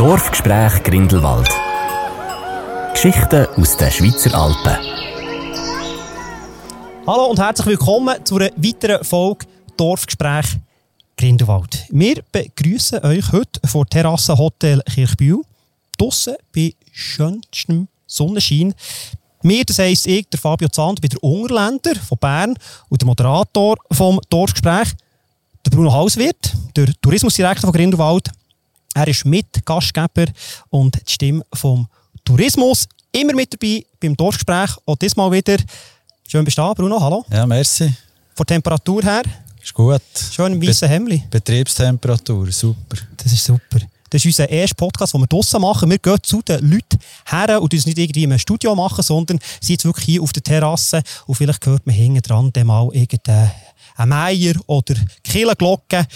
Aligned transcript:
Dorfgespräch 0.00 0.82
Grindelwald. 0.82 1.50
Geschichten 2.94 3.46
aus 3.54 3.76
den 3.76 3.90
Schweizer 3.90 4.34
Alpen. 4.34 4.78
Hallo 7.06 7.26
und 7.26 7.38
herzlich 7.38 7.66
willkommen 7.66 8.24
zu 8.24 8.36
einer 8.36 8.48
weiteren 8.56 9.04
Folge 9.04 9.44
Dorfgespräch 9.76 10.56
Grindelwald. 11.18 11.84
Wir 11.90 12.22
begrüßen 12.32 13.04
euch 13.04 13.30
heute 13.30 13.60
vor 13.68 13.84
Terrasse 13.84 14.38
Hotel 14.38 14.80
Kirchbühl. 14.90 15.42
Draussen 15.98 16.36
bei 16.54 16.72
schönstem 16.92 17.86
Sonnenschein. 18.06 18.74
Wir, 19.42 19.66
das 19.66 19.80
heisst 19.80 20.06
ich, 20.06 20.26
der 20.30 20.40
Fabio 20.40 20.68
Zahnd, 20.70 21.02
bin 21.02 21.10
der 21.10 21.22
Ungerländer 21.22 21.94
von 21.96 22.16
Bern 22.16 22.54
und 22.88 23.02
der 23.02 23.06
Moderator 23.06 23.76
vom 23.92 24.18
Dorfgespräch, 24.30 24.94
der 25.66 25.70
Bruno 25.70 25.92
Hauswirt, 25.92 26.54
der 26.74 26.90
Tourismusdirektor 27.02 27.70
von 27.70 27.72
Grindelwald. 27.74 28.30
Er 28.94 29.06
ist 29.06 29.24
Mitgastgeber 29.24 30.26
und 30.68 30.96
die 30.96 31.12
Stimme 31.12 31.44
vom 31.52 31.88
Tourismus. 32.24 32.86
Immer 33.12 33.34
mit 33.34 33.52
dabei 33.52 33.84
beim 34.00 34.16
Dorfgespräch. 34.16 34.70
Auch 34.86 34.96
diesmal 34.96 35.30
wieder. 35.30 35.56
Schön 36.26 36.44
bist 36.44 36.58
du 36.58 36.62
da, 36.62 36.72
Bruno. 36.74 37.00
Hallo. 37.00 37.24
Ja, 37.30 37.46
merci. 37.46 37.92
Von 38.34 38.46
der 38.46 38.56
Temperatur 38.56 39.02
her. 39.02 39.22
Ist 39.62 39.74
gut. 39.74 40.02
Schön 40.32 40.52
im 40.52 40.62
weißen 40.62 40.88
Hemdli. 40.88 41.22
Betriebstemperatur, 41.30 42.50
super. 42.50 42.96
Das 43.16 43.32
ist 43.32 43.44
super. 43.44 43.78
Das 44.08 44.24
ist 44.24 44.26
unser 44.26 44.48
erster 44.48 44.74
Podcast, 44.74 45.14
den 45.14 45.20
wir 45.20 45.26
draussen 45.28 45.60
machen. 45.60 45.88
Wir 45.88 45.98
gehen 45.98 46.18
zu 46.22 46.42
den 46.42 46.68
Leuten 46.68 46.98
her 47.26 47.62
und 47.62 47.72
uns 47.72 47.86
nicht 47.86 47.98
irgendwie 47.98 48.24
im 48.24 48.36
Studio 48.38 48.74
machen, 48.74 49.02
sondern 49.02 49.38
sind 49.60 49.70
jetzt 49.70 49.84
wirklich 49.84 50.06
hier 50.06 50.22
auf 50.22 50.32
der 50.32 50.42
Terrasse 50.42 51.02
und 51.26 51.36
vielleicht 51.36 51.64
hört 51.66 51.86
man 51.86 51.94
hinten 51.94 52.22
dran 52.22 52.50
mal 52.64 52.88
irgendeinen 52.92 53.52
Meier 54.06 54.54
oder 54.66 54.94
Kirchenglocke. 55.22 56.06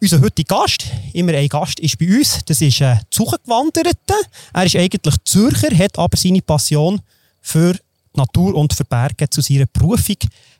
Unser 0.00 0.20
heutiger 0.20 0.56
Gast, 0.56 0.84
immer 1.12 1.32
ein 1.32 1.48
Gast, 1.48 1.80
ist 1.80 1.98
bei 1.98 2.06
uns. 2.06 2.40
Das 2.44 2.60
ist 2.60 2.82
ein 2.82 3.00
Zugewanderte. 3.10 4.14
Er 4.52 4.64
ist 4.64 4.76
eigentlich 4.76 5.14
Zürcher, 5.24 5.76
hat 5.76 5.98
aber 5.98 6.16
seine 6.16 6.42
Passion 6.42 7.00
für 7.40 7.74
die 7.74 7.80
Natur 8.18 8.54
und 8.54 8.72
für 8.72 8.84
Berge 8.84 9.28
zu 9.28 9.40
seiner 9.40 9.66
Berufung 9.66 10.16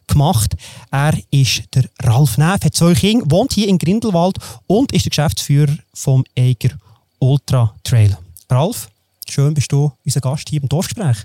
gemacht. 0.07 0.55
Er 0.91 1.19
ist 1.31 1.63
der 1.75 1.85
Ralf 2.03 2.37
Neff, 2.39 2.65
hat 2.65 2.75
zwei 2.75 2.95
Kinder, 2.95 3.25
wohnt 3.31 3.53
hier 3.53 3.69
in 3.69 3.79
Grindelwald 3.79 4.37
und 4.67 4.93
ist 4.93 5.05
der 5.07 5.11
Geschäftsführer 5.11 5.77
vom 5.93 6.25
Eiger 6.37 6.71
Ultra 7.19 7.75
Trail. 7.85 8.17
Ralf, 8.51 8.89
schön 9.29 9.55
bist 9.55 9.73
du 9.73 9.93
unser 10.05 10.21
Gast 10.21 10.49
hier 10.49 10.63
im 10.63 10.69
Dorfgespräch. 10.69 11.25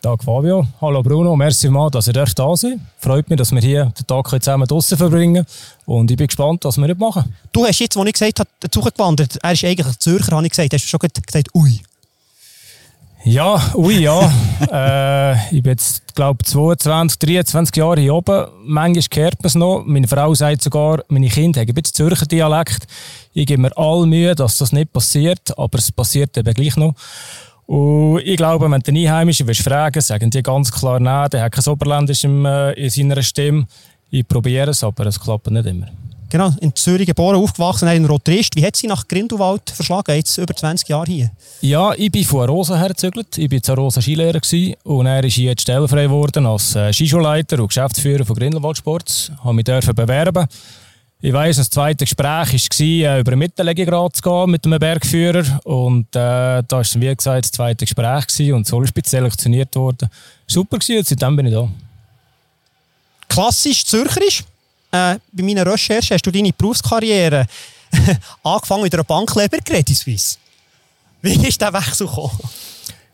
Tag 0.00 0.22
Fabio, 0.22 0.64
hallo 0.80 1.02
Bruno, 1.02 1.34
merci 1.34 1.68
mal, 1.68 1.90
dass 1.90 2.06
ihr 2.06 2.12
da 2.12 2.24
seid. 2.24 2.78
Freut 3.00 3.28
mich, 3.28 3.36
dass 3.36 3.50
wir 3.50 3.60
hier 3.60 3.92
den 3.98 4.06
Tag 4.06 4.28
zusammen 4.30 4.64
draußen 4.64 4.96
verbringen 4.96 5.44
und 5.86 6.08
ich 6.08 6.16
bin 6.16 6.28
gespannt, 6.28 6.64
was 6.64 6.76
wir 6.76 6.84
heute 6.84 7.00
machen. 7.00 7.34
Du 7.50 7.66
hast 7.66 7.80
jetzt, 7.80 7.96
als 7.96 8.06
ich 8.06 8.12
gesagt 8.12 8.38
habe, 8.38 8.70
zugewandert, 8.70 9.38
er 9.42 9.52
ist 9.52 9.64
eigentlich 9.64 9.98
Zürcher, 9.98 10.36
habe 10.36 10.46
ich 10.46 10.52
gesagt, 10.52 10.72
hast 10.72 10.84
du 10.84 10.88
schon 10.88 11.00
gesagt, 11.00 11.48
ui. 11.52 11.80
Ja, 13.24 13.60
ui, 13.74 13.98
ja. 13.98 14.32
äh, 14.70 15.56
ich 15.56 15.64
bin 15.64 15.72
jetzt, 15.72 16.14
glaube 16.14 16.44
22, 16.44 17.18
23 17.18 17.76
Jahre 17.76 18.00
hier 18.00 18.14
oben. 18.14 18.46
Manchmal 18.64 19.02
kehrt 19.10 19.42
man 19.42 19.48
es 19.48 19.56
noch. 19.56 19.82
Meine 19.84 20.06
Frau 20.06 20.32
sagt 20.32 20.62
sogar, 20.62 21.02
meine 21.08 21.28
Kinder 21.28 21.60
haben 21.60 21.68
ein 21.68 21.74
bisschen 21.74 21.94
Zürcher 21.94 22.26
Dialekt. 22.26 22.86
Ich 23.34 23.46
gebe 23.46 23.62
mir 23.62 23.76
all 23.76 24.06
Mühe, 24.06 24.36
dass 24.36 24.58
das 24.58 24.70
nicht 24.70 24.92
passiert, 24.92 25.58
aber 25.58 25.78
es 25.78 25.90
passiert 25.90 26.38
eben 26.38 26.54
gleich 26.54 26.76
noch. 26.76 26.94
Und 27.68 28.20
ich 28.24 28.38
glaube, 28.38 28.70
wenn 28.70 28.80
du 28.80 28.92
den 28.92 28.96
Einheimischen 28.96 29.46
willst 29.46 29.60
fragen 29.60 30.00
sagen 30.00 30.30
die 30.30 30.42
ganz 30.42 30.72
klar 30.72 30.98
nein, 30.98 31.28
der 31.28 31.42
hat 31.42 31.52
kein 31.52 31.70
Oberländisch 31.70 32.24
in, 32.24 32.46
äh, 32.46 32.72
in 32.72 32.88
seiner 32.88 33.22
Stimme. 33.22 33.66
Ich 34.10 34.26
probiere 34.26 34.70
es, 34.70 34.82
aber 34.82 35.04
es 35.04 35.20
klappt 35.20 35.50
nicht 35.50 35.66
immer. 35.66 35.86
Genau, 36.30 36.50
in 36.62 36.74
Zürich 36.74 37.06
geboren, 37.06 37.36
aufgewachsen, 37.36 37.88
ein 37.88 38.06
Rotrist. 38.06 38.56
Wie 38.56 38.64
hat 38.64 38.76
sie 38.76 38.86
nach 38.86 39.06
Grindelwald 39.06 39.68
verschlagen, 39.68 40.14
jetzt 40.14 40.38
über 40.38 40.54
20 40.54 40.88
Jahre 40.88 41.10
hier? 41.10 41.30
Ja, 41.60 41.92
ich 41.94 42.10
bin 42.10 42.24
von 42.24 42.48
Rosa 42.48 42.78
hergezügelt. 42.78 43.36
Ich 43.36 43.50
war 43.50 43.62
zu 43.62 43.74
Rosa 43.74 44.00
Skilehrer 44.00 44.40
gewesen, 44.40 44.74
und 44.84 45.06
er 45.06 45.24
ist 45.24 45.34
hier 45.34 45.54
stellfrei 45.58 46.04
geworden 46.04 46.46
als 46.46 46.74
äh, 46.74 46.90
Skischulleiter 46.90 47.60
und 47.60 47.68
Geschäftsführer 47.68 48.24
von 48.24 48.36
Grindelwald 48.36 48.78
Sports. 48.78 49.30
Ich 49.44 49.52
mich 49.52 49.64
dürfen 49.64 49.94
bewerben. 49.94 50.46
Ich 51.20 51.32
weiss, 51.32 51.56
das 51.56 51.68
zweite 51.68 52.04
Gespräch 52.04 52.52
war, 52.52 52.80
äh, 52.80 53.20
über 53.20 53.32
den 53.32 53.40
Mittellegegrad 53.40 54.14
zu 54.14 54.22
gehen 54.22 54.50
mit 54.52 54.64
einem 54.64 54.78
Bergführer. 54.78 55.60
Und 55.64 56.06
äh, 56.14 56.62
da 56.62 56.64
war 56.70 56.80
es, 56.80 56.94
wie 56.94 57.14
gesagt, 57.14 57.44
das 57.44 57.50
zweite 57.50 57.84
Gespräch 57.84 58.26
gewesen 58.28 58.54
und 58.54 58.66
so 58.68 58.84
speziell 58.86 59.22
selektioniert 59.22 59.74
worden. 59.74 60.08
Super 60.46 60.78
gewesen 60.78 60.98
und 60.98 61.06
seitdem 61.08 61.34
bin 61.34 61.46
ich 61.46 61.54
da. 61.54 61.68
Klassisch 63.28 63.84
Zürcherisch. 63.84 64.44
Äh, 64.92 65.18
bei 65.32 65.42
meiner 65.42 65.66
Recherche 65.66 66.14
hast 66.14 66.24
du 66.24 66.30
deine 66.30 66.52
Berufskarriere 66.52 67.46
angefangen 68.44 68.84
mit 68.84 68.94
einer 68.94 69.04
Bankleber 69.04 69.58
Credit 69.58 69.96
Suisse. 69.96 70.36
Wie 71.20 71.48
ist 71.48 71.60
der 71.60 71.72
Wechsel 71.72 72.06
gekommen? 72.06 72.38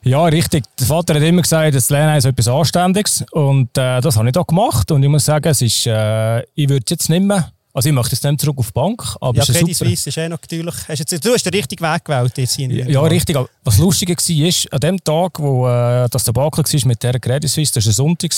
Ja, 0.03 0.23
richtig. 0.27 0.65
Der 0.79 0.87
Vater 0.87 1.15
hat 1.15 1.23
immer 1.23 1.41
gesagt, 1.41 1.75
das 1.75 1.89
Lernen 1.89 2.19
ist 2.19 2.27
etwas 2.27 2.49
Anständiges. 2.49 3.25
Und 3.33 3.79
äh, 3.79 4.03
das 4.03 4.17
habe 4.19 4.29
ich 4.29 4.35
da 4.35 4.43
gemacht. 4.43 4.91
Und 4.91 5.03
ich 5.03 5.09
muss 5.09 5.25
sagen, 5.25 5.49
es 5.49 5.63
ist, 5.63 5.87
äh, 5.87 6.41
ich 6.55 6.69
würde 6.69 6.85
jetzt 6.91 7.09
nicht 7.09 7.23
mehr 7.23 7.51
also 7.75 7.89
ich 7.89 7.95
möchte 7.95 8.13
jetzt 8.13 8.23
nicht 8.23 8.41
zurück 8.41 8.57
auf 8.59 8.69
die 8.69 8.73
Bank, 8.73 9.17
aber 9.21 9.37
ja, 9.37 9.45
Credit 9.45 9.77
Suisse 9.77 10.09
ist 10.09 10.17
eh 10.17 10.29
natürlich... 10.29 10.75
Hast 10.89 11.01
jetzt, 11.01 11.25
du 11.25 11.33
hast 11.33 11.45
den 11.45 11.53
richtigen 11.53 11.85
Weg 11.85 12.05
gewählt 12.05 12.39
jetzt 12.39 12.55
hier 12.55 12.89
Ja, 12.89 13.03
richtig. 13.03 13.37
Aber 13.37 13.49
was 13.65 13.79
lustig 13.79 14.11
war, 14.11 14.47
ist, 14.47 14.73
an 14.73 14.79
dem 14.79 15.03
Tag, 15.03 15.41
wo 15.41 15.67
äh, 15.67 16.09
das 16.09 16.23
Debakel 16.23 16.63
war 16.65 16.89
mit 16.89 17.03
der 17.03 17.19
Credit 17.19 17.51
Suisse, 17.51 17.75
das 17.75 17.85
war 17.87 17.91
ein 17.91 17.95
Sonntag, 17.95 18.33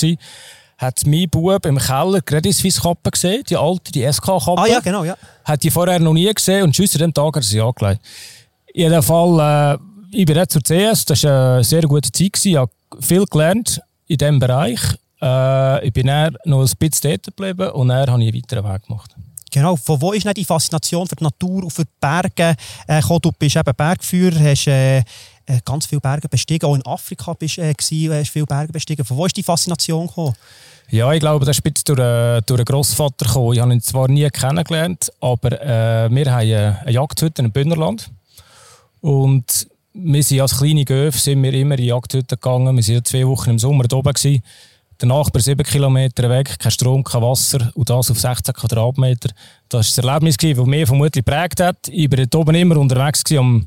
hat 0.78 1.02
mein 1.06 1.28
Bub 1.28 1.66
im 1.66 1.76
Keller 1.78 2.22
Credit 2.22 2.54
Suisse 2.54 2.80
Kappe 2.80 3.10
gesehen, 3.10 3.42
die 3.48 3.56
alte, 3.56 3.92
die 3.92 4.10
SK-Kappe. 4.10 4.56
Ah 4.56 4.66
ja, 4.66 4.80
genau, 4.80 5.04
ja. 5.04 5.16
Hat 5.44 5.62
die 5.62 5.70
vorher 5.70 5.98
noch 5.98 6.14
nie 6.14 6.32
gesehen 6.32 6.64
und 6.64 6.74
tschüss, 6.74 6.94
an 6.94 7.00
dem 7.00 7.14
Tag 7.14 7.36
hat 7.36 7.36
er 7.36 7.42
sie 7.42 7.60
angelegt. 7.60 8.00
In 8.72 8.82
jedem 8.84 9.02
Fall, 9.02 9.78
äh, 9.78 10.18
ich 10.18 10.26
bin 10.26 10.36
jetzt 10.36 10.52
zur 10.52 10.62
CS, 10.62 11.04
das 11.04 11.24
war 11.24 11.54
eine 11.54 11.64
sehr 11.64 11.82
gute 11.82 12.10
Zeit, 12.10 12.44
ich 12.44 12.56
habe 12.56 12.70
viel 13.00 13.24
gelernt 13.26 13.80
in 14.06 14.18
diesem 14.18 14.38
Bereich. 14.38 14.80
Äh, 15.20 15.86
ich 15.86 15.92
bin 15.92 16.06
dann 16.06 16.36
noch 16.44 16.60
ein 16.60 16.70
bisschen 16.78 17.10
dort 17.10 17.24
geblieben 17.24 17.70
und 17.70 17.88
dann 17.88 18.10
habe 18.10 18.22
ich 18.22 18.28
einen 18.28 18.42
weiteren 18.42 18.72
Weg 18.72 18.86
gemacht. 18.86 19.16
Genau, 19.56 19.74
von 19.74 19.98
wo 20.02 20.12
ist 20.12 20.26
nicht 20.26 20.36
die 20.36 20.44
Faszination 20.44 21.06
für 21.06 21.16
die 21.16 21.24
Natur 21.24 21.64
und 21.64 21.70
für 21.70 21.86
die 21.86 21.90
Berge 21.98 22.54
äh? 22.86 23.00
Du 23.00 23.32
bist 23.32 23.56
eben 23.56 23.74
Bergführer, 23.74 24.38
hast 24.38 24.66
äh, 24.66 24.98
äh 24.98 25.04
ganz 25.64 25.86
viele 25.86 26.02
Berge 26.02 26.28
bestiegen, 26.28 26.66
auch 26.66 26.74
in 26.74 26.84
Afrika 26.84 27.32
bist, 27.32 27.56
äh, 27.56 27.72
viele 27.80 28.44
Berge 28.44 28.70
bestiegen. 28.70 29.02
Von 29.02 29.16
wo 29.16 29.24
ist 29.24 29.34
die 29.34 29.42
Faszination 29.42 30.08
gekommen? 30.08 30.34
Ja, 30.90 31.10
ich 31.10 31.20
glaube, 31.20 31.46
das 31.46 31.56
ist 31.56 31.88
durch, 31.88 31.96
durch 31.96 32.58
einen 32.58 32.64
Grossvater 32.66 33.24
gekommen. 33.24 33.54
Ich 33.54 33.60
habe 33.60 33.72
ihn 33.72 33.80
zwar 33.80 34.08
nie 34.08 34.28
kennengelernt, 34.28 35.10
aber 35.22 35.52
wir 35.52 36.30
haben 36.30 36.36
eine 36.36 36.92
Jagdhütte 36.92 37.40
im 37.40 37.50
Bündnerland. 37.50 38.10
Und 39.00 39.68
wir 39.94 40.22
sind 40.22 40.42
als 40.42 40.58
kleine 40.58 40.84
Göfe 40.84 41.18
sind 41.18 41.42
wir 41.42 41.54
immer 41.54 41.78
in 41.78 41.86
Jagdhütte 41.86 42.36
gegangen. 42.36 42.76
Wir 42.76 42.94
waren 42.94 43.04
zwei 43.06 43.26
Wochen 43.26 43.50
im 43.50 43.58
Sommer 43.58 43.84
da 43.84 43.96
oben. 43.96 44.12
Gewesen. 44.12 44.42
Der 45.00 45.08
Nachbar 45.08 45.42
sieben 45.42 45.62
Kilometer 45.62 46.30
weg, 46.30 46.58
kein 46.58 46.72
Strom, 46.72 47.04
kein 47.04 47.20
Wasser 47.20 47.70
und 47.74 47.90
das 47.90 48.10
auf 48.10 48.18
16 48.18 48.54
Quadratmeter. 48.54 49.28
Das 49.68 49.74
war 49.74 49.80
das 49.80 49.98
Erlebnis, 49.98 50.36
das 50.38 50.66
mich 50.66 50.86
vermutlich 50.86 51.24
geprägt 51.24 51.60
hat. 51.60 51.76
Ich 51.88 52.10
war 52.10 52.16
dort 52.16 52.34
oben 52.34 52.54
immer 52.54 52.78
unterwegs 52.78 53.22
am 53.32 53.66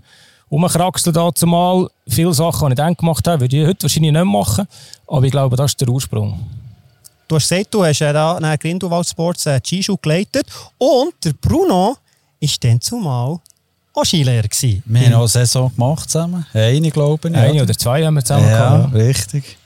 Umkraxeln 0.49 1.13
dazu 1.13 1.45
mal. 1.45 1.87
Viele 2.07 2.33
Sachen, 2.33 2.69
die 2.69 2.73
ich 2.73 2.77
dann 2.77 2.95
gemacht 2.95 3.27
habe, 3.27 3.41
würde 3.41 3.57
ich 3.57 3.67
heute 3.67 3.83
wahrscheinlich 3.83 4.11
nicht 4.11 4.25
machen. 4.25 4.67
Aber 5.05 5.23
ich 5.23 5.31
glaube, 5.31 5.55
das 5.55 5.71
ist 5.71 5.81
der 5.81 5.89
Ursprung. 5.89 6.39
Du 7.27 7.35
hast 7.35 7.47
gesagt, 7.47 7.71
du 7.75 7.85
hast 7.85 8.01
da 8.01 8.37
einen 8.37 8.57
Grindelwald 8.57 9.07
Sports 9.07 9.45
äh, 9.45 9.59
Skischuh 9.63 9.97
geleitet 9.97 10.47
und 10.79 11.13
der 11.23 11.33
Bruno 11.33 11.95
war 12.41 12.49
dann 12.61 12.81
zumal 12.81 13.37
auch 13.93 14.03
Skilehrer. 14.03 14.47
Gewesen. 14.47 14.81
Wir 14.85 15.05
haben 15.05 15.13
auch 15.13 15.19
eine 15.19 15.27
Saison 15.27 15.71
gemacht 15.71 16.09
zusammen. 16.09 16.43
Eine, 16.53 16.89
glaube 16.89 17.29
ich. 17.29 17.35
Eine 17.35 17.61
oder 17.61 17.77
zwei 17.77 18.03
haben 18.03 18.15
wir 18.15 18.25
zusammen 18.25 18.49
ja, 18.49 18.57
gehabt. 18.57 18.93
Ja, 18.95 18.99
richtig. 18.99 19.58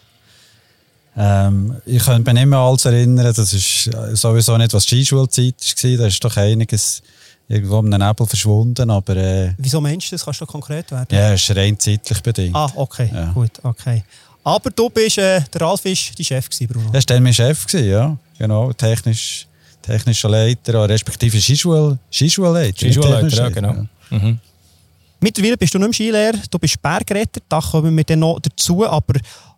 Ähm, 1.15 1.75
ich 1.85 2.03
kann 2.03 2.23
mich 2.23 2.33
nicht 2.33 2.45
mehr 2.45 2.59
alles 2.59 2.85
erinnern, 2.85 3.31
das 3.33 3.53
ist 3.53 3.89
sowieso 4.13 4.57
nicht, 4.57 4.73
was 4.73 4.85
Skischulzeit 4.85 5.55
war. 5.83 5.97
Da 5.97 6.07
ist 6.07 6.23
doch 6.23 6.37
einiges 6.37 7.03
irgendwo 7.47 7.79
im 7.79 7.89
Nebel 7.89 8.25
verschwunden. 8.25 8.89
Aber, 8.89 9.15
äh, 9.15 9.53
Wieso 9.57 9.79
meinst 9.81 10.07
du 10.07 10.15
das? 10.15 10.25
Kannst 10.25 10.41
du 10.41 10.45
konkret 10.45 10.89
werden? 10.91 11.07
Ja, 11.11 11.33
es 11.33 11.47
ist 11.47 11.55
rein 11.55 11.77
zeitlich 11.77 12.21
bedingt. 12.21 12.55
Ah, 12.55 12.71
okay, 12.75 13.09
ja. 13.13 13.31
gut, 13.31 13.51
okay. 13.63 14.03
Aber 14.43 14.69
du 14.71 14.89
bist, 14.89 15.17
äh, 15.17 15.41
der 15.53 15.61
Ralf 15.61 15.85
war 15.85 15.91
dein 15.91 16.25
Chef, 16.25 16.49
Bruno? 16.49 16.87
Er 16.87 16.93
war 16.93 17.01
dann 17.01 17.23
mein 17.23 17.33
Chef, 17.33 17.65
ja. 17.73 18.17
Genau, 18.37 18.73
technisch, 18.73 19.47
technischer 19.81 20.29
Leiter, 20.29 20.89
respektive 20.89 21.39
Skischul, 21.39 21.97
Skischulleiter. 22.11 22.77
Skischulleiter, 22.77 23.37
ja, 23.37 23.49
genau. 23.49 23.73
Ja. 24.09 24.17
Mhm. 24.17 24.39
Mittlerweile 25.21 25.55
bist 25.55 25.73
du 25.73 25.77
nicht 25.77 25.87
mehr 25.87 25.93
Skilehrer, 25.93 26.37
du 26.49 26.59
bist 26.59 26.81
Bergretter, 26.81 27.39
da 27.47 27.61
kommen 27.61 27.95
wir 27.95 28.03
dann 28.03 28.19
noch 28.19 28.39
dazu, 28.41 28.85
aber 28.85 29.13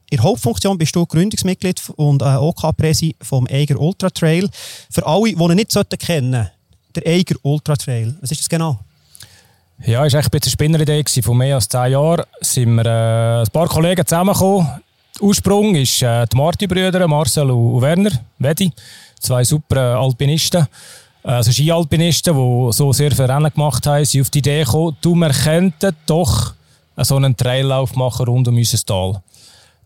in 0.09 0.17
der 0.17 0.23
Hauptfunktion 0.23 0.77
bist 0.77 0.95
du 0.95 1.05
Gründungsmitglied 1.05 1.81
und 1.95 2.21
äh, 2.21 2.35
OK-Präsi 2.35 3.15
vom 3.21 3.47
Eiger 3.49 3.79
Ultra 3.79 4.09
Trail. 4.09 4.49
Für 4.91 5.05
alle, 5.05 5.33
die 5.33 5.41
ihn 5.41 5.55
nicht 5.55 5.99
kennen 5.99 6.49
der 6.95 7.07
Eiger 7.07 7.35
Ultra 7.41 7.75
Trail. 7.75 8.15
Was 8.21 8.31
ist 8.31 8.41
das 8.41 8.49
genau? 8.49 8.79
Ja, 9.85 10.05
es 10.05 10.13
war 10.13 10.21
ein 10.21 10.29
bisschen 10.29 10.43
eine 10.43 10.51
Spinneridee. 10.51 11.21
Vor 11.21 11.35
mehr 11.35 11.55
als 11.55 11.67
zehn 11.67 11.91
Jahren 11.91 12.23
sind 12.39 12.75
wir 12.75 12.85
äh, 12.85 13.41
ein 13.41 13.51
paar 13.51 13.67
Kollegen 13.67 14.05
zusammengekommen. 14.05 14.67
Ursprung 15.19 15.75
ist 15.75 16.01
äh, 16.01 16.25
die 16.27 16.37
Marti-Brüder, 16.37 17.07
Marcel 17.07 17.49
und 17.51 17.81
Werner, 17.81 18.11
Wedi, 18.39 18.71
zwei 19.19 19.43
super 19.43 19.75
äh, 19.75 19.95
Alpinisten. 19.95 20.67
Also 21.23 21.51
Skialpinisten, 21.51 22.35
die 22.35 22.73
so 22.73 22.93
sehr 22.93 23.11
viele 23.11 23.29
Rennen 23.29 23.51
gemacht 23.51 23.85
haben, 23.87 24.05
sind 24.05 24.21
auf 24.21 24.29
die 24.29 24.39
Idee 24.39 24.63
gekommen, 24.63 24.95
du, 25.01 25.15
wir 25.15 25.31
könnten 25.31 25.95
doch 26.05 26.53
so 26.97 27.15
einen 27.15 27.35
Traillauf 27.35 27.95
machen 27.95 28.27
rund 28.27 28.47
um 28.47 28.55
unser 28.55 28.77
Tal. 28.85 29.21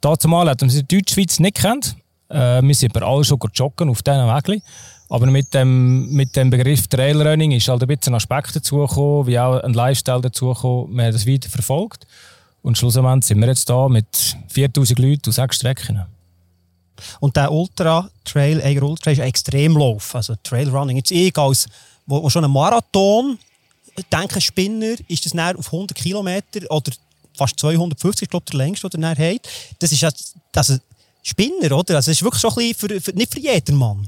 Dazu 0.02 0.28
mal 0.28 0.50
hat 0.50 0.62
man 0.62 0.70
der 0.70 0.84
Deutschschweiz 0.84 1.40
nicht 1.40 1.58
kennt. 1.58 1.96
Äh, 2.30 2.62
wir 2.62 2.76
sind 2.76 2.96
aber 2.96 3.06
alle 3.06 3.24
schon 3.24 3.40
joggen 3.54 3.90
auf 3.90 4.02
diesen 4.02 4.28
Wegen. 4.28 4.62
Aber 5.10 5.26
mit 5.26 5.54
dem, 5.54 6.12
mit 6.12 6.36
dem 6.36 6.52
Begriff 6.52 6.88
Trailrunning 6.88 7.52
ist 7.52 7.68
halt 7.68 7.82
ein 7.82 7.88
bisschen 7.88 8.14
ein 8.14 8.18
Aspekt 8.18 8.56
dazugekommen, 8.56 9.26
wie 9.26 9.40
auch 9.40 9.60
ein 9.62 9.74
Lifestyle 9.74 10.22
dazugekommen. 10.22 10.96
Wir 10.96 11.06
haben 11.06 11.14
das 11.14 11.26
weiter 11.26 11.50
verfolgt. 11.50 12.06
Und 12.62 12.78
schlussendlich 12.78 13.26
sind 13.26 13.40
wir 13.40 13.48
jetzt 13.48 13.70
da 13.70 13.90
mit 13.90 14.38
4000 14.50 15.00
Leuten 15.00 15.30
auf 15.30 15.36
sechs 15.36 15.56
Strecken. 15.58 16.06
Und 17.20 17.36
der 17.36 17.52
Ultra 17.52 18.10
Trail, 18.24 18.62
Eiger 18.62 18.84
Ultra 18.84 19.12
ist 19.12 19.20
ein 19.20 19.28
Extremlauf. 19.28 20.14
Also 20.14 20.36
Trailrunning. 20.44 20.98
Jetzt 20.98 21.12
ich 21.12 21.36
als, 21.38 21.68
wo, 22.06 22.22
wo 22.22 22.30
schon 22.30 22.44
ein 22.46 22.52
Marathon, 22.52 23.40
denke 24.12 24.40
Spinner, 24.42 24.96
ist 25.08 25.26
das 25.26 25.34
näher 25.34 25.58
auf 25.58 25.68
100 25.74 25.98
Kilometer 25.98 26.70
oder 26.70 26.92
fast 27.40 27.60
250, 27.60 28.24
ich 28.24 28.30
glaube, 28.30 28.46
der 28.52 28.58
längste, 28.58 28.90
den 28.90 29.04
er 29.04 29.18
hat. 29.18 29.42
Das 29.80 29.92
ist 29.92 30.02
ja, 30.02 30.10
also 30.56 30.78
Spinner, 31.22 31.78
oder? 31.78 31.96
Also, 31.96 32.12
es 32.12 32.18
ist 32.18 32.24
wirklich 32.24 32.42
schon 32.42 32.52
ein 32.52 32.56
bisschen 32.56 32.90
für, 32.90 33.02
für, 33.02 33.12
nicht 33.12 33.34
für 33.34 33.40
jeden 33.40 33.76
Mann. 33.76 34.08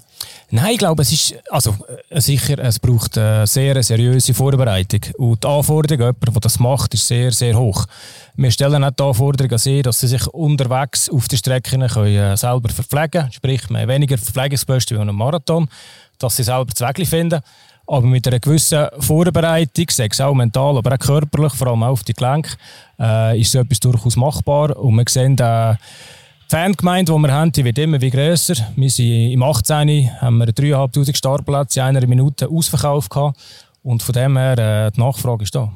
Nein, 0.49 0.73
ich 0.73 0.77
glaube, 0.77 1.01
es 1.01 1.11
ist, 1.11 1.35
also, 1.49 1.75
äh, 2.09 2.21
sicher, 2.21 2.57
es 2.59 2.79
braucht 2.79 3.17
eine 3.17 3.47
sehr 3.47 3.81
seriöse 3.83 4.33
Vorbereitung. 4.33 5.01
Und 5.17 5.43
die 5.43 5.47
Anforderung, 5.47 5.99
jemand, 5.99 6.27
der 6.27 6.41
das 6.41 6.59
macht, 6.59 6.93
ist 6.93 7.07
sehr, 7.07 7.31
sehr 7.31 7.57
hoch. 7.57 7.85
Wir 8.35 8.51
stellen 8.51 8.83
auch 8.83 8.91
die 8.91 9.03
Anforderung 9.03 9.51
an 9.51 9.57
sie, 9.57 9.81
dass 9.81 9.99
sie 9.99 10.07
sich 10.07 10.25
unterwegs 10.27 11.09
auf 11.09 11.27
den 11.27 11.37
Strecken 11.37 11.87
können, 11.87 12.15
äh, 12.15 12.37
selber 12.37 12.69
verpflegen 12.69 13.11
können. 13.11 13.31
Sprich, 13.33 13.63
haben 13.63 13.87
weniger 13.87 14.17
Verpflegungskosten 14.17 14.97
wie 14.97 15.01
einem 15.01 15.15
Marathon, 15.15 15.67
dass 16.17 16.35
sie 16.35 16.43
selber 16.43 16.71
Weg 16.73 17.07
finden. 17.07 17.41
Aber 17.87 18.05
mit 18.05 18.27
einer 18.27 18.39
gewissen 18.39 18.87
Vorbereitung, 18.99 19.85
sei 19.89 20.07
es 20.09 20.21
auch 20.21 20.33
mental, 20.33 20.77
aber 20.77 20.93
auch 20.93 20.99
körperlich, 20.99 21.53
vor 21.53 21.67
allem 21.67 21.83
auch 21.83 21.89
auf 21.89 22.03
die 22.03 22.13
Gelenke, 22.13 22.51
äh, 22.99 23.39
ist 23.39 23.51
so 23.51 23.59
etwas 23.59 23.79
durchaus 23.79 24.15
machbar. 24.15 24.77
Und 24.77 24.95
wir 24.95 25.05
sehen, 25.07 25.33
äh, 25.33 25.75
die 25.75 26.55
Fangemeinde, 26.55 27.13
die 27.13 27.17
wir 27.19 27.31
haben, 27.31 27.51
die 27.51 27.63
wird 27.65 27.77
immer 27.77 28.01
wie 28.01 28.09
grösser. 28.09 28.55
Wir 28.75 28.89
sind 28.89 29.31
im 29.31 29.43
18. 29.43 30.09
haben 30.19 30.37
wir 30.37 30.47
3'500 30.47 31.15
Startplätze 31.15 31.79
in 31.79 31.85
einer 31.85 32.07
Minute 32.07 32.47
ausverkauft 32.49 33.09
gehabt. 33.09 33.39
Und 33.83 34.03
von 34.03 34.13
dem 34.13 34.37
her, 34.37 34.57
äh, 34.57 34.91
die 34.91 34.99
Nachfrage 34.99 35.43
ist 35.43 35.55
da. 35.55 35.71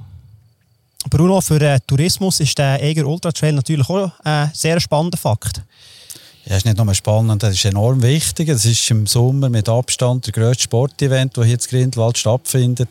Bruno, 1.09 1.39
für 1.39 1.61
äh, 1.61 1.79
Tourismus 1.85 2.39
ist 2.39 2.57
der 2.57 2.81
Eger 2.83 3.05
Ultra 3.05 3.31
Trail 3.31 3.53
natürlich 3.53 3.89
auch 3.89 4.11
ein 4.23 4.49
sehr 4.53 4.79
spannender 4.79 5.17
Fakt. 5.17 5.61
Ja, 6.45 6.57
ist 6.57 6.65
nicht 6.65 6.77
nur 6.77 6.94
spannend, 6.94 7.42
das 7.42 7.56
ist 7.56 7.65
enorm 7.65 8.03
wichtig. 8.03 8.50
Es 8.50 8.65
ist 8.65 8.92
im 8.92 9.07
Sommer 9.07 9.50
mit 9.50 9.68
Abstand 9.68 10.27
der 10.27 10.33
grösste 10.33 10.63
Sportevent, 10.63 11.36
das 11.36 11.45
hier 11.45 11.56
in 11.56 11.59
Grindwald 11.59 12.19
stattfindet. 12.19 12.89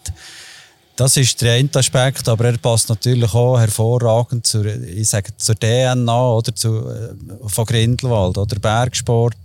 Das 0.96 1.16
ist 1.16 1.40
der 1.40 1.54
eine 1.54 1.70
Aspekt, 1.74 2.28
aber 2.28 2.46
er 2.46 2.58
passt 2.58 2.88
natürlich 2.88 3.32
auch 3.32 3.58
hervorragend 3.58 4.46
zur, 4.46 4.66
ich 4.66 5.08
sage, 5.08 5.36
zur 5.36 5.54
DNA 5.54 6.28
oder 6.30 6.54
zu, 6.54 6.88
äh, 6.88 7.14
von 7.46 7.64
Grindelwald 7.64 8.38
oder 8.38 8.58
Bergsport, 8.58 9.36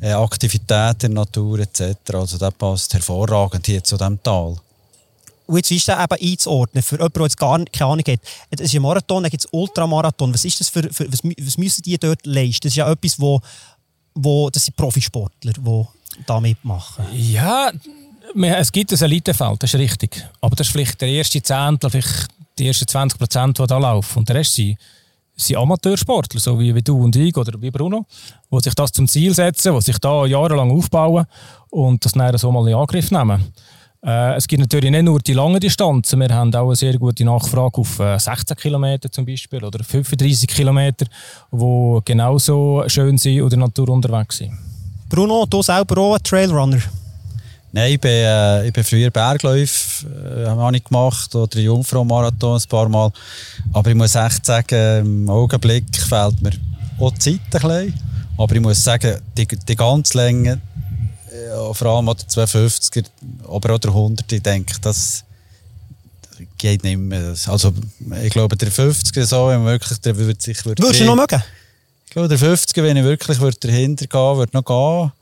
äh, 0.00 0.12
Aktivität 0.12 1.04
in 1.04 1.14
der 1.14 1.24
Natur 1.24 1.60
etc. 1.60 1.96
Also 2.14 2.38
das 2.38 2.54
passt 2.54 2.94
hervorragend 2.94 3.66
hier 3.66 3.82
zu 3.82 3.96
diesem 3.96 4.20
Tal. 4.22 4.56
Und 5.48 5.56
jetzt 5.56 5.70
ist 5.70 5.88
das 5.88 5.98
eben 5.98 6.30
einzuordnen, 6.30 6.82
für 6.82 6.96
jemanden, 6.96 7.14
der 7.14 7.22
jetzt 7.22 7.38
gar 7.38 7.64
keine 7.64 7.90
Ahnung 7.90 8.04
hat. 8.06 8.20
Es 8.50 8.60
ist 8.60 8.74
ein 8.74 8.82
Marathon, 8.82 9.22
dann 9.22 9.30
gibt 9.30 9.44
es 9.44 9.48
Ultramarathon. 9.50 10.34
Was 10.34 10.44
ist 10.44 10.60
das 10.60 10.68
für, 10.68 10.82
für 10.92 11.10
was, 11.10 11.20
was, 11.24 11.56
müssen 11.56 11.82
die 11.82 11.96
dort 11.96 12.26
leisten? 12.26 12.64
Das 12.64 12.72
ist 12.72 12.76
ja 12.76 12.90
etwas, 12.90 13.18
wo, 13.18 13.40
wo 14.14 14.50
das 14.50 14.66
sind 14.66 14.76
Profisportler, 14.76 15.54
die 15.54 15.84
da 16.26 16.38
mitmachen. 16.38 17.06
Ja, 17.14 17.72
es 18.34 18.70
gibt 18.70 18.92
ein 18.92 19.00
Elitefeld, 19.00 19.62
das 19.62 19.72
ist 19.72 19.80
richtig. 19.80 20.22
Aber 20.42 20.54
das 20.54 20.66
ist 20.66 20.72
vielleicht 20.74 21.00
der 21.00 21.08
erste 21.08 21.42
Zehntel, 21.42 21.88
vielleicht 21.88 22.28
die 22.58 22.66
ersten 22.66 22.86
20 22.86 23.18
Prozent, 23.18 23.58
die 23.58 23.66
da 23.66 23.78
laufen. 23.78 24.18
Und 24.18 24.28
der 24.28 24.36
Rest 24.36 24.52
sind, 24.52 24.76
sind 25.34 25.56
Amateursportler, 25.56 26.40
so 26.40 26.60
wie, 26.60 26.74
wie 26.74 26.82
du 26.82 27.02
und 27.02 27.16
ich 27.16 27.34
oder 27.34 27.58
wie 27.62 27.70
Bruno, 27.70 28.04
die 28.52 28.60
sich 28.60 28.74
das 28.74 28.92
zum 28.92 29.08
Ziel 29.08 29.34
setzen, 29.34 29.74
die 29.74 29.80
sich 29.80 29.98
da 29.98 30.26
jahrelang 30.26 30.70
aufbauen 30.70 31.24
und 31.70 32.04
das 32.04 32.12
dann 32.12 32.36
so 32.36 32.52
mal 32.52 32.68
in 32.68 32.74
Angriff 32.74 33.10
nehmen. 33.10 33.50
Äh, 34.04 34.36
es 34.36 34.46
gibt 34.46 34.60
natürlich 34.60 34.90
nicht 34.90 35.02
nur 35.02 35.18
die 35.18 35.32
langen 35.32 35.58
Distanzen, 35.58 36.20
wir 36.20 36.28
haben 36.28 36.54
auch 36.54 36.66
eine 36.66 36.76
sehr 36.76 36.96
gute 36.98 37.24
Nachfrage 37.24 37.78
auf 37.78 37.98
äh, 37.98 38.18
16 38.18 38.56
Kilometer 38.56 39.10
zum 39.10 39.26
Beispiel 39.26 39.64
oder 39.64 39.82
35 39.82 40.48
Kilometer, 40.48 41.06
die 41.50 41.98
genauso 42.04 42.84
schön 42.86 43.18
sind 43.18 43.42
und 43.42 43.52
in 43.52 43.58
der 43.58 43.68
Natur 43.68 43.88
unterwegs 43.88 44.38
sind. 44.38 44.52
Bruno, 45.08 45.46
du 45.46 45.62
selber 45.62 45.98
auch 46.00 46.14
ein 46.14 46.22
Trailrunner? 46.22 46.80
Nein, 47.72 47.92
ich 47.92 48.00
bin, 48.00 48.10
äh, 48.10 48.66
ich 48.66 48.72
bin 48.72 48.84
früher 48.84 49.10
Bergläufe 49.10 50.06
äh, 50.06 50.76
ich 50.76 50.84
gemacht 50.84 51.34
oder 51.34 51.58
Jungfrau-Marathon 51.58 52.60
ein 52.60 52.68
paar 52.68 52.88
Mal. 52.88 53.10
Aber 53.72 53.90
ich 53.90 53.96
muss 53.96 54.14
echt 54.14 54.46
sagen, 54.46 55.00
im 55.00 55.28
Augenblick 55.28 55.84
fehlt 55.96 56.40
mir 56.40 56.52
auch 56.98 57.12
die 57.12 57.18
Zeit 57.18 57.40
ein 57.52 57.68
bisschen. 57.68 57.94
Aber 58.38 58.54
ich 58.54 58.60
muss 58.60 58.82
sagen, 58.82 59.16
die, 59.36 59.46
die 59.46 59.76
ganze 59.76 60.16
Länge, 60.16 60.60
äh, 61.38 61.74
vor 61.74 61.86
allem 61.86 62.06
der 62.06 62.14
250er, 62.14 63.04
aber 63.48 63.74
auch 63.74 63.78
der 63.78 63.90
100, 63.90 64.30
ich 64.32 64.42
denke, 64.42 64.74
das 64.80 65.24
geht 66.56 66.84
nicht 66.84 66.98
mehr. 66.98 67.34
Also, 67.46 67.72
ich 68.22 68.32
glaube, 68.32 68.56
der 68.56 68.70
50er 68.70 69.24
so, 69.24 69.48
wenn 69.48 69.64
wirklich, 69.64 69.98
der 70.00 70.16
würde 70.16 70.40
sich... 70.40 70.64
Würde 70.64 70.82
Würdest 70.82 71.00
du 71.00 71.04
noch 71.04 71.16
mögen? 71.16 71.42
Ich 72.06 72.12
glaube, 72.12 72.28
der 72.28 72.38
50er, 72.38 72.82
wenn 72.82 72.96
ich 72.96 73.04
wirklich 73.04 73.38
würde 73.40 73.58
dahinter 73.60 74.06
gehen 74.06 74.36
würde, 74.36 74.56
noch 74.56 74.64
gehen. 74.64 75.12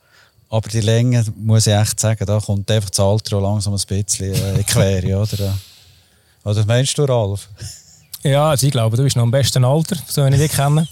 Aber 0.48 0.68
die 0.68 0.80
Länge, 0.80 1.24
muss 1.36 1.66
ich 1.66 1.72
echt 1.72 1.98
sagen, 1.98 2.24
da 2.24 2.38
kommt 2.38 2.70
einfach 2.70 2.90
das 2.90 3.00
Alter 3.00 3.40
langsam 3.40 3.74
ein 3.74 3.80
bisschen 3.86 4.34
äh, 4.34 4.62
quer, 4.62 5.04
oder? 5.20 5.58
Oder 6.44 6.64
meinst 6.64 6.96
du, 6.96 7.04
Ralf? 7.04 7.48
Ja, 8.22 8.50
also 8.50 8.66
ich 8.66 8.72
glaube, 8.72 8.96
du 8.96 9.02
bist 9.02 9.16
noch 9.16 9.24
am 9.24 9.30
besten 9.30 9.64
Alter, 9.64 9.96
so 10.08 10.24
wie 10.24 10.30
ich 10.30 10.40
dich 10.40 10.52
kenne. 10.52 10.86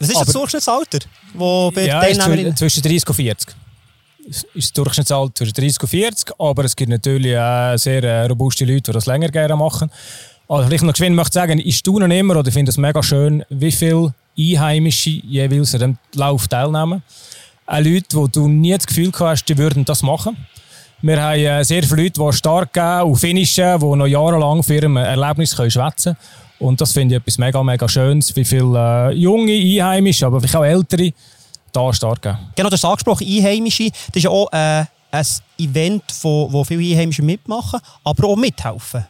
Was 0.00 0.08
ist 0.08 0.16
Aber, 0.16 0.24
das 0.24 0.34
Durchschnittsalter? 0.34 0.98
Wo 1.34 1.70
bei 1.70 1.86
ja, 1.86 2.02
ist 2.02 2.58
zwischen 2.58 2.82
30 2.82 3.08
und 3.08 3.14
40 3.14 3.56
ist 4.28 4.46
das 4.54 4.72
Durchschnittsalter 4.72 5.34
zwischen 5.34 5.54
30 5.54 5.82
und 5.82 5.88
40, 5.88 6.30
aber 6.38 6.64
es 6.64 6.76
gibt 6.76 6.90
natürlich 6.90 7.36
auch 7.38 7.76
sehr 7.76 8.02
äh, 8.02 8.26
robuste 8.26 8.64
Leute, 8.64 8.82
die 8.82 8.92
das 8.92 9.06
länger 9.06 9.28
gerne 9.28 9.56
machen. 9.56 9.90
Also 10.48 10.66
vielleicht 10.68 10.84
noch 10.84 10.92
geschwind 10.92 11.16
möchte 11.16 11.34
sagen, 11.34 11.58
ich 11.58 11.78
staune 11.78 12.18
immer 12.18 12.36
oder 12.36 12.52
finde 12.52 12.70
es 12.70 12.76
mega 12.76 13.02
schön, 13.02 13.44
wie 13.48 13.72
viele 13.72 14.14
Einheimische 14.38 15.10
jeweils 15.10 15.74
an 15.74 15.80
dem 15.80 15.98
Lauf 16.14 16.46
teilnehmen 16.46 17.02
auch 17.66 17.80
Leute, 17.80 18.16
wo 18.16 18.26
du 18.26 18.48
nie 18.48 18.74
das 18.74 18.86
Gefühl 18.86 19.12
hast, 19.18 19.44
die 19.46 19.58
würden 19.58 19.84
das 19.84 20.02
machen. 20.02 20.36
Wir 21.02 21.20
haben 21.20 21.38
äh, 21.38 21.64
sehr 21.64 21.82
viele 21.82 22.04
Leute, 22.04 22.20
die 22.20 22.32
stark 22.32 22.72
gehen 22.72 23.02
und 23.02 23.16
finishen, 23.16 23.78
die 23.78 23.96
noch 23.96 24.06
jahrelang 24.06 24.62
für 24.62 24.74
ihrem 24.74 24.96
Erlebnis 24.96 25.50
schwätzen 25.50 26.14
können. 26.14 26.16
Und 26.58 26.80
das 26.80 26.92
finde 26.92 27.16
ich 27.16 27.20
etwas 27.20 27.36
mega, 27.36 27.62
mega 27.62 27.86
Schönes, 27.86 28.34
wie 28.34 28.44
viele 28.44 29.10
äh, 29.10 29.12
junge 29.12 29.52
Einheimische, 29.52 30.26
aber 30.26 30.40
vielleicht 30.40 30.56
auch 30.56 30.64
ältere, 30.64 31.12
da 31.76 31.92
stark. 31.92 32.22
Genau, 32.54 32.68
du 32.68 32.72
hast 32.72 32.84
angesprochen, 32.84 33.26
Einheimische. 33.26 33.90
Das 33.90 34.16
ist 34.16 34.24
ja 34.24 34.30
auch 34.30 34.50
äh, 34.52 34.84
ein 35.10 35.26
Event, 35.58 36.04
wo, 36.22 36.50
wo 36.50 36.64
viele 36.64 36.92
Einheimische 36.92 37.22
mitmachen, 37.22 37.80
aber 38.04 38.28
auch 38.28 38.36
mithelfen. 38.36 39.06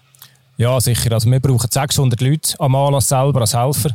Ja, 0.56 0.80
sicher. 0.80 1.12
Also 1.12 1.30
wir 1.30 1.40
brauchen 1.40 1.70
600 1.70 2.20
Leute 2.20 2.58
am 2.58 2.74
Anlass 2.74 3.08
selber 3.08 3.40
als 3.42 3.54
Helfer. 3.54 3.90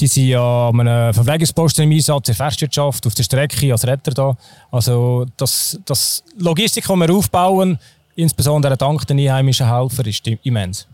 Die 0.00 0.06
sind 0.06 0.28
ja 0.28 0.68
an 0.68 0.80
einem 0.80 1.12
Verpflegungsposten 1.12 1.84
im 1.84 1.92
Einsatz, 1.92 2.28
in 2.28 2.34
der 2.34 2.46
Festwirtschaft, 2.46 3.06
auf 3.06 3.14
der 3.14 3.24
Strecke, 3.24 3.72
als 3.72 3.86
Retter 3.86 4.12
da. 4.12 4.36
Also 4.70 5.26
das, 5.36 5.78
das 5.84 6.22
Logistik, 6.38 6.86
die 6.86 6.94
wir 6.94 7.12
aufbauen, 7.12 7.78
insbesondere 8.14 8.76
dank 8.76 9.06
den 9.06 9.18
einheimischen 9.18 9.68
Helfern, 9.68 10.06
ist 10.06 10.26
immens. 10.26 10.86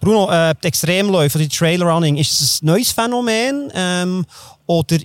Bruno, 0.00 0.30
äh, 0.30 0.54
die 0.62 0.68
Extremläufe, 0.68 1.38
die 1.38 1.48
Trailrunning, 1.48 2.16
ist 2.16 2.40
das 2.40 2.62
ein 2.62 2.66
neues 2.66 2.92
Phänomen 2.92 3.70
ähm, 3.74 4.24
oder 4.66 4.96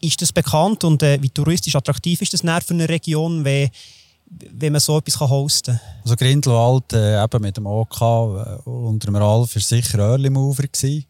ist 0.00 0.22
das 0.22 0.32
bekannt 0.32 0.84
und 0.84 1.02
äh, 1.02 1.18
wie 1.22 1.30
touristisch 1.30 1.76
attraktiv 1.76 2.20
ist 2.22 2.32
das 2.32 2.40
für 2.40 2.74
eine 2.74 2.88
Region, 2.88 3.44
wenn, 3.44 3.70
wenn 4.50 4.72
man 4.72 4.80
so 4.80 4.98
etwas 4.98 5.20
hosten 5.20 5.78
kann? 5.78 6.00
Also 6.02 6.16
Grindelwald 6.16 6.92
äh, 6.92 7.22
eben 7.22 7.42
mit 7.42 7.56
dem 7.56 7.66
OK 7.66 8.00
äh, 8.00 8.68
unter 8.68 9.06
dem 9.06 9.16
Ralf 9.16 9.54
war 9.54 9.62
sicher 9.62 9.98
Early 9.98 10.30
Mover. 10.30 10.64
Gewesen 10.64 11.06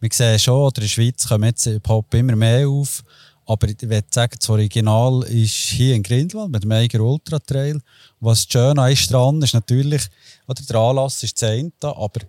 wir 0.00 0.10
sehen 0.12 0.38
schon, 0.38 0.54
oder 0.54 0.76
in 0.76 0.82
der 0.82 0.88
Schweiz 0.88 1.26
kommen 1.26 1.44
jetzt 1.44 1.82
Pop 1.82 2.12
immer 2.14 2.36
mehr 2.36 2.68
auf. 2.68 3.02
Aber 3.46 3.68
ich 3.68 3.80
würde 3.80 4.06
sagen, 4.10 4.36
das 4.38 4.50
Original 4.50 5.22
ist 5.24 5.52
hier 5.52 5.94
in 5.94 6.02
Grindelwald 6.02 6.50
mit 6.50 6.64
dem 6.64 6.72
Eiger 6.72 7.00
Ultra 7.00 7.38
Trail. 7.38 7.80
Was 8.20 8.46
schön 8.48 8.76
ist 8.78 9.10
ist 9.10 9.54
natürlich, 9.54 10.02
oder 10.48 10.62
der 10.62 10.76
Anlass 10.76 11.22
ist 11.22 11.40
das 11.40 11.50
eine, 11.50 11.70
aber 11.80 12.20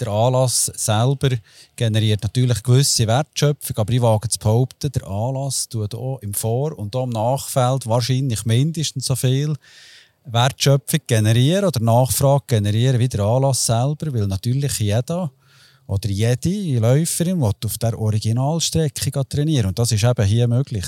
der 0.00 0.08
Anlass 0.08 0.66
selber 0.74 1.30
generiert 1.76 2.22
natürlich 2.22 2.62
gewisse 2.62 3.06
Wertschöpfung, 3.06 3.76
aber 3.76 3.92
ich 3.92 4.02
wage 4.02 4.28
zu 4.28 4.38
behaupten, 4.38 4.90
der 4.90 5.06
Anlass 5.06 5.68
tut 5.68 5.94
auch 5.94 6.18
im 6.22 6.34
Vor- 6.34 6.76
und 6.78 6.96
auch 6.96 7.04
im 7.04 7.10
Nachfeld 7.10 7.86
wahrscheinlich 7.86 8.44
mindestens 8.44 9.06
so 9.06 9.14
viel 9.14 9.54
Wertschöpfung 10.24 11.00
generieren 11.06 11.66
oder 11.66 11.80
Nachfrage 11.80 12.44
generieren 12.48 12.98
wie 12.98 13.08
der 13.08 13.20
Anlass 13.20 13.64
selber, 13.64 14.12
weil 14.12 14.26
natürlich 14.26 14.78
jeder 14.78 15.30
oder 15.86 16.08
jede 16.08 16.78
Läuferin 16.78 17.42
auf 17.42 17.78
der 17.78 17.98
Originalstrecke 17.98 19.28
trainieren. 19.28 19.66
Und 19.68 19.78
das 19.78 19.92
ist 19.92 20.04
eben 20.04 20.24
hier 20.24 20.48
möglich. 20.48 20.86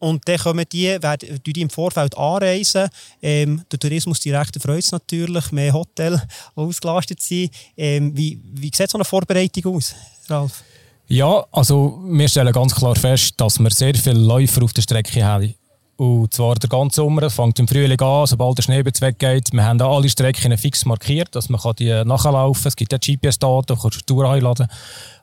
Und 0.00 0.26
dann 0.26 0.38
kommen 0.38 0.64
die, 0.72 1.00
werden 1.00 1.40
die 1.46 1.60
im 1.60 1.70
Vorfeld 1.70 2.16
anreisen. 2.16 2.88
Ähm, 3.22 3.62
der 3.70 3.78
Tourismusdirektor 3.78 4.60
freut 4.60 4.82
es 4.82 4.92
natürlich, 4.92 5.52
mehr 5.52 5.72
Hotel 5.72 6.20
ausgelastet 6.54 7.20
sein. 7.20 7.50
Ähm, 7.76 8.16
wie, 8.16 8.40
wie 8.54 8.70
sieht 8.74 8.90
so 8.90 8.98
eine 8.98 9.04
Vorbereitung 9.04 9.76
aus, 9.76 9.94
Ralf? 10.28 10.64
Ja, 11.06 11.44
also 11.52 12.00
wir 12.04 12.28
stellen 12.28 12.52
ganz 12.52 12.74
klar 12.74 12.96
fest, 12.96 13.34
dass 13.36 13.58
wir 13.58 13.70
sehr 13.70 13.94
viele 13.94 14.18
Läufer 14.18 14.62
auf 14.62 14.72
der 14.72 14.82
Strecke 14.82 15.24
haben. 15.24 15.54
Und 15.96 16.32
zwar 16.32 16.54
der 16.54 16.70
ganze 16.70 16.96
Sommer, 16.96 17.24
es 17.24 17.34
fängt 17.34 17.58
im 17.58 17.68
Frühling 17.68 18.00
an, 18.00 18.26
sobald 18.26 18.56
der 18.56 18.62
Schnee 18.62 18.82
weggeht. 18.82 19.52
Wir 19.52 19.64
haben 19.64 19.82
alle 19.82 20.08
Strecken 20.08 20.56
fix 20.56 20.86
markiert, 20.86 21.34
dass 21.34 21.50
man 21.50 21.60
die 21.78 21.90
nachlaufen 22.06 22.62
kann. 22.62 22.68
Es 22.68 22.76
gibt 22.76 22.92
ja 22.92 22.98
GPS-Daten, 22.98 23.76
kannst 23.78 24.00
du 24.00 24.04
Tour 24.06 24.30
einladen. 24.30 24.66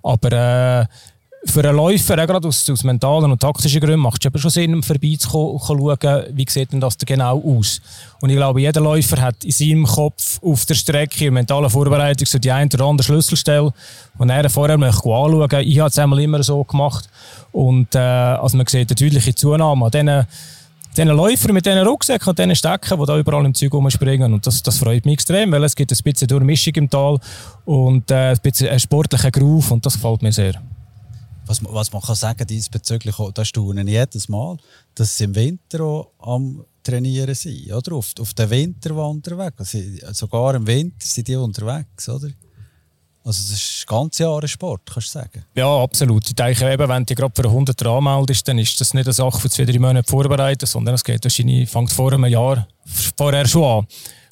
Aber 0.03 0.31
äh, 0.31 0.85
für 1.49 1.67
einen 1.67 1.75
Läufer, 1.75 2.13
auch 2.21 2.27
gerade 2.27 2.47
aus, 2.47 2.69
aus 2.69 2.83
mentalen 2.83 3.31
und 3.31 3.39
taktischen 3.39 3.79
Gründen, 3.79 3.99
macht 3.99 4.25
es 4.25 4.41
schon 4.41 4.51
Sinn, 4.51 4.73
um 4.73 4.83
vorbeizuschauen, 4.83 6.23
wie 6.33 6.45
sieht 6.47 6.71
denn 6.71 6.79
das 6.79 6.97
genau 6.97 7.41
aus. 7.41 7.81
Und 8.21 8.29
ich 8.29 8.35
glaube, 8.35 8.61
jeder 8.61 8.81
Läufer 8.81 9.21
hat 9.21 9.43
in 9.43 9.51
seinem 9.51 9.85
Kopf 9.85 10.41
auf 10.41 10.65
der 10.65 10.75
Strecke, 10.75 11.25
in 11.25 11.33
mentalen 11.33 11.69
Vorbereitung, 11.69 12.25
so 12.25 12.39
die 12.39 12.51
eine 12.51 12.69
oder 12.73 12.85
andere 12.85 13.05
Schlüsselstelle, 13.05 13.71
und 14.17 14.29
er 14.29 14.49
vorher 14.49 14.77
möchte 14.77 15.09
anschauen. 15.09 15.61
Ich 15.61 15.79
habe 15.79 15.89
es 15.89 15.99
einmal 15.99 16.19
immer 16.19 16.41
so 16.43 16.63
gemacht. 16.63 17.09
Und 17.51 17.95
äh, 17.95 17.99
also 17.99 18.57
man 18.57 18.65
sieht 18.67 18.89
eine 18.89 18.95
deutliche 18.95 19.35
Zunahme 19.35 19.85
an 19.85 19.91
diesen, 19.91 20.25
diesen 20.95 21.09
Läufern 21.09 21.53
mit 21.53 21.65
diesen 21.65 21.79
Rucksäcken 21.79 22.29
und 22.29 22.39
diesen 22.39 22.55
Stecken, 22.55 22.99
die 22.99 23.05
da 23.05 23.17
überall 23.17 23.45
im 23.45 23.53
Zeug 23.53 23.73
rumspringen. 23.73 24.33
Und 24.33 24.45
das, 24.45 24.63
das 24.63 24.77
freut 24.77 25.05
mich 25.05 25.13
extrem, 25.13 25.51
weil 25.51 25.63
es 25.63 25.75
gibt 25.75 25.91
ein 25.91 25.97
bisschen 26.03 26.27
Durchmischung 26.27 26.73
im 26.75 26.89
Tal 26.89 27.19
und 27.65 28.09
äh, 28.11 28.31
ein 28.31 28.37
bisschen 28.41 28.69
einen 28.69 28.79
sportlichen 28.79 29.31
Groove 29.31 29.71
und 29.71 29.85
das 29.85 29.93
gefällt 29.93 30.21
mir 30.21 30.31
sehr 30.31 30.53
was, 31.47 31.61
was 31.63 31.91
man 31.91 32.01
kann 32.01 32.15
sagen 32.15 32.45
diesbezüglich, 32.45 33.15
das 33.33 33.47
staune 33.47 33.81
ich 33.81 33.89
jedes 33.89 34.29
Mal, 34.29 34.57
dass 34.95 35.17
sie 35.17 35.25
im 35.25 35.35
Winter 35.35 35.81
auch 35.81 36.11
am 36.19 36.65
Trainieren 36.83 37.35
sind, 37.35 37.71
oder? 37.71 37.95
Auf, 37.95 38.13
auf 38.19 38.33
den 38.33 38.49
Winterwanderweg. 38.49 39.53
Also, 39.57 39.77
sogar 40.13 40.55
im 40.55 40.65
Winter 40.65 41.05
sind 41.05 41.27
die 41.27 41.35
unterwegs, 41.35 42.07
oder? 42.07 42.29
Also 43.27 43.41
das 43.41 43.59
ist 43.59 43.79
das 43.81 43.85
ganze 43.85 44.23
Jahr 44.23 44.41
ein 44.41 44.47
Sport, 44.47 44.83
kannst 44.85 45.13
du 45.13 45.19
sagen? 45.19 45.43
Ja, 45.53 45.83
absolut. 45.83 46.25
Ich 46.25 46.33
denke, 46.33 46.71
eben, 46.71 46.87
wenn 46.87 47.05
du 47.05 47.13
gerade 47.13 47.33
für 47.35 47.45
100 47.45 47.85
anmeldest, 47.85 48.47
dann 48.47 48.57
ist 48.57 48.79
das 48.79 48.93
nicht 48.93 49.05
eine 49.05 49.11
Sache 49.11 49.37
für 49.37 49.49
zwei, 49.49 49.65
drei 49.65 49.79
Monate 49.79 50.09
vorbereitet, 50.09 50.69
sondern 50.69 50.95
es 50.95 51.03
geht 51.03 51.25
wahrscheinlich, 51.25 51.69
fängt 51.69 51.91
vor 51.91 52.13
einem 52.13 52.23
Jahr 52.23 52.65
vorher 53.17 53.45
schon 53.45 53.85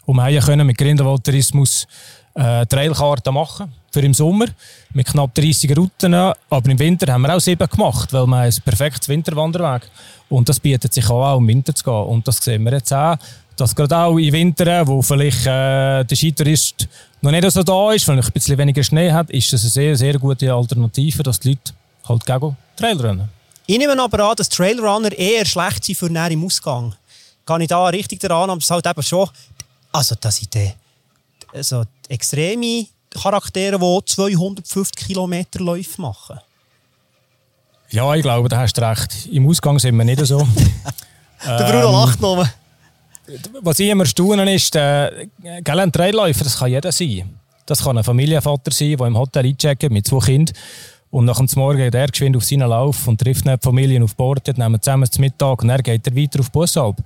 an. 0.07 0.31
Wir 0.31 0.39
können 0.39 0.65
mit 0.65 0.77
Grindelwald-Tourismus 0.77 1.87
äh, 2.35 2.65
Trailkarten 2.67 3.33
machen 3.33 3.73
für 3.95 4.05
im 4.05 4.13
Sommer 4.13 4.47
mit 4.93 5.07
knapp 5.07 5.33
30 5.33 5.75
Routen. 5.77 6.13
Aber 6.13 6.69
im 6.69 6.77
Winter 6.77 7.11
haben 7.11 7.21
wir 7.21 7.35
auch 7.35 7.39
sieben 7.39 7.67
gemacht, 7.67 8.11
weil 8.11 8.27
wir 8.27 8.37
ein 8.37 8.53
perfektes 8.63 9.07
Winterwanderweg 9.07 9.89
und 10.29 10.49
das 10.49 10.59
bietet 10.59 10.93
sich 10.93 11.09
auch, 11.09 11.25
auch 11.25 11.37
im 11.37 11.47
Winter 11.47 11.73
zu 11.73 11.83
gehen. 11.83 11.93
Und 11.93 12.27
das 12.27 12.37
sehen 12.37 12.63
wir 12.63 12.73
jetzt 12.73 12.93
auch, 12.93 13.15
dass 13.55 13.73
gerade 13.73 13.97
auch 13.97 14.17
im 14.17 14.33
Winter, 14.33 14.85
wo 14.85 15.01
vielleicht 15.01 15.45
äh, 15.45 16.03
der 16.03 16.15
Skitourist 16.15 16.87
noch 17.21 17.31
nicht 17.31 17.49
so 17.49 17.63
da 17.63 17.93
ist, 17.93 18.07
weil 18.07 18.19
ein 18.19 18.31
bisschen 18.33 18.57
weniger 18.57 18.83
Schnee 18.83 19.11
hat, 19.11 19.29
ist 19.29 19.53
das 19.53 19.61
eine 19.61 19.69
sehr, 19.69 19.95
sehr 19.95 20.19
gute 20.19 20.53
Alternative, 20.53 21.23
dass 21.23 21.39
die 21.39 21.49
Leute 21.49 21.73
halt 22.07 22.25
gegen 22.25 22.57
Trailrennen. 22.75 23.29
Ich 23.65 23.77
nehme 23.77 23.99
aber 23.99 24.29
an, 24.29 24.35
dass 24.35 24.49
Trailrunner 24.49 25.11
eher 25.17 25.45
schlecht 25.45 25.85
sind 25.85 25.97
für 25.97 26.09
näher 26.09 26.31
im 26.31 26.43
Ausgang. 26.43 26.93
Gehe 27.45 27.61
ich 27.61 27.67
da 27.67 27.85
richtig 27.87 28.19
daran, 28.19 28.49
aber 28.49 28.59
es 28.59 28.69
halt 28.69 28.85
eben 28.85 29.03
schon, 29.03 29.29
also 29.91 30.15
dass 30.19 30.41
ich 30.41 30.49
den, 30.49 30.73
also 31.53 31.83
extreme 32.09 32.87
Charaktere, 33.21 33.79
die 33.79 34.05
250 34.05 35.07
Kilometer 35.07 35.59
Läufe 35.59 36.01
machen. 36.01 36.39
Ja, 37.89 38.13
ich 38.15 38.23
glaube, 38.23 38.49
da 38.49 38.57
hast 38.57 38.73
du 38.73 38.81
recht. 38.81 39.27
Im 39.31 39.47
Ausgang 39.47 39.79
sind 39.79 39.95
wir 39.95 40.03
nicht 40.03 40.25
so. 40.25 40.37
der 41.45 41.71
Bruno 41.71 41.87
ähm, 41.87 41.93
lacht 41.93 42.21
noch. 42.21 42.47
Was 43.61 43.79
ich 43.79 43.89
immer 43.89 44.05
staune 44.05 44.53
ist, 44.53 44.75
äh, 44.75 45.27
ein 45.43 45.91
Trailläufer, 45.91 46.43
das 46.43 46.57
kann 46.59 46.69
jeder 46.69 46.91
sein. 46.91 47.39
Das 47.65 47.83
kann 47.83 47.97
ein 47.97 48.03
Familienvater 48.03 48.71
sein, 48.71 48.97
der 48.97 49.07
im 49.07 49.17
Hotel 49.17 49.45
eincheckt 49.45 49.89
mit 49.89 50.05
zwei 50.05 50.19
Kindern 50.19 50.55
und 51.15 51.23
nach 51.23 51.37
dem 51.37 51.47
Morgen 51.55 51.77
geht 51.77 51.95
er 51.95 52.07
geschwind 52.07 52.35
auf 52.35 52.43
seinen 52.43 52.67
Lauf 52.67 53.07
und 53.07 53.21
trifft 53.21 53.45
die 53.45 53.55
Familie 53.61 54.03
auf 54.03 54.13
Bord, 54.15 54.45
nehmen 54.57 54.81
zusammen 54.81 55.09
zum 55.09 55.21
Mittag 55.21 55.61
und 55.61 55.69
dann 55.69 55.81
geht 55.81 56.05
er 56.05 56.13
weiter 56.13 56.41
auf 56.41 56.51
Bussalp. 56.51 56.97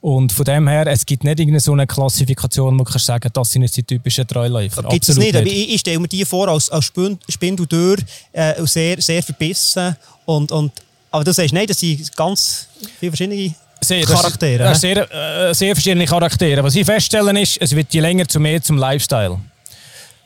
Und 0.00 0.32
von 0.32 0.46
dem 0.46 0.66
her, 0.68 0.86
es 0.86 1.04
gibt 1.04 1.22
nicht 1.22 1.38
irgendeine 1.38 1.60
so 1.60 1.72
eine 1.72 1.86
Klassifikation, 1.86 2.78
wo 2.78 2.84
du 2.84 2.98
sagen 2.98 3.28
das 3.30 3.52
sind 3.52 3.62
jetzt 3.62 3.76
die 3.76 3.82
typischen 3.82 4.26
Treuläufer. 4.26 4.82
Gibt 4.84 5.06
es 5.06 5.18
nicht, 5.18 5.34
nicht. 5.34 5.46
Ich, 5.46 5.74
ich 5.74 5.80
stelle 5.80 5.98
mir 5.98 6.08
die 6.08 6.24
vor 6.24 6.48
als, 6.48 6.70
als 6.70 6.86
Spindeldür 6.86 7.98
äh, 8.32 8.54
sehr, 8.64 9.02
sehr 9.02 9.22
verbissen. 9.22 9.94
Und, 10.24 10.50
und, 10.50 10.72
aber 11.10 11.24
du 11.24 11.32
sagst, 11.34 11.52
nein, 11.52 11.66
das 11.66 11.78
sind 11.78 12.16
ganz 12.16 12.68
viele 12.98 13.12
verschiedene 13.12 13.54
sehr, 13.82 14.02
Charaktere. 14.06 14.64
Das, 14.64 14.72
das 14.72 14.80
sehr, 14.80 15.50
äh, 15.50 15.52
sehr 15.52 15.74
verschiedene 15.74 16.06
Charaktere. 16.06 16.64
Was 16.64 16.74
ich 16.74 16.86
feststelle 16.86 17.38
ist, 17.38 17.58
es 17.60 17.76
wird 17.76 17.92
je 17.92 18.00
länger 18.00 18.26
zu 18.26 18.40
mehr 18.40 18.62
zum 18.62 18.78
Lifestyle. 18.78 19.38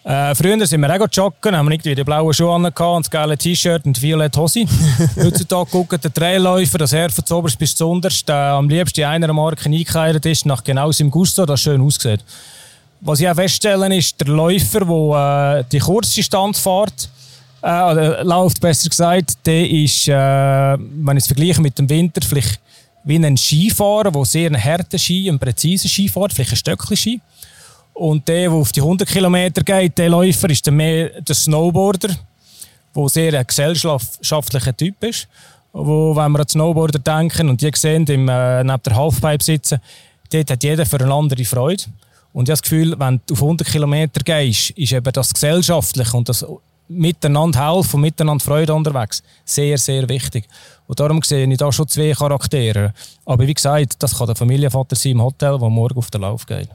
Äh, 0.05 0.35
früher 0.35 0.67
sind 0.67 0.81
wir 0.81 0.91
auch 0.91 1.07
joggen, 1.13 1.57
haben 1.57 1.67
wir 1.67 1.75
irgendwie 1.75 1.95
die 1.95 2.03
blauen 2.03 2.35
Schuhe 2.35 2.55
an 2.55 2.65
und 2.65 2.77
das 2.77 3.11
geile 3.11 3.39
T-Shirt 3.39 3.85
und 3.85 3.97
die 3.97 4.03
violette 4.03 4.41
Hose. 4.41 4.65
Heutzutage 5.17 5.71
gucken 5.71 6.01
der 6.01 6.13
Trailläufer, 6.13 6.79
das 6.79 6.93
er 6.93 7.09
von 7.11 7.25
zuoberst 7.25 7.57
bis 7.57 7.77
zuunterst, 7.77 8.29
der 8.29 8.55
am 8.55 8.69
liebsten 8.69 9.01
in 9.01 9.07
einer 9.07 9.33
Marke 9.33 9.67
eingekleidet 9.67 10.27
ist, 10.27 10.45
nach 10.45 10.65
genau 10.65 10.91
seinem 10.91 11.11
Gusto, 11.11 11.47
das 11.47 11.61
schön 11.61 11.81
aussieht. 11.81 12.21
Was 13.01 13.21
ich 13.21 13.29
auch 13.29 13.35
feststelle, 13.37 13.97
ist, 13.97 14.21
der 14.21 14.29
Läufer, 14.29 14.81
der 14.81 15.61
äh, 15.61 15.65
die 15.71 15.79
Kurzdistanz 15.79 16.59
fährt, 16.59 17.09
äh, 17.63 18.23
läuft 18.23 18.61
besser 18.61 18.89
gesagt, 18.89 19.47
der 19.47 19.71
ist, 19.71 20.09
äh, 20.09 20.13
wenn 20.13 21.17
ich 21.17 21.23
es 21.23 21.27
vergleiche 21.29 21.63
mit 21.63 21.79
dem 21.79 21.89
Winter, 21.89 22.21
vielleicht 22.27 22.61
wie 23.05 23.17
ein 23.17 23.37
Skifahrer, 23.37 24.11
der 24.11 24.25
sehr 24.25 24.47
einen 24.47 24.63
harten 24.63 24.99
Ski, 24.99 25.29
einen 25.29 25.39
präzisen 25.39 25.89
Ski 25.89 26.09
fährt, 26.09 26.33
vielleicht 26.33 26.53
ein 26.53 26.57
Stöckchen-Ski. 26.57 27.21
Und 27.95 28.27
der, 28.29 28.49
der 28.49 28.53
auf 28.53 28.73
die 28.73 28.81
100 28.81 29.09
Kilometer 29.09 29.63
geht, 29.63 29.99
der 29.99 30.09
Läufer, 30.09 30.49
ist 30.51 30.67
dann 30.67 30.77
mehr 30.77 31.21
der 31.21 31.35
Snowboarder, 31.35 32.17
der 32.97 33.09
sehr 33.09 33.39
ein 33.39 33.47
gesellschaftlicher 33.47 34.77
Typ 34.77 35.03
ist. 35.05 35.29
Wo, 35.73 36.15
wenn 36.15 36.33
wir 36.33 36.41
an 36.41 36.49
Snowboarder 36.49 36.99
denken 36.99 37.49
und 37.49 37.61
die 37.61 37.71
sehen, 37.75 38.05
im, 38.07 38.29
äh, 38.29 38.63
neben 38.63 38.83
der 38.83 38.97
Halfpipe 38.97 39.43
sitzen, 39.43 39.81
dort 40.31 40.51
hat 40.51 40.63
jeder 40.63 40.85
für 40.85 41.01
eine 41.01 41.13
andere 41.13 41.45
Freude. 41.45 41.85
Und 42.33 42.49
ich 42.49 42.51
habe 42.51 42.61
das 42.61 42.63
Gefühl, 42.63 42.95
wenn 42.99 43.21
du 43.27 43.35
auf 43.35 43.43
100 43.43 43.69
Kilometer 43.69 44.21
gehst, 44.23 44.71
ist 44.71 44.93
eben 44.93 45.13
das 45.13 45.33
Gesellschaftliche 45.33 46.17
und 46.17 46.29
das 46.29 46.45
Miteinander 46.89 47.75
helfen 47.75 47.97
und 47.97 48.03
miteinander 48.03 48.45
Freude 48.45 48.75
unterwegs 48.75 49.23
sehr, 49.45 49.79
sehr 49.79 50.09
wichtig. 50.09 50.47
Und 50.87 51.01
darum 51.01 51.23
sehe 51.23 51.47
ich 51.47 51.59
da 51.59 51.73
schon 51.73 51.89
zwei 51.89 52.13
Charaktere. 52.13 52.93
Aber 53.25 53.47
wie 53.47 53.55
gesagt, 53.55 54.03
das 54.03 54.19
kann 54.19 54.27
der 54.27 54.37
Familienvater 54.37 54.97
sein 54.97 55.13
im 55.13 55.23
Hotel, 55.23 55.59
der 55.59 55.71
morgen 55.71 55.97
auf 55.97 56.11
den 56.11 56.21
Lauf 56.23 56.45
geht. 56.45 56.69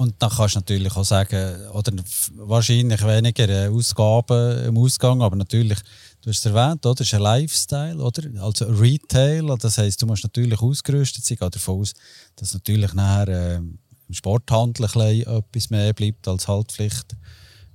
Und 0.00 0.14
dann 0.18 0.30
kannst 0.30 0.54
du 0.54 0.60
natürlich 0.60 0.96
auch 0.96 1.04
sagen, 1.04 1.68
oder 1.74 1.92
wahrscheinlich 2.36 3.06
weniger 3.06 3.48
äh, 3.50 3.68
Ausgaben 3.68 4.64
im 4.64 4.78
Ausgang, 4.78 5.20
aber 5.20 5.36
natürlich, 5.36 5.78
du 6.22 6.30
hast 6.30 6.38
es 6.38 6.46
erwähnt, 6.46 6.86
oder? 6.86 6.94
Das 6.94 7.06
ist 7.06 7.12
ein 7.12 7.20
Lifestyle, 7.20 7.98
oder? 7.98 8.22
Also 8.42 8.64
Retail, 8.64 9.54
das 9.58 9.76
heisst, 9.76 10.00
du 10.00 10.06
musst 10.06 10.22
natürlich 10.22 10.58
ausgerüstet 10.58 11.26
sein. 11.26 11.36
Gehe 11.36 11.50
davon 11.50 11.82
aus, 11.82 11.92
dass 12.34 12.54
natürlich 12.54 12.94
nachher 12.94 13.28
äh, 13.28 13.56
im 13.56 13.78
Sporthandel 14.10 14.86
ein 14.86 15.20
etwas 15.20 15.68
mehr 15.68 15.92
bleibt 15.92 16.26
als 16.26 16.48
Haltpflicht 16.48 17.14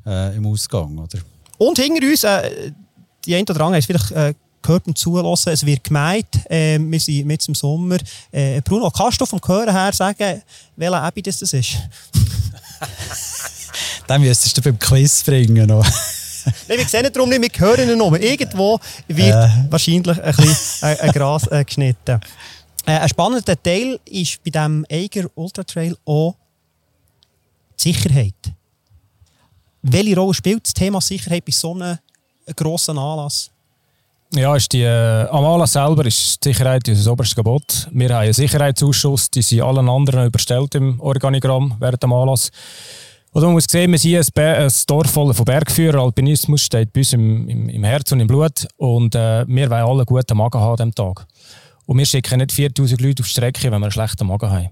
äh, 0.07 0.35
im 0.35 0.47
Ausgang, 0.47 0.97
oder? 0.97 1.19
Und 1.59 1.77
hinter 1.77 2.07
uns, 2.07 2.23
äh, 2.23 2.71
die 3.23 3.35
einen 3.35 3.47
oder 3.47 3.61
anderen 3.61 3.77
ist 3.77 3.85
vielleicht 3.85 4.35
äh, 4.67 4.79
und 4.85 4.97
zulassen. 4.97 5.53
Es 5.53 5.65
wird 5.65 5.83
gemeint, 5.83 6.27
äh, 6.49 6.79
wir 6.79 6.99
sind 6.99 7.25
mit 7.25 7.47
im 7.47 7.55
Sommer. 7.55 7.97
Äh, 8.31 8.61
Bruno, 8.61 8.89
kannst 8.89 9.21
du 9.21 9.25
vom 9.25 9.39
Hören 9.45 9.71
her 9.71 9.93
sagen, 9.93 10.41
welcher 10.75 11.01
Abby 11.01 11.21
das, 11.21 11.39
das 11.39 11.53
ist? 11.53 11.75
Dann 14.07 14.21
müsstest 14.21 14.57
du 14.57 14.61
beim 14.61 14.77
Quiz 14.77 15.23
bringen 15.23 15.67
noch. 15.67 15.85
Nein, 16.67 16.77
wir 16.77 16.87
sehen 16.87 17.09
darum 17.11 17.29
nicht, 17.29 17.41
wir 17.41 17.67
hören 17.67 17.89
ihn 17.89 17.97
noch. 17.97 18.13
Irgendwo 18.13 18.79
wird 19.07 19.35
äh. 19.35 19.49
wahrscheinlich 19.69 20.21
ein 20.21 20.35
bisschen 20.35 20.87
ein, 20.87 20.99
ein 20.99 21.11
Gras 21.11 21.47
äh, 21.47 21.63
geschnitten. 21.63 22.19
Äh, 22.85 22.99
ein 22.99 23.09
spannender 23.09 23.61
Teil 23.61 23.99
ist 24.05 24.43
bei 24.43 24.51
diesem 24.51 24.85
Eiger 24.89 25.27
Ultra 25.35 25.63
Trail 25.63 25.97
auch 26.05 26.35
die 27.79 27.91
Sicherheit. 27.91 28.35
Welche 29.81 30.15
Rolle 30.15 30.33
spielt 30.33 30.65
das 30.65 30.73
Thema 30.73 31.01
Sicherheit 31.01 31.45
bei 31.45 31.51
so 31.51 31.73
einem 31.73 31.97
grossen 32.55 32.97
Anlass? 32.97 33.49
Ja, 34.35 34.53
ist 34.53 34.73
die, 34.73 34.81
äh, 34.81 35.27
am 35.29 35.45
Anlass 35.45 35.73
selber 35.73 36.05
ist 36.05 36.43
die 36.43 36.49
Sicherheit 36.49 36.85
unser 36.89 37.13
oberstes 37.13 37.37
Gebot. 37.37 37.87
Wir 37.91 38.09
haben 38.09 38.23
einen 38.23 38.33
Sicherheitsausschuss, 38.33 39.31
die 39.31 39.41
sind 39.41 39.61
allen 39.61 39.87
anderen 39.87 40.27
überstellt 40.27 40.75
im 40.75 40.99
Organigramm 40.99 41.75
während 41.79 42.03
dem 42.03 42.11
Anlass. 42.11 42.51
Und 43.31 43.43
man 43.43 43.53
muss 43.53 43.63
sehen, 43.69 43.91
wir 43.91 43.97
sind 43.97 44.37
ein, 44.37 44.63
ein 44.63 44.71
Dorf 44.87 45.09
voll 45.09 45.33
von 45.33 45.45
Bergführern. 45.45 46.01
Alpinismus 46.01 46.63
steht 46.63 46.91
bei 46.91 46.99
uns 46.99 47.13
im, 47.13 47.47
im, 47.47 47.69
im 47.69 47.83
Herz 47.85 48.11
und 48.11 48.19
im 48.19 48.27
Blut. 48.27 48.67
Und 48.75 49.15
äh, 49.15 49.47
wir 49.47 49.69
wollen 49.69 49.83
alle 49.83 49.99
einen 49.99 50.05
guten 50.05 50.37
Magen 50.37 50.59
haben 50.59 50.71
an 50.71 50.91
diesem 50.91 50.95
Tag. 50.95 51.25
Und 51.85 51.97
wir 51.97 52.05
schicken 52.05 52.39
nicht 52.39 52.51
4000 52.51 52.99
Leute 52.99 53.23
auf 53.23 53.27
die 53.27 53.31
Strecke, 53.31 53.71
wenn 53.71 53.79
wir 53.79 53.85
einen 53.85 53.91
schlechten 53.91 54.27
Magen 54.27 54.49
haben. 54.49 54.69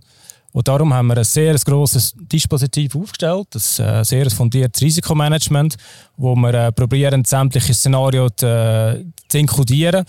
Und 0.53 0.67
darum 0.67 0.93
haben 0.93 1.07
wir 1.07 1.17
ein 1.17 1.23
sehr 1.23 1.55
grosses 1.55 2.13
Dispositiv 2.15 2.95
aufgestellt, 2.95 3.47
ein 3.55 3.85
äh, 3.85 4.05
sehr 4.05 4.29
fundiertes 4.29 4.81
Risikomanagement, 4.83 5.75
wo 6.15 6.35
wir 6.35 6.53
äh, 6.53 6.71
probieren, 6.71 7.25
sämtliche 7.25 7.73
Szenarien 7.73 8.29
zu, 8.35 8.45
äh, 8.45 9.03
zu 9.27 9.39
inkludieren. 9.39 10.05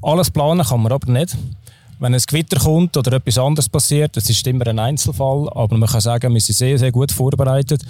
Alles 0.00 0.30
planen 0.30 0.66
kann 0.66 0.82
man 0.82 0.92
aber 0.92 1.12
nicht. 1.12 1.36
Wenn 2.02 2.14
ein 2.14 2.20
Gewitter 2.26 2.58
kommt 2.58 2.96
oder 2.96 3.12
etwas 3.12 3.38
anderes 3.38 3.68
passiert, 3.68 4.16
das 4.16 4.28
ist 4.28 4.44
immer 4.48 4.66
ein 4.66 4.78
Einzelfall, 4.80 5.48
aber 5.54 5.78
man 5.78 5.88
kann 5.88 6.00
sagen, 6.00 6.34
wir 6.34 6.40
sind 6.40 6.56
sehr, 6.56 6.76
sehr 6.76 6.90
gut 6.90 7.12
vorbereitet 7.12 7.82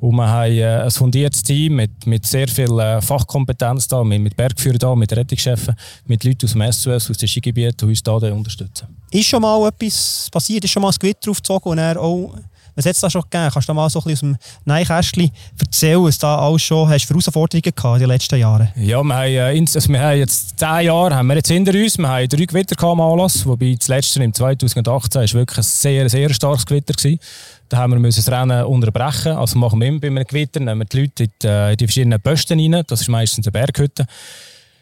und 0.00 0.16
wir 0.16 0.26
haben 0.26 0.52
äh, 0.52 0.82
ein 0.82 0.90
fundiertes 0.90 1.44
Team 1.44 1.76
mit, 1.76 2.04
mit 2.04 2.26
sehr 2.26 2.48
viel 2.48 2.76
äh, 2.80 3.00
Fachkompetenz 3.00 3.86
da, 3.86 4.02
mit, 4.02 4.36
Bergführern 4.36 4.78
da, 4.78 4.94
mit 4.96 5.12
Rettungschefen, 5.12 5.76
mit 6.06 6.24
Leuten 6.24 6.46
aus 6.46 6.52
dem 6.52 6.72
SOS, 6.72 7.10
aus 7.10 7.16
dem 7.16 7.28
Skigebiet, 7.28 7.80
die 7.80 7.84
uns 7.84 8.02
da 8.02 8.14
unterstützen. 8.14 8.88
Ist 9.12 9.26
schon 9.26 9.40
mal 9.40 9.68
etwas 9.68 10.28
passiert? 10.32 10.64
Ist 10.64 10.72
schon 10.72 10.82
mal 10.82 10.88
ein 10.88 10.96
Gewitter 10.98 11.30
aufgezogen 11.30 11.70
und 11.70 11.78
er 11.78 12.00
auch 12.00 12.34
was 12.80 12.86
hat 12.86 12.94
es 12.94 13.00
da 13.00 13.10
schon 13.10 13.22
gegeben? 13.22 13.50
Kannst 13.52 13.68
du 13.68 13.74
mal 13.74 13.90
so 13.90 14.00
ein 14.00 14.04
bisschen 14.04 14.32
aus 14.32 14.38
dem 14.38 14.64
Neinkästchen 14.64 15.30
erzählen, 15.58 16.02
was 16.02 16.18
da 16.18 16.38
alles 16.38 16.62
schon 16.62 16.88
hast 16.88 17.04
für 17.04 17.14
Herausforderungen 17.14 17.72
gehabt 17.74 17.96
in 17.96 18.00
den 18.00 18.08
letzten 18.08 18.38
Jahren? 18.38 18.68
Ja, 18.76 19.02
wir 19.02 19.14
haben, 19.14 19.28
äh, 19.32 19.60
also 19.60 19.88
wir 19.88 20.00
haben 20.00 20.18
jetzt 20.18 20.58
zehn 20.58 20.86
Jahre 20.86 21.14
haben 21.14 21.26
wir 21.26 21.36
jetzt 21.36 21.48
hinter 21.48 21.72
uns. 21.72 21.98
Wir 21.98 22.08
haben 22.08 22.28
drei 22.28 22.44
Gewitter 22.44 22.82
am 22.86 23.00
Anlass, 23.00 23.44
wobei 23.44 23.74
das 23.78 23.88
letzte 23.88 24.22
im 24.22 24.32
2018 24.32 25.22
ist 25.22 25.34
wirklich 25.34 25.58
ein 25.58 25.62
sehr, 25.62 26.08
sehr 26.08 26.32
starkes 26.32 26.64
Gewitter 26.64 26.94
gewesen. 26.94 27.20
Da 27.68 27.76
haben 27.76 28.02
wir 28.02 28.10
das 28.10 28.30
Rennen 28.30 28.64
unterbrechen. 28.64 29.32
Also 29.32 29.58
machen 29.58 29.80
wir 29.80 29.88
immer 29.88 30.00
bei 30.00 30.08
einem 30.08 30.24
Gewitter, 30.24 30.58
nehmen 30.58 30.80
wir 30.80 30.86
die 30.86 31.00
Leute 31.02 31.24
in 31.24 31.30
die, 31.42 31.46
äh, 31.46 31.70
in 31.72 31.76
die 31.76 31.86
verschiedenen 31.86 32.20
Posten 32.20 32.58
rein. 32.58 32.82
Das 32.86 33.02
ist 33.02 33.08
meistens 33.08 33.46
eine 33.46 33.52
Berghütte. 33.52 34.06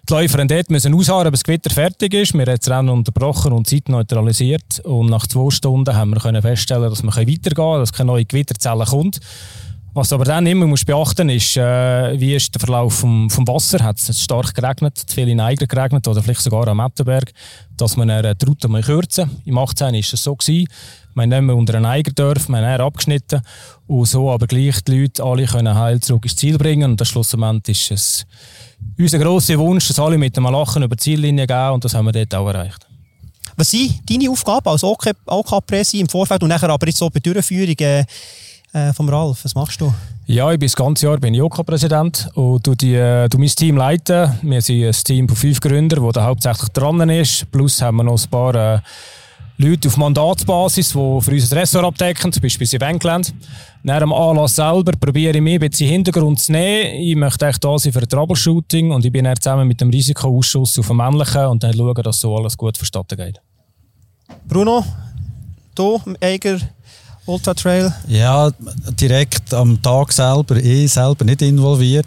Die 0.08 0.14
Läufer 0.14 0.42
dort 0.46 0.70
müssen 0.70 0.94
ausharren, 0.94 1.30
bis 1.30 1.40
das 1.40 1.44
Gewitter 1.44 1.68
fertig 1.68 2.14
ist. 2.14 2.32
Wir 2.32 2.46
haben 2.46 2.56
das 2.58 2.70
Rennen 2.70 2.88
unterbrochen 2.88 3.52
und 3.52 3.66
Zeit 3.66 3.90
neutralisiert. 3.90 4.80
Und 4.84 5.10
nach 5.10 5.26
zwei 5.26 5.50
Stunden 5.50 5.94
haben 5.94 6.12
wir 6.12 6.20
können 6.20 6.40
feststellen, 6.40 6.88
dass 6.88 7.02
wir 7.02 7.14
weitergehen 7.14 7.54
können, 7.54 7.80
dass 7.80 7.92
keine 7.92 8.06
neue 8.06 8.24
Gewitterzelle 8.24 8.86
kommt. 8.86 9.20
Was 9.98 10.12
aber 10.12 10.26
dann 10.26 10.46
immer 10.46 10.68
muss 10.68 10.84
beachten 10.84 11.28
ist, 11.28 11.56
äh, 11.56 12.20
wie 12.20 12.32
ist 12.32 12.54
der 12.54 12.60
Verlauf 12.60 13.00
vom, 13.00 13.28
vom 13.28 13.48
Wasser? 13.48 13.82
Hat 13.82 13.98
es 13.98 14.22
stark 14.22 14.54
geregnet, 14.54 14.96
zu 14.96 15.12
viel 15.12 15.28
in 15.28 15.40
Eiger 15.40 15.66
geregnet 15.66 16.06
oder 16.06 16.22
vielleicht 16.22 16.42
sogar 16.42 16.68
am 16.68 16.76
Mettenberg, 16.76 17.32
dass 17.76 17.96
man 17.96 18.08
eine 18.08 18.36
die 18.36 18.46
Route 18.46 18.68
mal 18.68 18.80
kürzen 18.80 19.28
Im 19.44 19.58
18 19.58 19.94
war 19.94 19.98
es 19.98 20.10
so. 20.10 20.36
Gewesen. 20.36 20.68
Wir 21.16 21.22
haben 21.22 21.28
nicht 21.30 21.40
mehr 21.40 21.56
unter 21.56 21.74
einen 21.74 21.86
Eigerdorf, 21.86 22.48
wir 22.48 22.58
haben 22.58 22.80
abgeschnitten 22.80 23.42
und 23.88 24.06
so 24.06 24.30
aber 24.30 24.46
gleich 24.46 24.80
die 24.84 25.00
Leute 25.00 25.24
alle 25.24 25.46
können 25.46 25.74
heil 25.74 25.98
zurück 25.98 26.26
ins 26.26 26.36
Ziel 26.36 26.58
bringen 26.58 26.92
und 26.92 27.00
das 27.00 27.08
schlussendlich 27.08 27.90
ist 27.90 27.90
es 27.90 28.26
unser 28.96 29.18
grosser 29.18 29.58
Wunsch, 29.58 29.88
dass 29.88 29.98
alle 29.98 30.16
mit 30.16 30.38
einem 30.38 30.52
Lachen 30.52 30.84
über 30.84 30.94
die 30.94 31.02
Ziellinie 31.02 31.48
gehen 31.48 31.70
und 31.70 31.84
das 31.84 31.94
haben 31.94 32.04
wir 32.04 32.12
dort 32.12 32.36
auch 32.36 32.46
erreicht. 32.46 32.86
Was 33.56 33.72
sind 33.72 33.98
deine 34.08 34.30
Aufgaben 34.30 34.68
als 34.68 34.84
OK-Presse 34.84 35.96
im 35.96 36.08
Vorfeld 36.08 36.40
und 36.44 36.50
nachher 36.50 36.70
aber 36.70 36.86
jetzt 36.86 36.98
so 36.98 37.10
bei 37.10 37.18
Durchführung 37.18 37.74
äh, 37.80 38.04
äh, 38.78 38.92
vom 38.92 39.08
Ralf? 39.08 39.44
Was 39.44 39.54
machst 39.54 39.80
du? 39.80 39.92
Ja, 40.26 40.52
ich 40.52 40.58
bin 40.58 40.66
das 40.66 40.76
ganze 40.76 41.06
Jahr 41.06 41.18
bin 41.18 41.40
OK-Präsident 41.40 42.28
und 42.34 42.66
du, 42.66 42.74
die, 42.74 42.94
äh, 42.94 43.28
du 43.28 43.38
mein 43.38 43.48
Team 43.48 43.76
leiten. 43.76 44.30
Wir 44.42 44.60
sind 44.60 44.84
ein 44.84 44.92
Team 44.92 45.28
von 45.28 45.36
fünf 45.36 45.60
Gründern, 45.60 46.02
wo 46.02 46.12
da 46.12 46.24
hauptsächlich 46.24 46.68
dran 46.70 47.08
ist. 47.08 47.50
Plus 47.50 47.80
haben 47.80 47.96
wir 47.96 48.04
noch 48.04 48.22
ein 48.22 48.30
paar 48.30 48.54
äh, 48.54 48.80
Leute 49.56 49.88
auf 49.88 49.96
Mandatsbasis, 49.96 50.88
die 50.88 50.92
für 50.94 51.30
unser 51.30 51.56
Ressort 51.56 51.84
abdecken, 51.84 52.32
zum 52.32 52.42
Beispiel 52.42 52.68
in 52.70 52.80
Wendland. 52.80 53.34
Nach 53.82 53.98
dem 53.98 54.12
Anlass 54.12 54.54
selber 54.54 54.92
probiere 54.92 55.36
ich 55.36 55.42
mich 55.42 55.54
ein 55.54 55.68
bisschen 55.68 55.88
Hintergrund 55.88 56.38
zu 56.40 56.52
nehmen. 56.52 56.94
Ich 57.00 57.16
möchte 57.16 57.46
echt 57.46 57.64
da 57.64 57.78
sein 57.78 57.92
für 57.92 58.00
ein 58.00 58.08
Troubleshooting 58.08 58.92
und 58.92 59.04
ich 59.04 59.10
bin 59.10 59.24
dann 59.24 59.36
zusammen 59.36 59.66
mit 59.66 59.80
dem 59.80 59.90
Risikoausschuss 59.90 60.78
auf 60.78 60.86
dem 60.86 60.98
Männlichen 60.98 61.46
und 61.46 61.62
dann 61.62 61.74
schauen, 61.74 62.02
dass 62.02 62.20
so 62.20 62.36
alles 62.36 62.56
gut 62.56 62.76
verstatten 62.76 63.16
geht. 63.16 63.40
Bruno, 64.46 64.84
du, 65.74 66.00
Eiger 66.20 66.58
Ultra 67.28 67.52
Trail? 67.52 67.92
Ja, 68.06 68.50
direkt 68.98 69.52
am 69.52 69.82
Tag 69.82 70.12
selber, 70.12 70.56
ich 70.56 70.90
selber 70.90 71.26
nicht 71.26 71.42
involviert, 71.42 72.06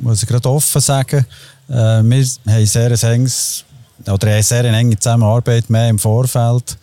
muss 0.00 0.22
ich 0.22 0.28
gerade 0.28 0.48
offen 0.48 0.80
sagen. 0.80 1.26
Äh, 1.68 2.02
wir 2.04 2.24
haben 2.46 2.66
sehr 2.66 3.02
enges 3.02 3.64
oder 4.06 4.28
eine 4.28 4.42
sehr 4.44 4.64
enge 4.64 4.96
Zusammenarbeit 4.96 5.68
mehr 5.70 5.88
im 5.88 5.98
Vorfeld, 5.98 6.78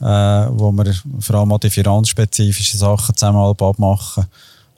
äh, 0.00 0.04
wo 0.04 0.70
wir 0.70 0.94
vor 1.18 1.34
allem 1.34 1.50
auch 1.50 1.58
die 1.58 1.70
finanzspezifischen 1.70 2.78
Sachen 2.78 3.16
zusammen 3.16 3.40
abmachen. 3.40 4.24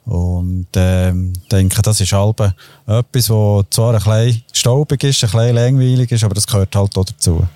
Und 0.05 0.75
äh, 0.75 1.13
denke, 1.51 1.81
das 1.83 2.01
ist 2.01 2.13
halb 2.13 2.39
etwas, 2.87 3.29
was 3.29 3.65
zwar 3.69 3.93
ein 3.93 4.01
bisschen 4.01 4.43
staubig 4.53 5.03
ist, 5.03 5.23
ein 5.23 5.29
bisschen 5.29 5.55
langweilig 5.55 6.11
ist, 6.11 6.23
aber 6.23 6.33
das 6.33 6.47
gehört 6.47 6.75
halt 6.75 6.97
auch 6.97 7.05
dazu. 7.05 7.47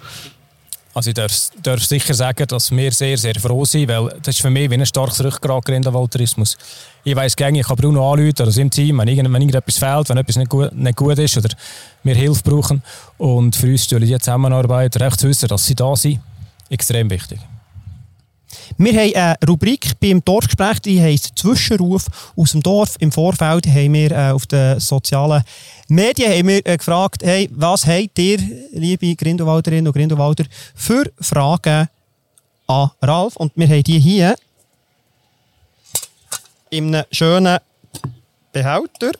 Also 0.99 1.11
ich 1.11 1.13
darf, 1.13 1.31
darf, 1.63 1.81
sicher 1.85 2.13
sagen, 2.13 2.45
dass 2.45 2.71
wir 2.71 2.91
sehr, 2.91 3.17
sehr 3.17 3.35
froh 3.35 3.63
sind, 3.63 3.87
weil 3.87 4.09
das 4.21 4.35
ist 4.35 4.41
für 4.41 4.49
mich 4.49 4.69
wie 4.69 4.73
ein 4.73 4.85
starkes 4.85 5.23
Rückgrat 5.23 5.63
Grindelwald-Tourismus. 5.63 6.57
Ich 7.05 7.15
weiss 7.15 7.37
gerne, 7.37 7.61
ich 7.61 7.65
kann 7.65 7.77
Bruno 7.77 8.11
anrufen 8.11 8.33
oder 8.41 8.57
im 8.57 8.69
Team, 8.69 8.97
wenn, 8.97 9.07
irgend, 9.07 9.31
wenn 9.31 9.41
irgendetwas 9.41 9.77
fehlt, 9.77 10.09
wenn 10.09 10.17
etwas 10.17 10.35
nicht 10.35 10.49
gut, 10.49 10.75
nicht 10.75 10.97
gut 10.97 11.17
ist 11.17 11.37
oder 11.37 11.55
wir 12.03 12.15
Hilfe 12.15 12.43
brauchen. 12.43 12.83
Und 13.17 13.55
für 13.55 13.67
uns 13.67 13.83
ist 13.83 13.91
die 13.91 14.19
Zusammenarbeit, 14.19 14.99
recht 14.99 15.21
zu 15.21 15.29
wissen, 15.29 15.47
dass 15.47 15.65
sie 15.65 15.75
da 15.75 15.95
sind, 15.95 16.19
extrem 16.69 17.09
wichtig. 17.09 17.39
Wir 18.77 18.93
haben 18.93 19.15
eine 19.15 19.35
Rubrik 19.47 19.99
beim 19.99 20.23
Dorfgespräch, 20.23 20.79
die 20.79 21.01
heisst 21.01 21.37
Zwischenruf 21.37 22.05
aus 22.35 22.51
dem 22.51 22.61
Dorf. 22.61 22.95
Im 22.99 23.11
Vorfeld 23.11 23.67
haben 23.67 23.93
wir 23.93 24.11
äh, 24.11 24.31
auf 24.31 24.45
den 24.45 24.79
sozialen 24.79 25.43
Medien 25.87 26.31
haben 26.31 26.47
wir, 26.47 26.65
äh, 26.65 26.77
gefragt, 26.77 27.23
hey, 27.23 27.49
was 27.51 27.85
habt 27.85 28.17
ihr, 28.19 28.39
liebe 28.71 29.15
Grindelwalderinnen 29.15 29.87
und 29.87 29.93
Grindelwalder, 29.93 30.45
für 30.75 31.11
Fragen 31.19 31.89
an 32.67 32.91
Ralf? 33.01 33.35
Und 33.35 33.53
wir 33.55 33.67
haben 33.67 33.83
die 33.83 33.99
hier 33.99 34.35
in 36.69 36.95
einem 36.95 37.05
schönen 37.11 37.59
Behälter. 38.51 39.11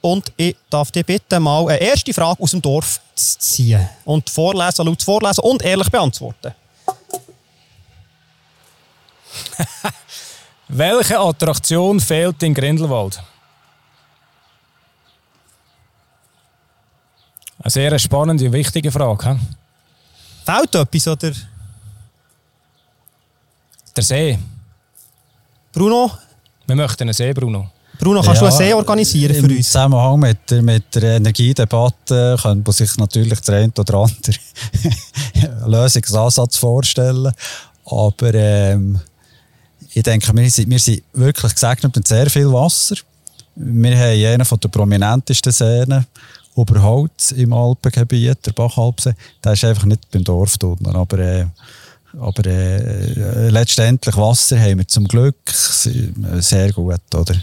Und 0.00 0.32
ich 0.36 0.56
darf 0.70 0.90
dir 0.92 1.02
bitte 1.02 1.40
mal 1.40 1.68
eine 1.68 1.80
erste 1.80 2.14
Frage 2.14 2.42
aus 2.42 2.52
dem 2.52 2.62
Dorf 2.62 3.00
ziehen 3.14 3.88
und 4.04 4.30
vorlesen, 4.30 4.86
laut 4.86 5.02
vorlesen 5.02 5.40
und 5.42 5.62
ehrlich 5.62 5.90
beantworten. 5.90 6.54
Welche 10.68 11.18
Attraktion 11.18 12.00
fehlt 12.00 12.42
in 12.42 12.54
Grindelwald? 12.54 13.22
Eine 17.58 17.70
sehr 17.70 17.98
spannende 17.98 18.46
und 18.46 18.52
wichtige 18.52 18.92
Frage. 18.92 19.30
He? 19.30 19.38
Fehlt 20.44 20.74
etwas, 20.74 21.08
oder? 21.08 21.32
Der 23.96 24.04
See. 24.04 24.38
Bruno? 25.72 26.10
Wir 26.66 26.76
möchten 26.76 27.04
einen 27.04 27.12
See, 27.12 27.32
Bruno. 27.32 27.70
Bruno, 27.98 28.20
kannst 28.20 28.42
ja, 28.42 28.48
du 28.48 28.54
einen 28.54 28.56
See 28.56 28.74
organisieren 28.74 29.34
für 29.34 29.42
uns? 29.42 29.52
Im 29.52 29.62
Zusammenhang 29.62 30.20
mit, 30.20 30.50
mit 30.62 30.94
der 30.94 31.16
Energiedebatte 31.16 32.36
könnte 32.40 32.62
man 32.64 32.72
sich 32.72 32.96
natürlich 32.98 33.40
der 33.40 33.56
eine 33.56 33.72
oder 33.78 33.94
andere 33.94 34.36
Lösungsansatz 35.66 36.56
vorstellen. 36.56 37.32
Aber 37.86 38.34
ähm, 38.34 39.00
ich 39.96 40.02
denke, 40.02 40.36
wir 40.36 40.50
sind, 40.50 40.68
wir 40.68 40.78
sind 40.78 41.02
wirklich 41.14 41.54
gesegnet 41.54 41.96
mit 41.96 42.06
sehr 42.06 42.28
viel 42.28 42.52
Wasser. 42.52 42.96
Wir 43.54 43.96
haben 43.96 44.42
einen 44.42 44.60
der 44.60 44.68
prominentesten 44.68 45.50
Seen 45.50 46.04
überhaupt 46.54 47.32
im 47.32 47.54
Alpengebiet, 47.54 48.44
der 48.44 48.52
Bachalpsee. 48.52 49.14
Der 49.42 49.54
ist 49.54 49.64
einfach 49.64 49.86
nicht 49.86 50.10
beim 50.10 50.22
Dorf 50.22 50.56
unten, 50.62 50.94
aber, 50.94 51.18
äh, 51.18 51.46
aber 52.12 52.44
äh, 52.44 53.48
letztendlich 53.48 54.14
Wasser 54.18 54.60
haben 54.60 54.80
wir 54.80 54.86
zum 54.86 55.08
Glück 55.08 55.36
sehr 55.48 56.72
gut, 56.74 57.14
oder? 57.14 57.34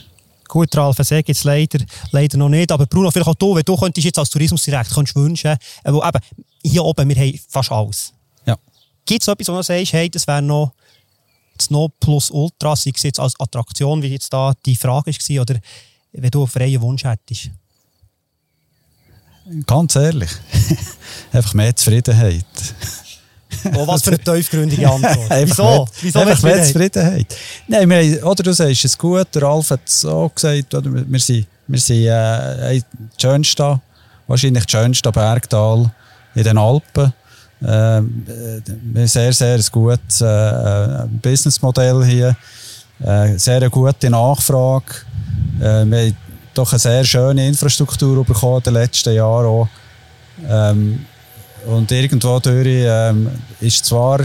Gut, 0.48 0.78
Ralf, 0.78 0.98
See 1.02 1.24
gibt 1.24 1.36
es 1.36 1.46
leider, 1.46 1.80
leider 2.12 2.38
noch 2.38 2.50
nicht. 2.50 2.72
Aber 2.72 2.86
Bruno, 2.86 3.10
vielleicht 3.10 3.30
auch 3.30 3.34
du, 3.34 3.56
wenn 3.56 3.64
du 3.64 3.76
könntest 3.76 4.06
jetzt 4.06 4.20
als 4.20 4.30
Tourismusdirektor 4.30 4.94
könntest 4.94 5.16
wünschen, 5.16 5.58
äh, 5.84 5.92
wo 5.92 6.04
eben, 6.04 6.20
hier 6.64 6.86
oben, 6.86 7.10
wir 7.10 7.16
haben 7.16 7.40
fast 7.50 7.72
alles. 7.72 8.14
Ja. 8.46 8.56
Gibt 9.08 9.24
es 9.24 9.28
etwas, 9.28 9.48
wo 9.48 9.56
du 9.56 9.64
sagst, 9.64 9.94
hey, 9.94 10.08
das 10.08 10.28
wäre 10.28 10.44
noch 10.44 10.74
das 11.58 11.70
No 11.70 11.90
Plus 12.00 12.32
Ultra, 12.32 12.76
sei 12.76 12.92
es 12.96 13.04
jetzt 13.04 13.20
als 13.20 13.40
Attraktion, 13.40 14.02
wie 14.02 14.08
jetzt 14.08 14.32
da 14.34 14.54
die 14.66 14.76
Frage 14.76 15.12
war, 15.12 15.42
oder 15.42 15.60
wenn 16.12 16.30
du 16.30 16.40
einen 16.40 16.48
freien 16.48 16.82
Wunsch 16.82 17.04
hättest? 17.04 17.50
Ganz 19.66 19.96
ehrlich, 19.96 20.32
einfach 21.34 21.54
mehr 21.54 21.76
Zufriedenheit. 21.76 22.46
Oh, 23.76 23.88
was 23.88 24.02
für 24.02 24.12
eine 24.12 24.20
tiefgründige 24.20 24.90
Antwort. 24.90 25.30
Wieso? 25.30 25.88
Wieso 26.02 26.20
einfach 26.20 26.42
mehr 26.44 26.64
Zufriedenheit. 26.64 27.36
Nein, 27.68 27.90
wir 27.90 28.26
oder 28.26 28.44
du 28.44 28.54
sagst 28.54 28.86
es 28.86 28.98
gut, 28.98 29.28
der 29.34 29.44
Ralf 29.44 29.70
hat 29.70 29.82
es 29.86 30.02
so 30.02 30.32
gesagt, 30.34 30.74
oder 30.74 30.92
wir 30.92 31.20
sind, 31.20 31.48
wir 31.68 31.80
sind 31.80 32.06
äh, 32.06 32.82
schönste, 33.20 33.82
wahrscheinlich 34.28 34.66
das 34.66 34.72
schönste 34.72 35.12
Bergtal 35.12 35.92
in 36.36 36.44
den 36.44 36.58
Alpen. 36.58 37.14
Ähm, 37.66 38.26
äh, 38.96 39.08
sehr, 39.08 39.32
sehr 39.32 39.60
gutes 39.72 40.22
äh, 40.22 41.06
Businessmodell 41.22 42.04
hier. 42.06 42.36
Äh, 43.02 43.38
sehr 43.38 43.58
eine 43.58 43.70
gute 43.70 44.10
Nachfrage. 44.10 44.86
Äh, 45.60 45.86
wir 45.86 46.00
haben 46.00 46.18
doch 46.54 46.72
eine 46.72 46.80
sehr 46.80 47.04
schöne 47.04 47.48
Infrastruktur 47.48 48.24
bekommen 48.26 48.58
in 48.58 48.64
den 48.64 48.74
letzten 48.74 49.16
Jahren. 49.16 49.46
Auch. 49.46 49.68
Ähm, 50.48 51.06
und 51.66 51.92
irgendwo 51.92 52.40
durch 52.40 52.68
ähm, 52.68 53.30
ist 53.62 53.86
zwar, 53.86 54.20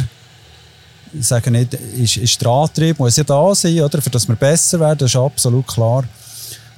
ich 1.13 1.27
sage 1.27 1.51
nicht, 1.51 1.75
ist, 1.75 2.17
ist 2.17 2.41
der 2.43 2.51
Antrieb 2.51 2.99
muss 2.99 3.17
ja 3.17 3.25
da 3.25 3.55
sein, 3.55 3.81
oder, 3.81 4.03
für 4.03 4.11
dass 4.11 4.27
wir 4.27 4.35
besser 4.35 4.81
werden, 4.81 4.99
das 4.99 5.11
ist 5.11 5.17
absolut 5.17 5.67
klar. 5.67 6.05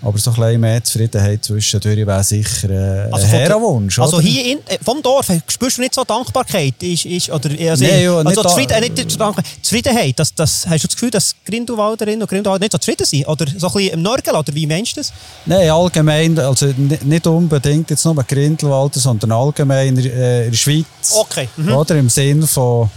Aber 0.02 0.16
so 0.18 0.30
ein 0.30 0.36
bisschen 0.36 0.60
mehr 0.60 0.82
Zufriedenheit 0.82 1.44
zwischendurch 1.44 2.06
wäre 2.06 2.24
sicher 2.24 2.70
äh, 2.70 3.12
Also 3.12 3.26
ein 3.26 3.30
Herrenwunsch. 3.32 3.98
Also 3.98 4.18
hier 4.18 4.52
in, 4.52 4.58
äh, 4.66 4.78
vom 4.82 5.02
Dorf 5.02 5.28
äh, 5.28 5.40
spürst 5.46 5.76
du 5.76 5.82
nicht 5.82 5.94
so 5.94 6.04
Dankbarkeit? 6.04 6.82
Ist, 6.82 7.04
ist, 7.04 7.28
oder, 7.30 7.50
also, 7.70 7.84
Nee, 7.84 8.04
ja, 8.04 8.16
also 8.16 8.22
nicht 8.56 8.70
äh, 8.70 8.80
nicht 8.80 9.10
so 9.10 9.18
Dankbarkeit, 9.18 9.52
Zufriedenheit. 9.60 10.18
Das, 10.18 10.34
das, 10.34 10.66
hast 10.66 10.84
du 10.84 10.88
das 10.88 10.96
Gefühl, 10.96 11.10
dass 11.10 11.34
Grindelwalderinnen 11.44 12.22
und 12.22 12.28
Grindelwalder 12.28 12.62
nicht 12.64 12.72
so 12.72 12.78
zufrieden 12.78 13.04
sind? 13.06 13.28
Oder 13.28 13.44
so 13.46 13.66
ein 13.66 13.72
bisschen 13.74 13.92
im 13.94 14.02
Nörgeln? 14.02 14.36
Oder 14.36 14.54
wie 14.54 14.66
meinst 14.66 14.96
du 14.96 15.00
das? 15.00 15.12
Nein, 15.44 15.68
allgemein, 15.68 16.38
also 16.38 16.66
ni- 16.76 16.98
nicht 17.02 17.26
unbedingt 17.26 17.90
jetzt 17.90 18.04
nur 18.06 18.14
Grindelwalder, 18.24 18.98
sondern 19.00 19.32
allgemein 19.32 19.96
in, 19.98 20.06
äh, 20.10 20.44
in 20.46 20.50
der 20.52 20.56
Schweiz. 20.56 20.86
Okay. 21.14 21.46
Mhm. 21.58 21.74
Oder 21.74 21.96
im 21.96 22.08
Sinn 22.08 22.46
von, 22.46 22.88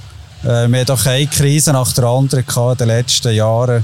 äh, 0.44 0.46
wir 0.70 0.80
haben 0.80 0.86
doch 0.86 1.06
eine 1.06 1.28
Krise 1.28 1.74
nach 1.74 1.92
der 1.92 2.06
anderen 2.06 2.46
gehabt 2.46 2.80
in 2.80 2.88
den 2.88 2.98
letzten 2.98 3.34
Jahren. 3.36 3.84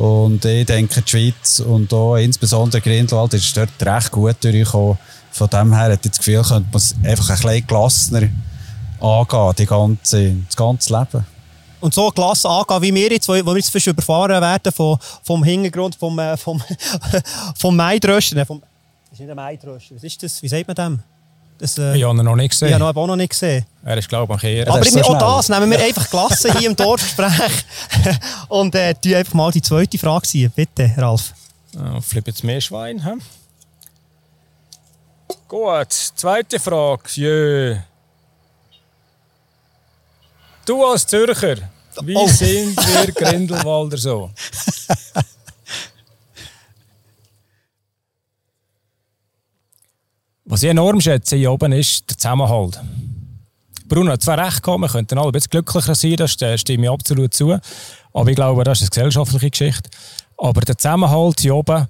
Und 0.00 0.42
ich 0.46 0.64
denke, 0.64 1.02
die 1.02 1.10
Schweiz 1.10 1.60
und 1.60 1.92
auch 1.92 2.16
insbesondere 2.16 2.80
Grindelwald 2.80 3.34
ist 3.34 3.54
dort 3.54 3.68
recht 3.82 4.10
gut 4.10 4.36
durchgekommen. 4.42 4.96
Von 5.30 5.50
dem 5.50 5.74
her 5.74 5.90
hätte 5.90 6.06
ich 6.08 6.12
das 6.12 6.18
Gefühl, 6.18 6.42
könnte 6.42 6.68
man 6.72 6.76
es 6.76 6.94
einfach 7.04 7.28
ein 7.28 7.36
bisschen 7.36 7.66
gelassener 7.66 8.28
angehen, 8.98 9.54
die 9.58 9.66
ganze, 9.66 10.36
das 10.46 10.56
ganze 10.56 10.98
Leben. 10.98 11.26
Und 11.80 11.92
so 11.92 12.08
gelassen 12.08 12.46
angehen, 12.46 12.80
wie 12.80 12.94
wir 12.94 13.10
jetzt, 13.10 13.28
wo, 13.28 13.34
wir 13.34 13.56
jetzt 13.56 13.68
fast 13.68 13.88
überfahren 13.88 14.40
werden 14.40 14.72
vom, 14.72 14.96
vom 15.22 15.44
Hintergrund, 15.44 15.96
vom, 15.96 16.18
äh, 16.18 16.34
vom, 16.38 16.62
vom 17.58 17.76
Maidröster. 17.76 18.36
Nein, 18.36 18.46
vom, 18.46 18.60
das 18.60 19.12
ist 19.12 19.20
nicht 19.20 19.28
ein 19.28 19.36
Maidröster. 19.36 19.96
Was 19.96 20.02
ist 20.02 20.22
das? 20.22 20.42
Wie 20.42 20.48
sagt 20.48 20.66
man 20.66 20.76
dem? 20.76 21.02
Das, 21.60 21.76
äh, 21.78 21.94
Ich 21.96 22.02
habe 22.04 22.18
ihn 22.18 22.24
noch 22.24 22.34
nicht 22.36 22.46
ich 22.54 22.58
gesehen. 22.58 22.82
habe 22.82 22.98
ihn 22.98 23.02
auch 23.02 23.06
noch 23.06 23.16
nicht 23.16 23.28
gesehen. 23.30 23.66
Er 23.84 23.96
ist, 23.98 24.08
glaube 24.08 24.34
ich, 24.42 24.64
das 24.64 24.74
Aber 24.74 24.80
ist 24.86 24.92
so 24.94 25.00
auch 25.02 25.36
das 25.38 25.48
nehmen 25.50 25.70
wir 25.70 25.78
einfach 25.78 26.08
gelassen 26.10 26.56
hier 26.58 26.70
im 26.70 26.76
Dorfgespräch. 26.84 27.64
Und 28.48 28.74
äh, 28.74 28.94
tun 28.94 29.14
einfach 29.14 29.34
mal 29.34 29.50
die 29.52 29.60
zweite 29.62 29.98
Frage 29.98 30.26
ziehen. 30.26 30.50
Bitte, 30.56 30.90
Ralf. 30.96 31.34
Ah, 31.78 32.00
Flip 32.00 32.26
jetzt 32.26 32.42
mehr 32.44 32.60
Schwein. 32.62 33.04
He? 33.04 33.12
Gut, 35.48 35.92
zweite 35.92 36.58
Frage. 36.58 37.02
Jö. 37.14 37.76
Du 40.64 40.84
als 40.84 41.06
Zürcher, 41.06 41.56
wie 42.02 42.16
Oh. 42.16 42.26
sind 42.28 42.76
wir 42.76 43.12
Grindelwalder 43.12 43.98
so? 43.98 44.30
Was 50.50 50.64
ich 50.64 50.68
enorm 50.70 51.00
schätze 51.00 51.36
hier 51.36 51.52
oben 51.52 51.70
ist 51.70 52.10
der 52.10 52.18
Zusammenhalt. 52.18 52.80
Bruno 53.86 54.10
hat 54.10 54.22
zwar 54.22 54.36
recht 54.44 54.60
gehabt, 54.64 54.80
wir 54.80 54.88
könnten 54.88 55.16
alle 55.16 55.28
ein 55.28 55.32
bisschen 55.32 55.50
glücklicher 55.50 55.94
sein, 55.94 56.16
das 56.16 56.32
st- 56.32 56.58
stimme 56.58 56.86
ich 56.86 56.90
absolut 56.90 57.32
zu. 57.32 57.56
Aber 58.12 58.28
ich 58.28 58.34
glaube, 58.34 58.64
das 58.64 58.82
ist 58.82 58.92
eine 58.92 59.04
gesellschaftliche 59.04 59.48
Geschichte. 59.50 59.88
Aber 60.36 60.60
der 60.62 60.76
Zusammenhalt 60.76 61.38
hier 61.40 61.54
oben 61.54 61.86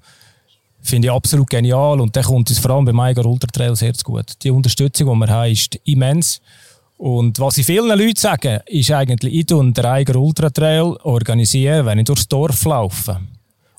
finde 0.79 1.07
ich 1.07 1.11
absolut 1.11 1.49
genial 1.49 1.99
und 2.01 2.15
der 2.15 2.21
kommt 2.21 2.51
uns 2.51 2.59
vor 2.59 2.69
allem 2.69 2.85
beim 2.85 2.99
Eiger 2.99 3.25
Ultra 3.25 3.47
Trail 3.47 3.75
sehr 3.75 3.93
gut. 4.03 4.25
Die 4.43 4.51
Unterstützung, 4.51 5.11
die 5.11 5.19
wir 5.25 5.33
haben, 5.33 5.51
ist 5.51 5.79
immens. 5.85 6.39
Und 6.97 7.39
was 7.39 7.57
ich 7.57 7.65
vielen 7.65 7.97
Leuten 7.97 8.15
sage, 8.15 8.61
ist 8.67 8.91
eigentlich, 8.91 9.33
ich 9.33 9.47
tue 9.47 9.71
den 9.71 9.85
Eiger 9.85 10.19
Ultra 10.19 10.51
Trail 10.51 10.83
organisieren, 11.01 11.87
wenn 11.87 11.97
ich 11.97 12.05
durchs 12.05 12.27
Dorf 12.27 12.63
laufe. 12.65 13.21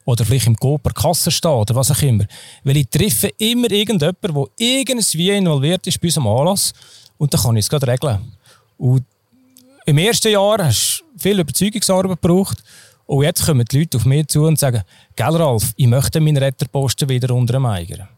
Oder 0.04 0.24
vielleicht 0.24 0.46
im 0.46 0.56
Coop 0.56 0.82
per 0.82 0.92
Kasse 0.92 1.30
stehe 1.30 1.54
oder 1.54 1.74
was 1.74 1.90
auch 1.90 2.02
immer. 2.02 2.24
Weil 2.64 2.78
ich 2.78 2.88
treffe 2.88 3.30
immer 3.38 3.70
irgendjemanden, 3.70 4.28
der 4.28 4.46
irgendwie 4.58 5.30
involviert 5.30 5.86
ist 5.86 6.00
bei 6.00 6.08
unserem 6.08 6.26
Anlass. 6.26 6.72
Und 7.18 7.32
dann 7.32 7.40
kann 7.40 7.56
ich 7.56 7.64
es 7.64 7.70
gerade 7.70 7.86
regeln. 7.86 8.32
Und 8.78 9.04
im 9.86 9.98
ersten 9.98 10.32
Jahr 10.32 10.64
hast 10.64 11.04
du 11.14 11.18
viel 11.18 11.38
Überzeugungsarbeit 11.38 12.20
gebraucht. 12.20 12.58
Und 13.06 13.24
jetzt 13.24 13.44
kommen 13.44 13.64
die 13.70 13.78
Leute 13.78 13.98
auf 13.98 14.04
mich 14.04 14.26
zu 14.28 14.44
und 14.44 14.58
sagen, 14.58 14.82
«Gell, 15.14 15.36
Ralf, 15.36 15.72
ich 15.76 15.86
möchte 15.86 16.20
meinen 16.20 16.36
Retterposten 16.36 17.08
wieder 17.08 17.34
unter 17.34 17.54
dem 17.54 17.66
Eiger.» 17.66 18.08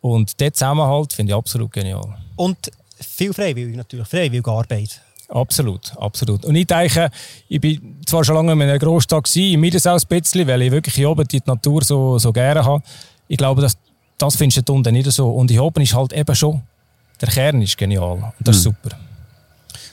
Und 0.00 0.38
der 0.38 0.52
Zusammenhalt 0.52 1.12
finde 1.12 1.32
ich 1.32 1.36
absolut 1.36 1.72
genial. 1.72 2.16
Und 2.36 2.70
viel 3.00 3.32
freiwillig 3.32 3.76
natürlich, 3.76 4.06
freiwillige 4.06 4.50
Arbeit. 4.50 5.00
Absolut, 5.28 5.92
absolut. 5.98 6.44
Und 6.46 6.54
ich 6.54 6.66
denke, 6.66 7.10
ich 7.48 7.60
bin 7.60 7.96
zwar 8.06 8.24
schon 8.24 8.34
lange 8.34 8.52
in 8.52 8.62
einer 8.62 8.78
Großstadt 8.78 9.24
gewesen, 9.24 9.52
in 9.52 9.60
Miedesau 9.60 9.94
ein 9.94 10.00
bisschen, 10.08 10.46
weil 10.46 10.62
ich 10.62 10.70
wirklich 10.70 10.94
hier 10.94 11.10
oben 11.10 11.28
die 11.28 11.42
Natur 11.44 11.84
so, 11.84 12.18
so 12.18 12.32
gerne 12.32 12.64
habe. 12.64 12.82
Ich 13.26 13.36
glaube, 13.36 13.60
das, 13.60 13.76
das 14.16 14.36
findest 14.36 14.66
du 14.66 14.74
unten 14.74 14.94
nicht 14.94 15.10
so. 15.12 15.30
Und 15.30 15.50
hier 15.50 15.62
oben 15.62 15.82
ist 15.82 15.94
halt 15.94 16.14
eben 16.14 16.34
schon, 16.34 16.62
der 17.20 17.28
Kern 17.28 17.60
ist 17.60 17.76
genial. 17.76 18.12
Und 18.12 18.48
das 18.48 18.56
ist 18.56 18.62
super. 18.62 18.90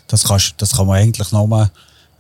Das, 0.08 0.24
kannst, 0.24 0.54
das 0.58 0.72
kann 0.72 0.88
man 0.88 1.00
eigentlich 1.00 1.30
nochmal 1.34 1.70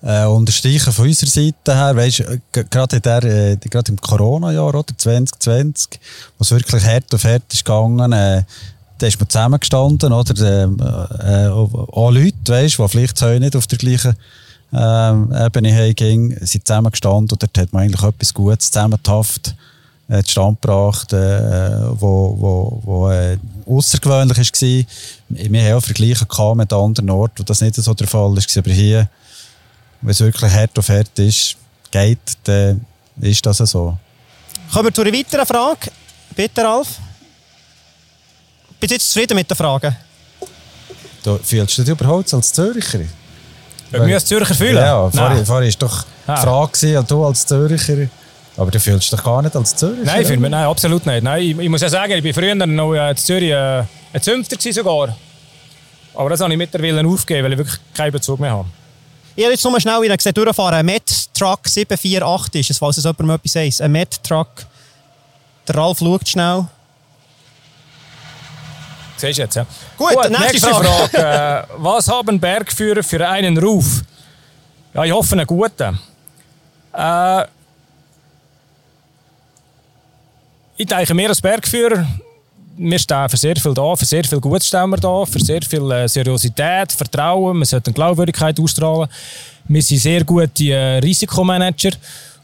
äh, 0.01 0.25
unterstreichen 0.25 0.91
von 0.91 1.07
unserer 1.07 1.29
Seite 1.29 1.73
her. 1.73 1.95
Weißt, 1.95 2.19
äh, 2.19 2.39
gerade, 2.69 2.99
der, 2.99 3.23
äh, 3.23 3.57
gerade 3.57 3.91
im 3.91 4.01
Corona-Jahr, 4.01 4.67
oder 4.67 4.83
2020, 4.97 5.99
wo 6.37 6.41
es 6.41 6.51
wirklich 6.51 6.83
hart 6.83 7.13
auf 7.13 7.23
hart 7.23 7.53
ist 7.53 7.63
gegangen, 7.63 8.11
äh, 8.11 8.43
da 8.97 9.07
ist 9.07 9.19
man 9.19 9.29
zusammengestanden, 9.29 10.13
oder? 10.13 10.63
Ähm, 10.63 10.77
äh, 10.79 11.47
auch 11.47 12.11
Leute, 12.11 12.35
weißt, 12.47 12.79
die 12.79 12.87
vielleicht 12.87 13.21
heute 13.21 13.39
nicht 13.39 13.55
auf 13.55 13.67
der 13.67 13.77
gleichen 13.77 14.15
ähm, 14.73 15.33
Ebene 15.33 15.73
haben, 15.73 16.37
sind 16.41 16.67
zusammengestanden 16.67 17.29
und 17.31 17.41
dort 17.41 17.57
hat 17.57 17.73
man 17.73 17.83
eigentlich 17.83 18.03
etwas 18.03 18.33
Gutes 18.33 18.71
zusammenhaft 18.71 19.55
äh, 20.07 20.23
zustande 20.23 20.57
gebracht, 20.61 21.13
äh, 21.13 21.99
wo, 21.99 22.35
wo, 22.37 22.81
wo 22.83 23.09
äh, 23.09 23.37
außergewöhnlich 23.65 24.37
war. 24.37 24.85
Wir 25.29 25.63
haben 25.63 25.77
auch 25.77 25.83
Vergleiche 25.83 26.25
mit 26.55 26.73
anderen 26.73 27.09
Orten, 27.09 27.39
wo 27.39 27.43
das 27.43 27.61
nicht 27.61 27.75
so 27.75 27.93
der 27.93 28.07
Fall 28.07 28.37
ist. 28.37 28.57
Aber 28.57 28.71
hier, 28.71 29.09
wenn 30.01 30.11
es 30.11 30.19
wirklich 30.19 30.51
hart 30.51 30.77
auf 30.77 30.89
hart 30.89 31.17
ist, 31.19 31.55
geht, 31.91 32.19
dann 32.43 32.85
ist 33.21 33.45
das 33.45 33.57
so. 33.57 33.97
Kommen 34.71 34.85
wir 34.85 34.93
zu 34.93 35.01
einer 35.01 35.13
weiteren 35.13 35.45
Frage. 35.45 35.91
Bitte, 36.35 36.63
Ralf. 36.63 36.99
Bist 38.85 38.91
du 38.91 38.95
jetzt 38.97 39.11
zufrieden 39.13 39.33
mit 39.35 39.49
den 39.49 39.57
Fragen? 39.57 39.95
Du, 41.23 41.39
fühlst 41.39 41.75
du 41.75 41.81
dich 41.81 41.89
überhaupt 41.91 42.31
als 42.35 42.53
Zürcher? 42.53 42.99
Wenn 43.89 44.05
wir 44.05 44.13
als 44.13 44.25
Zürcher 44.25 44.53
fühlen? 44.53 44.75
Ja, 44.75 45.09
vorher, 45.09 45.67
ist 45.67 45.81
doch 45.81 46.05
Ah. 46.27 46.35
die 46.35 46.41
Frage, 46.41 46.71
gewesen, 46.71 47.07
du 47.07 47.25
als 47.25 47.47
Zürcher. 47.47 48.07
Aber 48.55 48.69
du 48.69 48.79
fühlst 48.79 49.11
dich 49.11 49.23
gar 49.23 49.41
nicht 49.41 49.55
als 49.55 49.75
Zürcher. 49.75 50.03
Nein, 50.03 50.23
für 50.23 50.37
mich, 50.37 50.51
nein, 50.51 50.65
absolut 50.67 51.03
nicht. 51.03 51.23
Nein, 51.23 51.41
ich, 51.41 51.57
ich 51.57 51.67
muss 51.69 51.81
ja 51.81 51.89
sagen, 51.89 52.11
ich 52.13 52.23
war 52.23 52.33
früher 52.43 52.53
noch 52.53 52.93
äh, 52.93 53.09
in 53.09 53.17
Zürich 53.17 53.49
äh, 53.49 53.83
ein 54.13 54.21
Zünfter 54.21 54.71
sogar. 54.71 55.17
Aber 56.13 56.29
das 56.29 56.39
habe 56.41 56.53
ich 56.53 56.57
mittlerweile 56.59 57.07
aufgegeben, 57.07 57.43
weil 57.45 57.53
ich 57.53 57.57
wirklich 57.57 57.79
keinen 57.91 58.11
Bezug 58.11 58.39
mehr 58.39 58.51
habe. 58.51 58.67
Ich 59.35 59.43
habe 59.45 59.51
jetzt 59.51 59.63
nur 59.63 59.81
schnell 59.81 59.99
wieder 60.03 60.15
gesehen, 60.15 60.35
durchfahren. 60.35 60.75
Ein 60.75 60.85
Met-Truck 60.85 61.67
748 61.67 62.61
ist 62.61 62.69
es, 62.69 62.77
falls 62.77 62.97
es 62.99 63.03
jemandem 63.03 63.31
etwas 63.31 63.51
sagt. 63.51 63.81
Ein 63.81 63.93
Met-Truck. 63.93 64.67
Der 65.67 65.75
Ralf 65.75 65.97
schaut 65.97 66.27
schnell. 66.29 66.67
Siehst 69.17 69.39
jetzt, 69.39 69.55
ja? 69.55 69.65
Gut, 69.97 70.29
nächste 70.29 70.69
Frage. 70.69 71.17
äh, 71.17 71.63
was 71.77 72.07
haben 72.07 72.39
Bergführer 72.39 73.03
für 73.03 73.27
einen 73.27 73.57
Ruf? 73.57 74.01
Ja, 74.93 75.03
ich 75.03 75.11
hoffe 75.11 75.33
einen 75.33 75.47
guten. 75.47 75.99
Äh, 76.93 77.43
ich 80.77 80.85
denke, 80.85 81.15
wir 81.15 81.29
als 81.29 81.41
Bergführer, 81.41 82.05
wir 82.77 82.99
stehen 82.99 83.29
für 83.29 83.37
sehr 83.37 83.55
viel 83.55 83.73
da, 83.73 83.95
für 83.95 84.05
sehr 84.05 84.23
viel 84.25 84.39
Gutes 84.39 84.67
stehen 84.67 84.89
wir 84.89 84.97
da, 84.97 85.25
für 85.25 85.39
sehr 85.39 85.61
viel 85.61 85.89
äh, 85.91 86.07
Seriosität, 86.07 86.91
Vertrauen, 86.91 87.57
wir 87.57 87.65
sollten 87.65 87.93
Glaubwürdigkeit 87.93 88.59
ausstrahlen. 88.59 89.09
Wir 89.67 89.81
sind 89.81 89.99
sehr 89.99 90.23
gute 90.23 90.63
äh, 90.65 90.97
Risikomanager. 90.99 91.91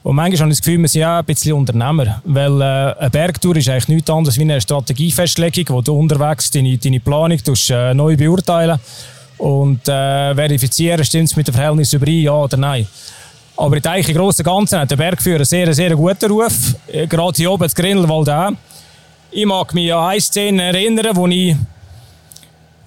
Und 0.03 0.15
manchmal 0.15 0.39
habe 0.39 0.51
ich 0.51 0.57
das 0.57 0.65
Gefühl, 0.65 0.81
wir 0.81 0.87
sind 0.87 1.03
auch 1.03 1.19
ein 1.19 1.25
bisschen 1.25 1.53
Unternehmer. 1.53 2.21
Weil 2.25 2.61
äh, 2.61 2.99
eine 2.99 3.09
Bergtour 3.09 3.55
ist 3.55 3.69
eigentlich 3.69 3.87
nichts 3.87 4.09
anderes 4.09 4.37
wie 4.37 4.41
eine 4.41 4.59
Strategiefestlegung, 4.59 5.75
wo 5.75 5.81
du 5.81 5.93
unterwegs 5.93 6.49
deine, 6.49 6.77
deine 6.77 6.99
Planung 6.99 7.37
tust, 7.37 7.69
äh, 7.69 7.93
neu 7.93 8.17
beurteilen 8.17 8.79
und 9.37 9.87
äh, 9.87 10.35
verifizieren, 10.35 11.03
stimmt 11.03 11.29
es 11.29 11.35
mit 11.35 11.47
dem 11.47 11.53
Verhältnis 11.53 11.93
überein, 11.93 12.21
ja 12.21 12.33
oder 12.33 12.57
nein. 12.57 12.87
Aber 13.57 13.75
ich 13.75 13.83
denke, 13.83 14.11
im 14.11 14.17
Großen 14.17 14.45
und 14.45 14.51
Ganzen 14.51 14.79
hat 14.79 14.89
der 14.89 14.95
Bergführer 14.95 15.37
einen 15.37 15.45
sehr, 15.45 15.73
sehr 15.73 15.95
guten 15.95 16.31
Ruf. 16.31 16.75
Äh, 16.87 17.05
Gerade 17.05 17.37
hier 17.37 17.51
oben, 17.51 17.63
das 17.63 17.75
Grindelwald 17.75 18.29
auch. 18.29 18.51
Ich 19.29 19.45
mag 19.45 19.73
mich 19.73 19.93
an 19.93 20.09
eine 20.09 20.21
Szene 20.21 20.63
erinnern, 20.63 21.15
wo 21.15 21.27
ich 21.27 21.55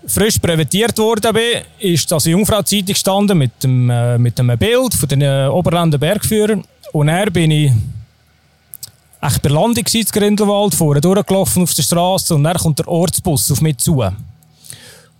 frisch 0.07 0.38
präventiert 0.38 0.98
worden 0.98 1.33
bin, 1.33 1.62
ist 1.79 2.11
das 2.11 2.24
Jungfrau-Zeitung 2.27 2.87
gestanden 2.87 3.38
mit 3.38 3.62
dem, 3.62 3.88
äh, 3.88 4.18
mit 4.18 4.38
einem 4.38 4.59
Bild 4.59 4.94
von 4.94 5.09
den 5.09 5.22
äh, 5.22 5.48
Oberländer 5.50 5.98
Bergführern. 5.98 6.64
Und 6.95 7.09
er 7.09 7.29
bin 7.29 7.51
ich 7.51 7.73
echt 9.21 9.43
bei 9.43 9.49
Landung 9.49 9.85
in 9.93 10.05
Grindelwald, 10.05 10.77
vorher 10.77 11.01
durchgelaufen 11.01 11.65
auf 11.65 11.75
der 11.75 11.83
Straße 11.83 12.33
und 12.37 12.45
dann 12.45 12.57
kommt 12.57 12.79
der 12.79 12.87
Ortsbus 12.87 13.51
auf 13.51 13.61
mich 13.61 13.79
zu. 13.79 14.01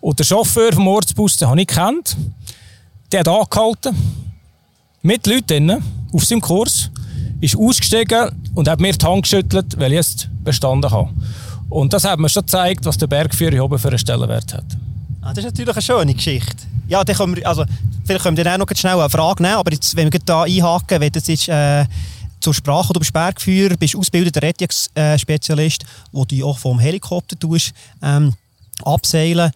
Und 0.01 0.19
der 0.21 0.25
Chauffeur 0.25 0.73
vom 0.73 0.87
Ortsbus, 0.87 1.37
den 1.37 1.49
habe 1.49 1.61
ich 1.61 1.67
gekannt, 1.67 2.17
der 3.11 3.21
hat 3.21 3.29
angehalten, 3.29 3.97
mit 5.03 5.27
Leuten 5.27 5.83
auf 6.13 6.25
seinem 6.25 6.43
Kurs, 6.43 6.91
ist 7.41 7.57
ausgestiegen 7.57 8.31
und 8.55 8.69
hat 8.69 8.79
mir 8.79 8.93
die 8.93 9.05
Hand 9.05 9.23
geschüttelt, 9.23 9.77
weil 9.77 9.95
ich 9.95 9.99
es 9.99 10.29
bestanden 10.45 10.93
habe. 10.93 11.11
Und 11.71 11.93
das 11.93 12.05
hat 12.05 12.21
mir 12.21 12.29
schon 12.29 12.43
gezeigt, 12.43 12.85
was 12.85 12.99
der 12.99 13.09
Bergführer 13.09 13.65
oben 13.65 13.81
für 13.81 13.89
einen 13.89 13.99
Stellenwert 13.99 14.55
hat. 14.55 14.67
Ah, 15.23 15.35
das 15.35 15.39
ist 15.39 15.51
natürlich 15.51 15.75
eine 15.75 15.83
schöne 15.83 16.15
Geschichte. 16.15 16.69
Ja, 16.89 17.03
dann 17.05 17.17
können 17.17 17.37
wir, 17.37 17.47
also, 17.47 17.65
vielleicht 18.05 18.25
können 18.25 18.37
wir 18.37 18.45
dann 18.45 18.61
auch 18.61 18.67
noch 18.67 18.77
schnell 18.77 18.99
eine 18.99 19.11
Frage 19.11 19.43
nehmen, 19.43 19.57
aber 19.57 19.73
jetzt, 19.73 19.97
wenn 19.97 20.13
wir 20.13 20.21
da 20.25 20.43
einhaken, 20.43 21.01
wenn 21.01 21.13
das 21.13 21.29
ist, 21.29 21.49
äh, 21.49 21.85
zur 22.45 22.55
Sprache. 22.55 22.93
Du 22.93 23.01
bist 23.01 23.13
Bergführer, 23.13 23.77
bist 23.77 23.97
ausgebildeter 23.97 24.43
Rettungsspezialist, 24.43 25.85
wo 26.13 26.25
du 26.25 26.47
auch 26.47 26.59
vom 26.59 26.79
Helikopter 26.79 27.39
tust, 27.39 27.73
ähm, 28.03 28.35
abseilen. 28.85 29.51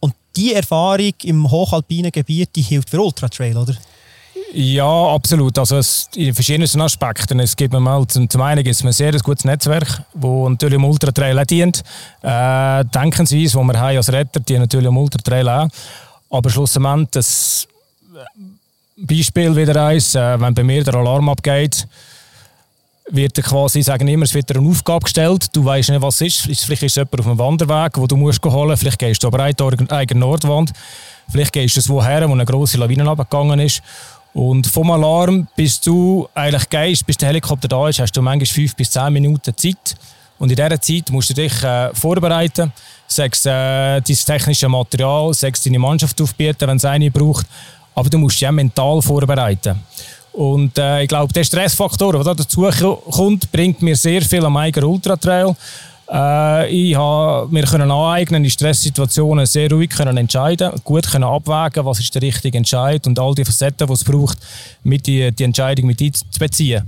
Und 0.00 0.12
diese 0.34 0.56
Erfahrung 0.56 1.12
im 1.22 1.48
hochalpinen 1.48 2.10
Gebiet, 2.10 2.50
die 2.56 2.62
hilft 2.62 2.90
für 2.90 3.00
Ultratrail, 3.00 3.56
oder? 3.56 3.76
Ja, 4.52 5.08
absolut. 5.14 5.58
Also 5.58 5.76
es, 5.76 6.08
in 6.14 6.34
verschiedenen 6.34 6.80
Aspekten. 6.80 7.40
Es 7.40 7.54
gibt 7.56 7.72
mal, 7.72 8.06
zum, 8.06 8.28
zum 8.28 8.40
einen 8.42 8.62
gibt 8.62 8.74
es 8.74 8.84
ein 8.84 8.92
sehr 8.92 9.12
gutes 9.18 9.44
Netzwerk, 9.44 10.02
das 10.14 10.48
natürlich 10.48 10.76
im 10.76 10.84
Ultratrail 10.84 11.38
auch 11.38 11.44
dient. 11.44 11.82
Äh, 12.22 12.84
Denkensweise, 12.86 13.58
die 13.58 13.64
wir 13.64 13.80
haben 13.80 13.96
als 13.96 14.12
Retter, 14.12 14.40
die 14.40 14.58
natürlich 14.58 14.88
im 14.88 14.96
Ultratrail 14.96 15.48
auch. 15.48 15.68
Aber 16.30 16.50
schlussendlich, 16.50 17.10
das 17.10 17.68
Beispiel 18.96 19.54
wieder 19.54 19.86
eins, 19.86 20.14
äh, 20.14 20.40
wenn 20.40 20.54
bei 20.54 20.64
mir 20.64 20.82
der 20.82 20.94
Alarm 20.94 21.28
abgeht, 21.28 21.86
wird 23.08 23.34
quasi, 23.36 23.82
sagen 23.82 24.08
immer, 24.08 24.24
es 24.24 24.34
wird 24.34 24.50
dir 24.50 24.56
eine 24.56 24.68
Aufgabe 24.68 25.04
gestellt, 25.04 25.48
du 25.52 25.64
weißt 25.64 25.90
nicht, 25.90 26.02
was 26.02 26.20
es 26.20 26.48
ist. 26.48 26.64
Vielleicht 26.64 26.82
ist 26.82 26.92
es 26.92 26.96
jemand 26.96 27.20
auf 27.20 27.26
einem 27.26 27.38
Wanderweg, 27.38 27.98
wo 27.98 28.06
du 28.06 28.16
musst 28.16 28.44
holen 28.44 28.68
musst, 28.68 28.80
vielleicht 28.80 28.98
gehst 28.98 29.22
du 29.22 29.28
aber 29.28 29.40
eine 29.44 29.90
eigene 29.90 30.20
Nordwand, 30.20 30.72
vielleicht 31.30 31.52
gehst 31.52 31.76
du 31.76 31.80
es 31.80 31.88
woher, 31.88 32.28
wo 32.28 32.32
eine 32.32 32.44
grosse 32.44 32.78
Lawine 32.78 33.08
abgegangen 33.08 33.60
ist. 33.60 33.82
Und 34.32 34.66
vom 34.66 34.90
Alarm, 34.90 35.46
bis 35.56 35.80
du 35.80 36.28
eigentlich 36.34 36.68
gehst, 36.68 37.06
bis 37.06 37.16
der 37.16 37.28
Helikopter 37.28 37.68
da 37.68 37.88
ist, 37.88 38.00
hast 38.00 38.12
du 38.12 38.22
manchmal 38.22 38.46
fünf 38.46 38.74
bis 38.74 38.90
zehn 38.90 39.12
Minuten 39.12 39.56
Zeit. 39.56 39.96
Und 40.38 40.50
in 40.50 40.56
dieser 40.56 40.80
Zeit 40.80 41.10
musst 41.10 41.30
du 41.30 41.34
dich 41.34 41.62
äh, 41.62 41.94
vorbereiten, 41.94 42.72
sagst 43.16 43.46
äh, 43.46 44.00
dein 44.00 44.02
technische 44.02 44.68
Material, 44.68 45.34
sagst 45.34 45.66
deine 45.66 45.78
Mannschaft 45.78 46.20
aufbieten, 46.20 46.68
wenn 46.68 46.76
es 46.76 46.84
eine 46.84 47.10
braucht. 47.10 47.46
Aber 47.94 48.10
du 48.10 48.18
musst 48.18 48.40
dich 48.40 48.46
auch 48.46 48.52
mental 48.52 49.00
vorbereiten. 49.02 49.80
Und 50.32 50.76
äh, 50.76 51.02
ich 51.02 51.08
glaube, 51.08 51.32
der 51.32 51.44
Stressfaktor, 51.44 52.12
der 52.12 52.24
da 52.24 52.34
dazu 52.34 52.68
kommt, 53.10 53.50
bringt 53.50 53.80
mir 53.80 53.96
sehr 53.96 54.20
viel 54.20 54.44
am 54.44 54.56
eigenen 54.58 54.90
Ultratrail. 54.90 55.56
Äh, 56.10 56.68
ich 56.68 56.94
habe 56.94 57.48
mir 57.50 57.64
können 57.64 57.90
aneignen, 57.90 58.44
in 58.44 58.50
Stresssituationen 58.50 59.46
sehr 59.46 59.70
ruhig 59.70 59.90
können 59.90 60.16
entscheiden, 60.18 60.72
gut 60.84 61.10
können 61.10 61.24
abwägen, 61.24 61.86
was 61.86 62.00
ist 62.00 62.14
der 62.14 62.22
richtige 62.22 62.58
Entscheid 62.58 63.06
und 63.06 63.18
all 63.18 63.34
die 63.34 63.46
Facetten, 63.46 63.86
die 63.86 63.92
es 63.94 64.04
braucht, 64.04 64.38
mit 64.84 65.06
die, 65.06 65.32
die 65.32 65.44
Entscheidung 65.44 65.86
mit 65.86 66.02
einzubeziehen. 66.02 66.82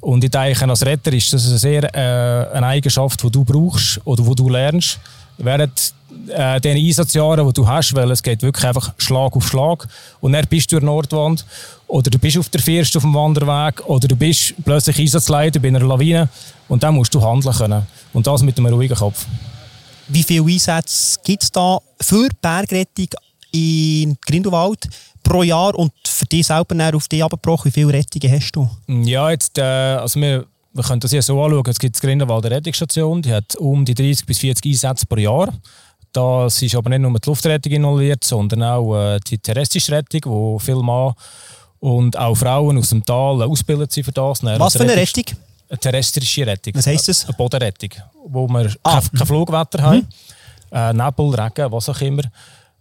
Und 0.00 0.24
ich 0.24 0.30
denke, 0.30 0.68
als 0.68 0.84
Retter 0.84 1.12
ist 1.12 1.32
das 1.32 1.46
eine 1.46 1.58
sehr 1.58 1.94
äh, 1.94 2.56
eine 2.56 2.66
Eigenschaft, 2.66 3.22
die 3.22 3.30
du 3.30 3.44
brauchst 3.44 4.00
oder 4.04 4.22
die 4.22 4.34
du 4.34 4.48
lernst 4.48 4.98
während 5.38 5.94
äh, 6.28 6.60
den 6.60 6.76
Einsatzjahren, 6.76 7.46
die 7.46 7.52
du 7.52 7.66
hast, 7.66 7.94
weil 7.94 8.10
es 8.10 8.22
geht 8.22 8.42
wirklich 8.42 8.64
einfach 8.64 8.94
Schlag 8.98 9.34
auf 9.36 9.46
Schlag. 9.46 9.86
Und 10.20 10.32
dann 10.32 10.46
bist 10.46 10.70
du 10.70 10.76
in 10.76 10.80
der 10.80 10.90
Nordwand. 10.90 11.44
Oder 11.86 12.10
du 12.10 12.18
bist 12.18 12.38
auf 12.38 12.48
der 12.48 12.60
First 12.60 12.96
auf 12.96 13.02
dem 13.02 13.14
Wanderweg. 13.14 13.86
Oder 13.86 14.08
du 14.08 14.16
bist 14.16 14.54
plötzlich 14.64 14.98
Einsatzleiter 14.98 15.60
bei 15.60 15.68
einer 15.68 15.80
Lawine. 15.80 16.28
Und 16.68 16.82
dann 16.82 16.94
musst 16.94 17.14
du 17.14 17.22
handeln 17.22 17.54
können. 17.54 17.86
Und 18.12 18.26
das 18.26 18.42
mit 18.42 18.58
einem 18.58 18.72
ruhigen 18.72 18.96
Kopf. 18.96 19.26
Wie 20.08 20.22
viele 20.22 20.44
Einsätze 20.44 21.18
gibt 21.24 21.42
es 21.42 21.50
da 21.52 21.78
für 22.00 22.28
Bergrettung 22.40 23.08
in 23.52 24.16
Grindelwald 24.26 24.88
pro 25.22 25.42
Jahr? 25.42 25.74
Und 25.74 25.92
für 26.06 26.26
dich 26.26 26.46
selber 26.46 26.94
auf 26.94 27.08
dich 27.08 27.24
abgebrochen, 27.24 27.66
wie 27.66 27.80
viele 27.80 27.92
Rettungen 27.92 28.32
hast 28.32 28.52
du? 28.52 28.68
Ja, 28.86 29.30
jetzt, 29.30 29.58
äh, 29.58 29.62
also 29.62 30.20
wir 30.20 30.46
wir 30.74 30.82
können 30.82 31.00
das 31.00 31.12
ja 31.12 31.22
so 31.22 31.42
anschauen, 31.42 31.64
es 31.68 31.78
gibt 31.78 31.96
die 31.96 32.00
Grindelwalder 32.00 32.50
Rettungsstation, 32.50 33.22
die 33.22 33.32
hat 33.32 33.54
um 33.56 33.84
die 33.84 33.94
30 33.94 34.26
bis 34.26 34.38
40 34.38 34.66
Einsätze 34.66 35.06
pro 35.06 35.16
Jahr. 35.16 35.52
Da 36.12 36.46
ist 36.46 36.74
aber 36.74 36.90
nicht 36.90 37.00
nur 37.00 37.18
die 37.18 37.28
Luftrettung 37.28 37.72
involviert, 37.72 38.22
sondern 38.24 38.62
auch 38.62 38.96
äh, 38.96 39.20
die 39.20 39.38
terrestrische 39.38 39.92
Rettung, 39.92 40.20
wo 40.26 40.58
viele 40.58 40.82
Mann 40.82 41.14
und 41.80 42.16
auch 42.16 42.34
Frauen 42.34 42.78
aus 42.78 42.90
dem 42.90 43.04
Tal 43.04 43.42
ausgebildet 43.42 43.92
sind 43.92 44.04
für 44.04 44.12
das. 44.12 44.42
Was 44.42 44.76
für 44.76 44.82
eine 44.82 44.96
Rettung? 44.96 45.24
Eine 45.68 45.78
terrestrische 45.78 46.46
Rettung. 46.46 46.74
Was 46.76 46.86
heisst 46.86 47.08
das? 47.08 47.24
Eine 47.24 47.34
Bodenrettung, 47.34 47.90
wo 48.26 48.48
wir 48.48 48.74
ah. 48.82 49.00
kein, 49.00 49.18
kein 49.18 49.26
Flugwetter 49.26 49.80
mhm. 49.80 49.84
haben, 49.84 50.08
äh, 50.72 50.92
Nebel, 50.92 51.34
Regen, 51.34 51.72
was 51.72 51.88
auch 51.88 52.00
immer 52.00 52.22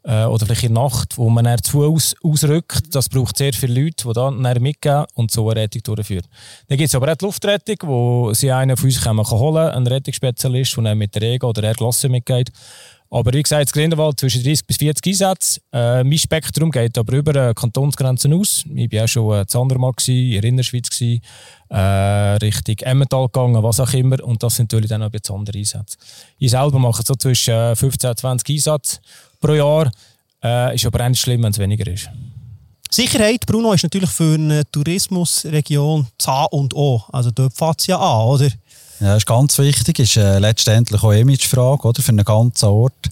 äh, 0.04 0.26
oder 0.26 0.46
vielleicht 0.46 0.63
in 0.63 0.74
der 0.74 0.84
Nacht, 0.84 1.18
wo 1.18 1.30
man 1.30 1.58
zu 1.63 1.82
Fuß 1.82 2.16
ausrückt. 2.24 2.96
Das 2.96 3.10
braucht 3.10 3.38
sehr 3.38 3.54
viele 3.54 3.82
Leute, 3.82 4.08
die 4.08 4.13
dann 4.13 4.62
mitgehen 4.62 5.06
und 5.16 5.32
so 5.32 5.50
eine 5.50 5.62
Rettung 5.62 5.84
durchführen. 5.84 6.26
Dann 6.68 6.78
gibt 6.78 6.89
es 6.89 6.96
aber 6.96 7.12
auch 7.12 7.16
die 7.16 7.26
Luftrettung, 7.26 7.78
wo 7.84 8.34
sie 8.34 8.52
einen 8.52 8.78
von 8.78 8.86
uns 8.86 9.02
kommen 9.02 9.26
holen 9.26 9.70
einen 9.70 9.88
Rettungsspezialist, 9.88 10.78
der 10.78 10.96
mit 10.96 11.16
der 11.16 11.22
Regen 11.22 11.46
oder 11.46 11.62
der 11.62 11.76
Klasse 11.76 12.10
mitgeht. 12.10 12.52
Aber 13.13 13.32
wie 13.32 13.44
gesagt, 13.44 13.68
das 13.68 13.74
Grindelwald 13.74 14.20
zwischen 14.20 14.42
30 14.42 14.66
bis 14.66 14.78
40 14.78 15.06
Einsätze. 15.06 15.62
Äh, 15.72 16.04
mein 16.04 16.18
Spektrum 16.18 16.72
geht 16.72 16.98
aber 16.98 17.13
über 17.13 17.36
äh, 17.50 17.54
Kantonsgrenzen 17.54 18.34
aus. 18.34 18.66
Ich 18.74 18.92
war 18.92 19.04
auch 19.04 19.08
schon 19.08 19.36
äh, 19.36 19.42
in 19.42 19.62
Andermatt, 19.62 20.08
in 20.08 20.32
der 20.32 20.44
Innerschweiz, 20.44 21.00
äh, 21.70 21.78
Richtung 21.78 22.76
Emmental 22.80 23.28
gegangen, 23.28 23.62
was 23.62 23.80
auch 23.80 23.94
immer. 23.94 24.24
Und 24.24 24.42
das 24.42 24.56
sind 24.56 24.72
natürlich 24.72 24.89
dann 24.89 25.04
auch 25.04 25.13
jetzt 25.13 25.30
andere 25.30 25.60
Einsätze. 25.60 25.96
Ich 26.39 26.50
selber 26.50 26.80
mache 26.80 27.04
so 27.06 27.13
zwischen 27.13 27.76
15 27.76 28.10
und 28.10 28.20
20 28.20 28.50
Einsätze 28.50 29.00
pro 29.44 29.54
Jahr. 29.54 29.92
Äh, 30.44 30.76
ist 30.76 30.86
aber 30.86 31.04
auch 31.04 31.10
nicht 31.10 31.22
schlimm, 31.22 31.44
wenn 31.44 31.52
es 31.52 31.60
weniger 31.60 31.86
ist. 31.92 32.10
Sicherheit, 32.90 33.46
Bruno, 33.46 33.74
ist 33.74 33.84
natürlich 33.84 34.10
für 34.10 34.36
eine 34.36 34.64
Tourismusregion 34.72 36.08
das 36.18 36.28
A 36.28 36.44
und 36.46 36.74
O. 36.76 37.02
Also 37.12 37.32
dort 37.32 37.54
fängt 37.54 37.82
es 37.82 37.88
ja 37.88 37.98
an, 37.98 38.28
oder? 38.28 38.46
Ja, 39.00 39.14
das 39.14 39.18
ist 39.18 39.26
ganz 39.26 39.58
wichtig. 39.58 40.00
ist 40.00 40.18
äh, 40.18 40.40
letztendlich 40.40 41.02
auch 41.02 41.10
eine 41.10 41.22
Imagefrage 41.22 41.88
oder, 41.88 42.02
für 42.02 42.10
einen 42.10 42.24
ganzen 42.24 42.66
Ort, 42.66 43.10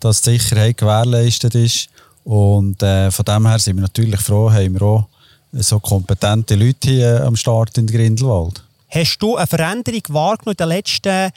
dass 0.00 0.22
die 0.22 0.38
Sicherheit 0.38 0.76
gewährleistet 0.76 1.54
ist. 1.54 1.88
Und 2.22 2.82
äh, 2.82 3.10
von 3.10 3.24
dem 3.24 3.46
her 3.46 3.58
sind 3.58 3.76
wir 3.76 3.82
natürlich 3.82 4.20
froh, 4.20 4.50
haben 4.50 4.74
wir 4.74 4.82
auch 4.82 5.08
so 5.52 5.80
kompetente 5.80 6.54
Leute 6.54 6.90
hier 6.90 7.24
am 7.24 7.36
Start 7.36 7.76
in 7.76 7.86
Grindelwald. 7.86 8.62
Hast 8.88 9.18
du 9.18 9.36
eine 9.36 9.46
Veränderung 9.46 10.02
wahrgenommen 10.08 10.52
in 10.52 10.56
den 10.56 10.68
letzten 10.68 11.30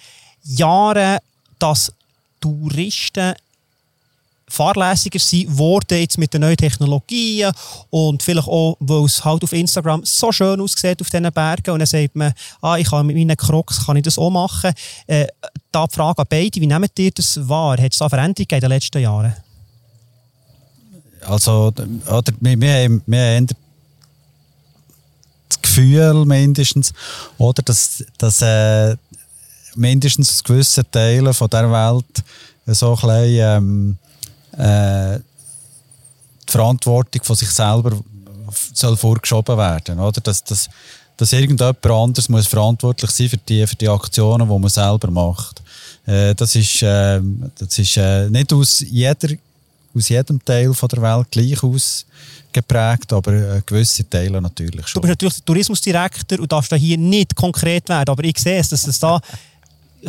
Jahren, 0.44 1.18
dass 1.60 1.92
Touristen 2.40 3.34
fahrlässiger 4.50 5.20
sind 5.20 5.58
worden 5.58 6.00
jetzt 6.00 6.18
mit 6.18 6.34
den 6.34 6.42
neuen 6.42 6.56
Technologien 6.56 7.52
und 7.90 8.24
vielleicht 8.24 8.48
auch, 8.48 8.78
weil 8.80 9.04
es 9.06 9.24
halt 9.24 9.44
auf 9.44 9.52
Instagram 9.52 10.06
so 10.06 10.32
schön 10.32 10.62
aussieht 10.62 11.02
auf 11.02 11.10
diesen 11.10 11.32
Bergen 11.32 11.72
und 11.72 11.80
dann 11.80 11.86
sagt 11.86 12.16
man, 12.16 12.34
ah, 12.62 12.78
ich 12.78 12.90
kann 12.90 13.06
mit 13.06 13.18
meinen 13.18 13.36
Crocs 13.36 13.86
kann 13.86 13.98
ich 13.98 14.04
das 14.04 14.18
auch 14.18 14.30
machen. 14.30 14.72
Äh, 15.06 15.28
da 15.72 15.86
die 15.86 15.96
Frage 15.96 16.20
an 16.20 16.28
beide, 16.30 16.62
wie 16.62 16.68
nehmt 16.68 16.98
ihr 16.98 17.12
das 17.12 17.48
wahr? 17.48 17.78
Hat 17.78 17.92
es 17.92 18.00
da 18.00 18.08
Veränderungen 18.08 18.48
in 18.52 18.60
den 18.62 18.70
letzten 18.70 19.02
Jahren? 19.02 19.36
Also, 21.22 21.74
oder, 22.10 22.34
wir, 22.40 22.62
wir, 22.62 23.02
wir 23.06 23.36
haben 23.36 23.48
das 25.50 25.62
Gefühl 25.62 26.26
mindestens, 26.26 26.94
oder, 27.38 27.62
dass, 27.64 28.06
dass 28.18 28.42
äh, 28.42 28.96
mindestens 29.76 30.42
gewisse 30.44 30.90
Teile 30.90 31.34
von 31.34 31.50
der 31.50 31.70
Welt 31.70 32.24
so 32.66 32.92
ein 32.92 32.96
bisschen, 32.96 33.40
ähm, 33.40 33.98
äh, 34.58 35.20
die 36.48 36.52
Verantwortung 36.52 37.24
von 37.24 37.36
sich 37.36 37.50
selber 37.50 37.98
soll 38.74 38.98
vorgeschoben 38.98 39.58
werden. 39.58 40.00
Oder? 40.00 40.22
Dass, 40.22 40.43
dass, 40.43 40.70
dass 41.17 41.34
irgendjemand 41.34 41.86
anderes 41.86 42.30
muss 42.30 42.48
verantwortlich 42.48 43.12
sein 43.12 43.30
für 43.30 43.38
die, 43.38 43.67
für 43.67 43.76
die 43.76 43.89
Aktionen, 43.89 44.48
die 44.48 44.60
man 44.60 44.70
selber 44.70 45.12
macht. 45.12 45.62
Äh, 46.06 46.34
das 46.36 46.56
ist, 46.56 46.82
äh, 46.82 47.20
das 47.58 47.78
ist 47.78 47.98
äh, 47.98 48.30
nicht 48.30 48.54
aus, 48.54 48.80
jeder, 48.80 49.30
aus 49.96 50.10
jedem 50.10 50.43
Teil 50.43 50.74
von 50.74 50.89
der 50.89 51.02
Welt 51.02 51.28
gleich 51.32 51.62
ausgeprägt, 51.62 53.12
aber 53.12 53.34
äh, 53.34 53.62
gewisse 53.65 54.10
Teile 54.10 54.41
natürlich 54.41 54.88
schon. 54.88 55.02
Du 55.02 55.08
bist 55.08 55.22
natürlich 55.22 55.43
Tourismusdirektor 55.43 56.39
und 56.39 56.52
darfst 56.52 56.72
da 56.72 56.76
hier 56.76 56.98
nicht 56.98 57.36
konkret 57.36 57.89
werden, 57.89 58.10
aber 58.10 58.24
ich 58.24 58.38
sehe 58.39 58.60
es, 58.60 58.70
dass 58.70 58.88
es 58.88 59.00
da 59.00 59.20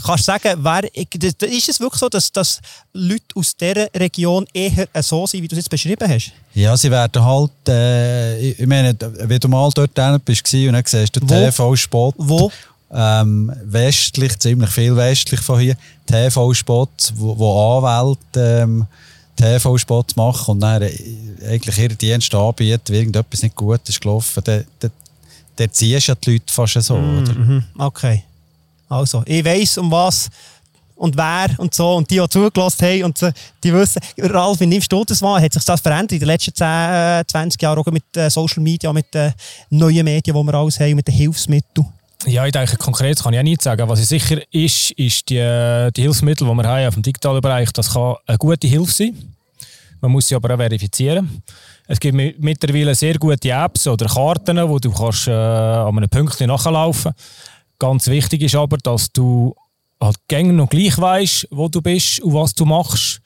kannst 0.02 0.28
du 0.28 0.32
sagen, 0.32 0.58
wer, 0.62 0.84
ist 0.94 1.68
es 1.68 1.80
wirklich 1.80 2.00
so, 2.00 2.08
dass, 2.08 2.30
dass 2.32 2.60
Leute 2.92 3.24
aus 3.34 3.56
dieser 3.56 3.88
Region 3.94 4.46
eher 4.52 4.88
so 5.00 5.26
sind, 5.26 5.42
wie 5.42 5.48
du 5.48 5.54
es 5.54 5.60
jetzt 5.60 5.70
beschrieben 5.70 6.08
hast? 6.08 6.32
Ja, 6.54 6.76
sie 6.76 6.90
werden 6.90 7.24
halt, 7.24 7.50
äh, 7.68 8.50
ich 8.50 8.66
meine, 8.66 8.96
wenn 8.98 9.38
du 9.38 9.48
mal 9.48 9.70
dort 9.74 9.94
bist 10.24 10.54
und 10.54 10.72
dann 10.72 10.82
siehst 10.84 11.16
du 11.16 11.20
TV-Spot. 11.20 12.14
Wo? 12.16 12.50
Ähm, 12.90 13.52
westlich, 13.64 14.38
ziemlich 14.38 14.70
viel 14.70 14.96
westlich 14.96 15.40
von 15.40 15.60
hier, 15.60 15.76
TV-Spots, 16.06 17.12
wo, 17.16 17.38
wo 17.38 17.78
Anwälte 17.78 18.62
ähm, 18.62 18.86
TV-Spots 19.36 20.16
machen 20.16 20.52
und 20.52 20.60
dann 20.60 20.82
äh, 20.82 20.90
eigentlich 21.46 21.78
ihre 21.78 21.94
Dienste 21.94 22.38
anbieten, 22.38 22.82
wie 22.88 22.98
irgendetwas 22.98 23.42
nicht 23.42 23.54
gut 23.54 23.86
ist 23.86 24.00
gelaufen, 24.00 24.42
dann, 24.42 24.64
dann, 24.80 24.90
dann 25.56 25.72
ziehst 25.72 26.08
du 26.08 26.14
die 26.14 26.32
Leute 26.32 26.52
fast 26.52 26.80
so. 26.82 26.96
Mm? 26.96 27.24
Mhm, 27.24 27.64
okay. 27.78 28.24
Also, 28.88 29.22
ich 29.26 29.44
weiss, 29.44 29.78
um 29.78 29.90
was 29.90 30.30
und 30.98 31.16
wer 31.16 31.48
und 31.58 31.72
so. 31.72 31.96
Und 31.96 32.10
die, 32.10 32.18
die 32.18 32.28
zugelassen 32.28 32.86
haben 32.86 33.04
und 33.04 33.20
die 33.62 33.72
wissen, 33.72 34.00
Ralf, 34.18 34.60
wie 34.60 34.66
nimmst 34.66 34.90
du 34.90 35.04
das 35.04 35.22
wahr? 35.22 35.40
Hat 35.40 35.52
sich 35.52 35.64
das 35.64 35.80
verändert 35.80 36.12
in 36.12 36.18
den 36.20 36.28
letzten 36.28 36.54
10, 36.54 37.22
20 37.26 37.62
Jahren, 37.62 37.78
auch 37.78 37.86
mit 37.86 38.04
äh, 38.16 38.28
Social 38.28 38.62
Media, 38.62 38.92
mit 38.92 39.12
den 39.14 39.32
neuen 39.70 40.04
Medien, 40.04 40.36
die 40.36 40.42
wir 40.42 40.54
alles 40.54 40.80
haben, 40.80 40.96
mit 40.96 41.06
den 41.06 41.14
Hilfsmitteln? 41.14 41.86
Ja, 42.26 42.44
ich 42.46 42.52
denke, 42.52 42.76
konkret 42.76 43.22
kann 43.22 43.32
ich 43.32 43.38
auch 43.38 43.44
nicht 43.44 43.62
sagen. 43.62 43.88
Was 43.88 44.06
sicher 44.06 44.40
ist, 44.52 44.90
ist 44.92 45.30
die, 45.30 45.90
die 45.96 46.02
Hilfsmittel, 46.02 46.48
die 46.48 46.54
wir 46.54 46.68
haben 46.68 46.88
auf 46.88 46.94
dem 46.94 47.02
digitalen 47.02 47.40
Bereich, 47.40 47.72
das 47.72 47.92
kann 47.92 48.16
eine 48.26 48.38
gute 48.38 48.66
Hilfe 48.66 48.92
sein 48.92 49.34
Man 50.00 50.10
muss 50.10 50.26
sie 50.26 50.34
aber 50.34 50.52
auch 50.54 50.58
verifizieren. 50.58 51.42
Es 51.86 52.00
gibt 52.00 52.14
mittlerweile 52.14 52.94
sehr 52.94 53.14
gute 53.14 53.50
Apps 53.50 53.86
oder 53.86 54.06
Karten, 54.06 54.68
wo 54.68 54.78
du 54.78 54.90
kannst, 54.90 55.28
äh, 55.28 55.30
an 55.30 55.96
einem 55.96 56.08
Pünktchen 56.08 56.48
nachlaufen 56.48 57.12
Ganz 57.78 58.06
wichtig 58.08 58.42
ist 58.42 58.54
aber, 58.54 58.76
dass 58.78 59.12
du 59.12 59.54
halt 60.00 60.16
gängig 60.28 60.54
noch 60.54 60.68
gleich 60.68 60.98
weißt, 60.98 61.48
wo 61.50 61.68
du 61.68 61.80
bist 61.80 62.20
und 62.20 62.34
was 62.34 62.54
du 62.54 62.64
machst 62.64 63.20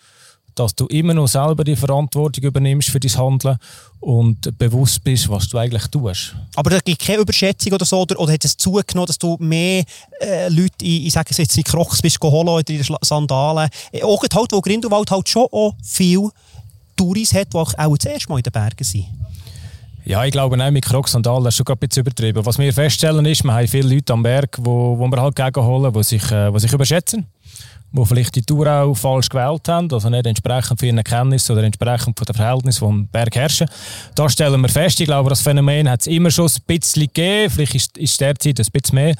dass 0.54 0.74
du 0.74 0.86
immer 0.86 1.14
noch 1.14 1.28
selber 1.28 1.64
die 1.64 1.76
Verantwortung 1.76 2.44
übernimmst 2.44 2.90
für 2.90 3.00
dein 3.00 3.16
Handeln 3.16 3.56
und 4.00 4.58
bewusst 4.58 5.02
bist, 5.02 5.28
was 5.28 5.48
du 5.48 5.58
eigentlich 5.58 5.86
tust. 5.86 6.34
Aber 6.54 6.70
da 6.70 6.78
gibt 6.80 7.00
keine 7.00 7.22
Überschätzung 7.22 7.72
oder 7.72 7.84
so, 7.84 8.00
oder, 8.00 8.18
oder 8.18 8.32
hat 8.32 8.44
es 8.44 8.56
zugenommen, 8.56 9.06
dass 9.06 9.18
du 9.18 9.36
mehr 9.40 9.84
äh, 10.20 10.48
Leute, 10.48 10.84
in, 10.84 11.06
ich 11.06 11.12
sage 11.12 11.28
es 11.30 11.38
jetzt, 11.38 11.56
in 11.56 11.64
Crocs 11.64 12.02
bist 12.02 12.20
geholt 12.20 12.48
oder 12.48 12.68
in 12.68 12.84
Sandalen? 13.02 13.68
Äh, 13.92 14.02
auch 14.02 14.22
halt, 14.22 14.52
wo 14.52 14.60
Grindelwald 14.60 15.10
halt 15.10 15.28
schon 15.28 15.46
auch 15.50 15.74
viel 15.82 16.28
Touris 16.96 17.32
hat, 17.32 17.52
die 17.52 17.56
auch 17.56 17.72
das 17.72 18.04
erste 18.04 18.28
Mal 18.28 18.38
in 18.38 18.42
den 18.42 18.52
Bergen 18.52 18.84
sind. 18.84 19.06
Ja, 20.04 20.24
ich 20.24 20.32
glaube, 20.32 20.56
nein, 20.56 20.72
mit 20.72 20.84
Crocs 20.84 21.12
Sandalen 21.12 21.46
ist 21.46 21.56
schon 21.56 21.64
gerade 21.64 21.78
ein 21.78 21.88
bisschen 21.88 22.00
übertrieben. 22.00 22.44
Was 22.44 22.58
wir 22.58 22.72
feststellen 22.72 23.24
ist, 23.24 23.44
wir 23.44 23.54
haben 23.54 23.68
viele 23.68 23.94
Leute 23.94 24.12
am 24.12 24.22
Berg, 24.22 24.58
wo, 24.60 24.98
wo 24.98 25.06
wir 25.06 25.20
halt 25.20 25.36
gegenholen, 25.36 25.92
die 25.92 26.02
sich, 26.02 26.30
äh, 26.30 26.50
sich 26.58 26.72
überschätzen 26.72 27.26
die 27.92 28.06
vielleicht 28.06 28.34
die 28.34 28.42
Tour 28.42 28.66
auch 28.66 28.94
falsch 28.94 29.28
gewählt 29.28 29.68
haben, 29.68 29.92
also 29.92 30.08
nicht 30.08 30.26
entsprechend 30.26 30.80
für 30.80 30.86
ihren 30.86 31.04
Kenntnissen 31.04 31.52
oder 31.52 31.62
entsprechend 31.62 32.18
von 32.18 32.24
den 32.24 32.34
Verhältnissen, 32.34 32.84
die 32.84 32.90
am 32.90 33.06
Berg 33.08 33.34
herrschen. 33.36 33.68
Da 34.14 34.28
stellen 34.28 34.60
wir 34.60 34.68
fest, 34.68 35.00
ich 35.00 35.06
glaube, 35.06 35.28
das 35.28 35.42
Phänomen 35.42 35.88
hat 35.88 36.00
es 36.00 36.06
immer 36.06 36.30
schon 36.30 36.46
ein 36.46 36.62
bisschen 36.66 37.02
gegeben, 37.02 37.50
vielleicht 37.50 37.74
ist, 37.74 37.98
ist 37.98 38.20
derzeit 38.20 38.58
ein 38.58 38.66
bisschen 38.72 38.94
mehr. 38.94 39.14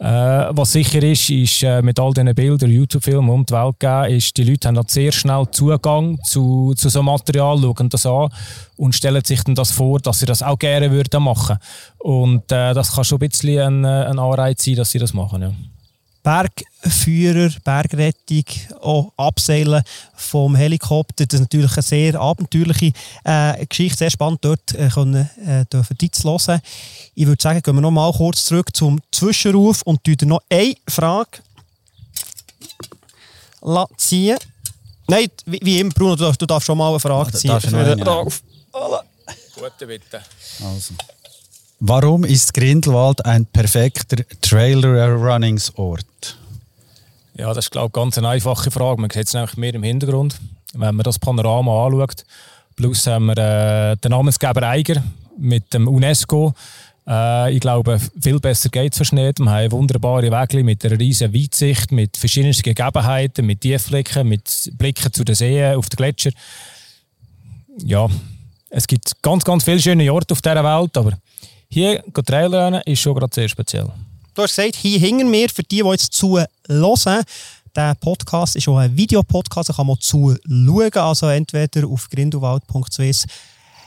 Äh, 0.00 0.04
was 0.04 0.72
sicher 0.72 1.02
ist, 1.02 1.28
ist 1.28 1.62
äh, 1.64 1.82
mit 1.82 1.98
all 1.98 2.12
diesen 2.12 2.32
Bildern, 2.32 2.70
YouTube-Filmen 2.70 3.30
um 3.30 3.44
die 3.44 3.52
Welt 3.52 3.80
gegeben, 3.80 4.16
ist, 4.16 4.36
die 4.36 4.44
Leute 4.44 4.68
haben 4.68 4.76
dann 4.76 4.86
sehr 4.86 5.10
schnell 5.10 5.44
Zugang 5.50 6.18
zu, 6.22 6.72
zu 6.76 6.88
so 6.88 7.02
Material, 7.02 7.58
schauen 7.58 7.88
das 7.88 8.06
an 8.06 8.28
und 8.76 8.94
stellen 8.94 9.24
sich 9.24 9.42
dann 9.42 9.56
das 9.56 9.72
vor, 9.72 9.98
dass 9.98 10.20
sie 10.20 10.26
das 10.26 10.42
auch 10.42 10.58
gerne 10.58 10.92
würden 10.92 11.22
machen. 11.22 11.58
Und 11.98 12.52
äh, 12.52 12.74
das 12.74 12.94
kann 12.94 13.04
schon 13.04 13.16
ein 13.20 13.28
bisschen 13.28 13.84
ein, 13.84 13.84
äh, 13.84 14.06
ein 14.06 14.18
Anreiz 14.20 14.64
sein, 14.64 14.76
dass 14.76 14.92
sie 14.92 15.00
das 15.00 15.14
machen. 15.14 15.42
Ja. 15.42 15.52
Bergführer, 16.22 17.50
Bergrettung, 17.64 18.44
auch 18.80 19.12
Abseilen 19.16 19.82
vom 20.14 20.56
Helikopter. 20.56 21.26
Das 21.26 21.40
ist 21.40 21.46
natürlich 21.46 21.72
eine 21.72 21.82
sehr 21.82 22.20
abenteuerliche 22.20 22.92
äh, 23.24 23.66
Geschichte, 23.66 23.98
sehr 23.98 24.10
spannend 24.10 24.44
dort 24.44 24.74
äh, 24.74 24.88
können, 24.88 25.28
äh, 25.46 25.64
dürfen 25.66 25.96
die 25.98 26.10
zu 26.10 26.28
hören. 26.28 26.60
Ich 27.14 27.26
würde 27.26 27.42
sagen, 27.42 27.62
gehen 27.62 27.74
wir 27.74 27.80
noch 27.80 27.90
mal 27.90 28.12
kurz 28.12 28.44
zurück 28.44 28.74
zum 28.74 29.00
Zwischenruf 29.12 29.82
und 29.82 30.04
tun 30.04 30.16
noch 30.28 30.42
eine 30.50 30.74
Frage 30.88 31.38
ziehen. 33.96 34.38
Nein, 35.06 35.28
wie, 35.46 35.60
wie 35.62 35.80
immer, 35.80 35.90
Bruno, 35.90 36.16
du 36.16 36.24
darfst, 36.24 36.42
du 36.42 36.46
darfst 36.46 36.66
schon 36.66 36.76
mal 36.76 36.90
eine 36.90 37.00
Frage 37.00 37.32
ziehen. 37.32 37.48
Darf 37.48 37.64
ich 37.64 37.70
noch 37.70 37.78
eine? 37.80 37.96
Gute 39.54 39.86
bitte. 39.86 40.22
Also. 40.62 40.94
Warum 41.80 42.24
ist 42.24 42.54
Grindelwald 42.54 43.24
ein 43.24 43.46
perfekter 43.46 44.24
Trailer-Runningsort? 44.40 46.36
Ja, 47.34 47.54
das 47.54 47.66
ist, 47.66 47.70
glaube 47.70 47.86
ich, 47.86 47.92
ganz 47.92 48.18
einfache 48.18 48.72
Frage. 48.72 49.00
Man 49.00 49.10
sieht 49.10 49.28
es 49.28 49.34
nämlich 49.34 49.56
mehr 49.56 49.74
im 49.74 49.84
Hintergrund. 49.84 50.40
Wenn 50.72 50.96
man 50.96 51.04
das 51.04 51.20
Panorama 51.20 51.86
anschaut, 51.86 52.24
plus 52.74 53.06
haben 53.06 53.26
wir 53.26 53.38
äh, 53.38 53.96
den 53.96 54.10
Namensgeber 54.10 54.64
Eiger 54.64 55.04
mit 55.38 55.72
dem 55.72 55.86
UNESCO. 55.86 56.52
Äh, 57.06 57.54
ich 57.54 57.60
glaube, 57.60 58.00
viel 58.20 58.40
besser 58.40 58.70
geht 58.70 58.94
es 58.94 58.98
fast 58.98 59.12
nicht. 59.12 59.38
Wir 59.38 59.48
haben 59.48 59.70
wunderbare 59.70 60.32
Wege 60.32 60.64
mit 60.64 60.84
einer 60.84 60.98
riesigen 60.98 61.32
Weitsicht, 61.32 61.92
mit 61.92 62.16
verschiedensten 62.16 62.64
Gegebenheiten, 62.64 63.46
mit 63.46 63.60
Tiefblicken, 63.60 64.26
mit 64.26 64.72
Blicken 64.76 65.12
zu 65.12 65.22
den 65.22 65.36
Seen, 65.36 65.76
auf 65.76 65.88
den 65.88 65.96
Gletscher. 65.96 66.32
Ja, 67.84 68.08
es 68.68 68.88
gibt 68.88 69.22
ganz, 69.22 69.44
ganz 69.44 69.62
viele 69.62 69.80
schöne 69.80 70.12
Orte 70.12 70.32
auf 70.32 70.42
dieser 70.42 70.64
Welt, 70.64 70.96
aber 70.96 71.12
hier 71.68 72.02
Trailrennen 72.12 72.82
ist 72.82 73.00
schon 73.00 73.14
gerade 73.14 73.34
sehr 73.34 73.48
speziell. 73.48 73.88
Du 74.34 74.42
hast 74.42 74.56
gesagt, 74.56 74.76
hier 74.76 74.98
hingen 74.98 75.30
wir, 75.32 75.48
für 75.48 75.62
die, 75.62 75.82
die 75.82 75.88
jetzt 75.88 76.12
zu 76.12 76.38
hören, 76.38 77.24
der 77.74 77.94
Podcast 77.96 78.56
ist 78.56 78.66
auch 78.68 78.78
ein 78.78 78.96
Videopodcast, 78.96 79.68
da 79.68 79.72
kann 79.72 79.86
man 79.86 80.00
zu 80.00 80.36
schauen, 80.46 80.92
also 80.94 81.28
entweder 81.28 81.86
auf 81.86 82.08
grindelwald.swiss 82.08 83.26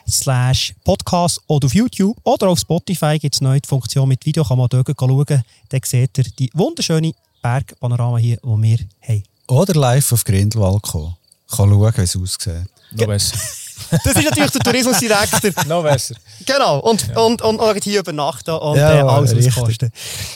slash 0.09 0.73
Podcast 0.83 1.41
oder 1.47 1.65
auf 1.65 1.73
YouTube 1.73 2.17
oder 2.23 2.49
auf 2.49 2.59
Spotify 2.59 3.17
gibt 3.19 3.35
es 3.35 3.41
eine 3.41 3.49
neue 3.49 3.61
Funktion 3.65 4.07
mit 4.07 4.25
Video, 4.25 4.43
kann 4.43 4.57
man 4.57 4.67
dort 4.69 4.87
schauen, 4.97 5.43
dann 5.69 5.81
seht 5.83 6.17
ihr 6.17 6.25
die 6.37 6.49
wunderschöne 6.53 7.13
Bergpanorama 7.41 8.17
hier, 8.17 8.37
die 8.37 8.47
wir 8.47 8.77
haben. 9.07 9.23
Oder 9.47 9.73
live 9.73 10.11
auf 10.11 10.23
Grindelwald 10.23 10.83
kommen, 10.83 11.15
kann 11.49 11.69
schauen, 11.69 11.97
wie 11.97 12.01
es 12.01 12.15
aussieht. 12.15 12.67
Noch 12.91 13.07
besser. 13.07 13.37
Das 13.89 14.05
ist 14.05 14.23
natürlich 14.23 14.51
der 14.51 14.61
Tourismusdirektor. 14.61 15.51
Noch 15.67 15.83
besser. 15.83 16.15
Genau, 16.45 16.79
und, 16.79 17.07
ja. 17.07 17.19
und, 17.19 17.41
und, 17.41 17.57
und 17.57 17.83
hier 17.83 17.99
übernachten 17.99 18.51
und 18.51 18.77
ja, 18.77 18.95
äh, 18.95 19.01
alles 19.01 19.33
auskosten. 19.33 19.91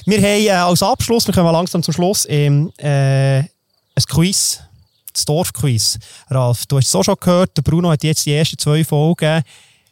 Wir 0.06 0.18
haben 0.18 0.46
äh, 0.46 0.50
als 0.52 0.84
Abschluss, 0.84 1.28
wir 1.28 1.34
kommen 1.34 1.52
langsam 1.52 1.84
zum 1.84 1.94
Schluss, 1.94 2.26
ähm, 2.30 2.72
äh, 2.78 3.40
ein 3.40 4.04
Quiz, 4.10 4.62
das 5.14 5.26
Dorfquiz. 5.26 5.98
Ralf, 6.30 6.66
du 6.66 6.78
hast 6.78 6.88
es 6.88 6.96
auch 6.96 7.04
schon 7.04 7.16
gehört, 7.20 7.56
der 7.58 7.62
Bruno 7.62 7.90
hat 7.90 8.04
jetzt 8.04 8.26
die 8.26 8.34
ersten 8.34 8.58
zwei 8.58 8.84
Folgen 8.84 9.44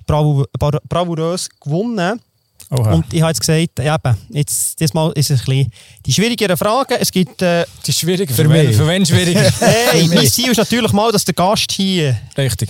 bravourös 0.06 1.50
gewonnen. 1.60 2.20
Oha. 2.70 2.94
Und 2.94 3.14
ich 3.14 3.22
habe 3.22 3.30
jetzt 3.30 3.40
gesagt, 3.40 3.80
eben, 3.80 4.18
jetzt, 4.30 4.80
diesmal 4.80 5.12
ist 5.14 5.30
es 5.30 5.42
ein 5.42 5.46
bisschen 5.46 5.72
die 6.06 6.14
schwierigere 6.14 6.58
Frage. 6.58 7.00
Es 7.00 7.12
gibt... 7.12 7.42
Äh, 7.42 7.66
die 7.86 7.94
schwierige 7.94 8.34
für, 8.34 8.44
für 8.44 8.50
mich. 8.50 8.76
Für 8.76 8.88
wen 8.88 9.06
schwierig? 9.06 9.38
hey, 9.60 10.08
mein 10.08 10.28
Ziel 10.28 10.52
ist 10.52 10.58
natürlich 10.58 10.92
mal, 10.92 11.12
dass 11.12 11.24
der 11.24 11.36
Gast 11.36 11.72
hier... 11.72 12.18
Richtig 12.36 12.70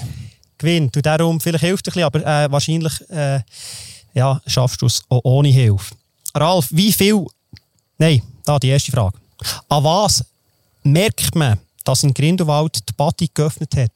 gewinnt. 0.64 0.96
Und 0.96 1.06
darum, 1.06 1.40
vielleicht 1.40 1.64
hilft 1.64 1.88
es 1.88 1.96
ein 1.96 2.12
bisschen, 2.12 2.24
aber 2.24 2.46
äh, 2.46 2.52
wahrscheinlich 2.52 3.10
äh, 3.10 3.42
ja, 4.14 4.42
schaffst 4.48 4.82
du 4.82 4.86
es 4.86 5.02
auch 5.10 5.22
ohne 5.24 5.50
Hilfe. 5.50 5.96
Ralf, 6.34 6.68
wie 6.72 6.92
viel. 6.92 7.26
Nein, 7.98 8.22
da 8.44 8.58
die 8.60 8.70
erste 8.70 8.92
Frage. 8.92 9.18
An 9.70 9.84
was 9.84 10.24
merkt 10.84 11.36
man, 11.36 11.60
dass 11.84 12.04
in 12.04 12.14
Grindelwald 12.14 12.88
die 12.88 12.94
Body 12.94 13.30
geöffnet 13.34 13.76
hat? 13.76 13.92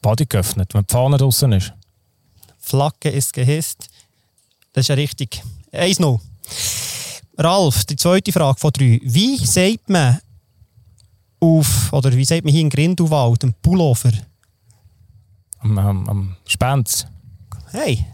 Body 0.00 0.26
geöffnet, 0.26 0.72
wenn 0.74 0.84
die 0.84 0.92
Fahne 0.92 1.16
draußen 1.16 1.52
ist. 1.52 1.72
Flagge 2.58 3.10
ist 3.10 3.32
gehisst. 3.32 3.88
Das 4.72 4.82
ist 4.82 4.88
ja 4.88 4.94
richtig. 4.94 5.42
1-0. 5.72 6.20
Ralf, 7.36 7.84
die 7.84 7.96
zweite 7.96 8.32
Frage 8.32 8.58
von 8.58 8.70
drei. 8.72 9.00
Wie 9.02 9.38
sagt 9.44 9.88
man 9.88 10.20
auf, 11.40 11.92
oder 11.92 12.12
wie 12.14 12.24
sagt 12.24 12.44
man 12.44 12.52
hier 12.52 12.62
in 12.62 12.70
Grindelwald, 12.70 13.44
ein 13.44 13.54
Pullover? 13.62 14.12
Am, 15.60 15.78
am, 15.78 16.08
am 16.08 16.36
Spenz. 16.46 17.06
Hey, 17.70 18.04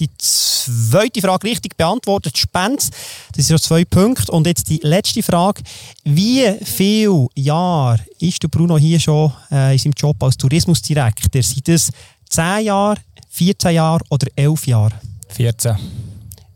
die 0.00 0.08
zweite 0.18 1.20
Frage 1.20 1.46
richtig 1.46 1.76
beantwortet. 1.76 2.36
Spenz, 2.36 2.90
das 3.34 3.46
sind 3.46 3.56
ja 3.56 3.62
zwei 3.62 3.84
Punkte. 3.84 4.32
Und 4.32 4.46
jetzt 4.46 4.68
die 4.68 4.80
letzte 4.82 5.22
Frage. 5.22 5.62
Wie 6.04 6.44
viele 6.64 7.28
Jahre 7.34 8.00
ist 8.18 8.42
der 8.42 8.48
Bruno 8.48 8.76
hier 8.76 8.98
schon 8.98 9.32
äh, 9.50 9.72
in 9.72 9.78
seinem 9.78 9.92
Job 9.96 10.20
als 10.22 10.36
Tourismusdirektor? 10.36 11.42
Sind 11.42 11.68
das 11.68 11.90
10 12.28 12.64
Jahre, 12.64 12.96
14 13.30 13.74
Jahre 13.74 14.04
oder 14.10 14.26
11 14.34 14.66
Jahre? 14.66 14.94
14. 15.28 15.76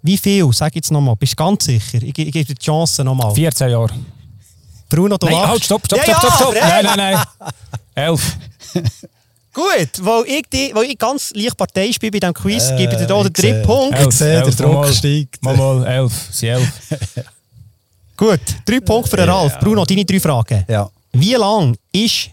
Wie 0.02 0.16
viel? 0.16 0.52
Sag 0.52 0.74
jetzt 0.74 0.90
nochmal. 0.90 1.16
Bist 1.16 1.32
du 1.32 1.36
ganz 1.36 1.64
sicher? 1.64 2.02
Ich, 2.02 2.18
ich 2.18 2.32
gebe 2.32 2.44
dir 2.44 2.54
die 2.54 2.54
Chance 2.54 3.04
nochmal. 3.04 3.34
14 3.34 3.70
Jahre. 3.70 3.94
Bruno, 4.88 5.18
du 5.18 5.26
nein, 5.26 5.46
halt, 5.46 5.64
stopp, 5.64 5.84
stopp, 5.84 6.00
stopp, 6.00 6.16
stopp, 6.16 6.34
stopp. 6.34 6.54
Ja, 6.54 6.82
nein, 6.82 6.96
nein, 6.96 7.14
nein. 7.14 7.52
11. 7.94 8.36
Gut, 9.58 9.90
weil 10.04 10.24
ich, 10.26 10.42
die, 10.52 10.70
weil 10.72 10.84
ich 10.84 10.96
ganz 10.96 11.32
leicht 11.34 11.56
Partei 11.56 11.90
spiele 11.90 12.12
bei 12.12 12.20
diesem 12.20 12.32
Quiz, 12.32 12.70
äh, 12.70 12.76
gebe 12.76 12.92
ich 12.92 12.98
dir 13.04 13.12
hier 13.12 13.24
den 13.24 13.32
dritten 13.32 13.62
Punkt. 13.66 13.98
Ich 13.98 14.12
sehe, 14.12 14.40
der 14.40 14.52
Druck 14.52 14.72
mal, 14.72 14.92
steigt. 14.92 15.42
Mal, 15.42 15.56
mal, 15.56 15.84
elf, 15.84 16.28
sie 16.30 16.46
elf. 16.46 16.70
Gut, 18.16 18.40
drei 18.64 18.78
Punkte 18.78 19.10
für 19.10 19.16
den 19.16 19.28
Ralf. 19.28 19.58
Bruno, 19.58 19.84
deine 19.84 20.04
drei 20.04 20.20
Fragen. 20.20 20.64
Ja. 20.68 20.88
Wie 21.10 21.34
lang 21.34 21.76
ist 21.90 22.26
die 22.26 22.30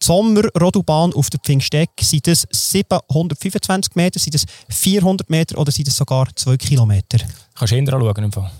Sommerrodubahn 0.00 1.12
auf 1.12 1.30
der 1.30 1.38
Pfingsteck? 1.38 1.90
Sind 2.00 2.26
es 2.26 2.48
725 2.50 3.94
Meter, 3.94 4.18
sind 4.18 4.34
es 4.34 4.44
400 4.70 5.30
Meter 5.30 5.56
oder 5.56 5.70
sind 5.70 5.86
es 5.86 5.96
sogar 5.96 6.26
2 6.34 6.56
Kilometer? 6.56 7.18
Kannst 7.54 7.70
du 7.70 7.76
hinterher 7.76 8.00
schauen 8.00 8.24
im 8.24 8.32
Fall. 8.32 8.50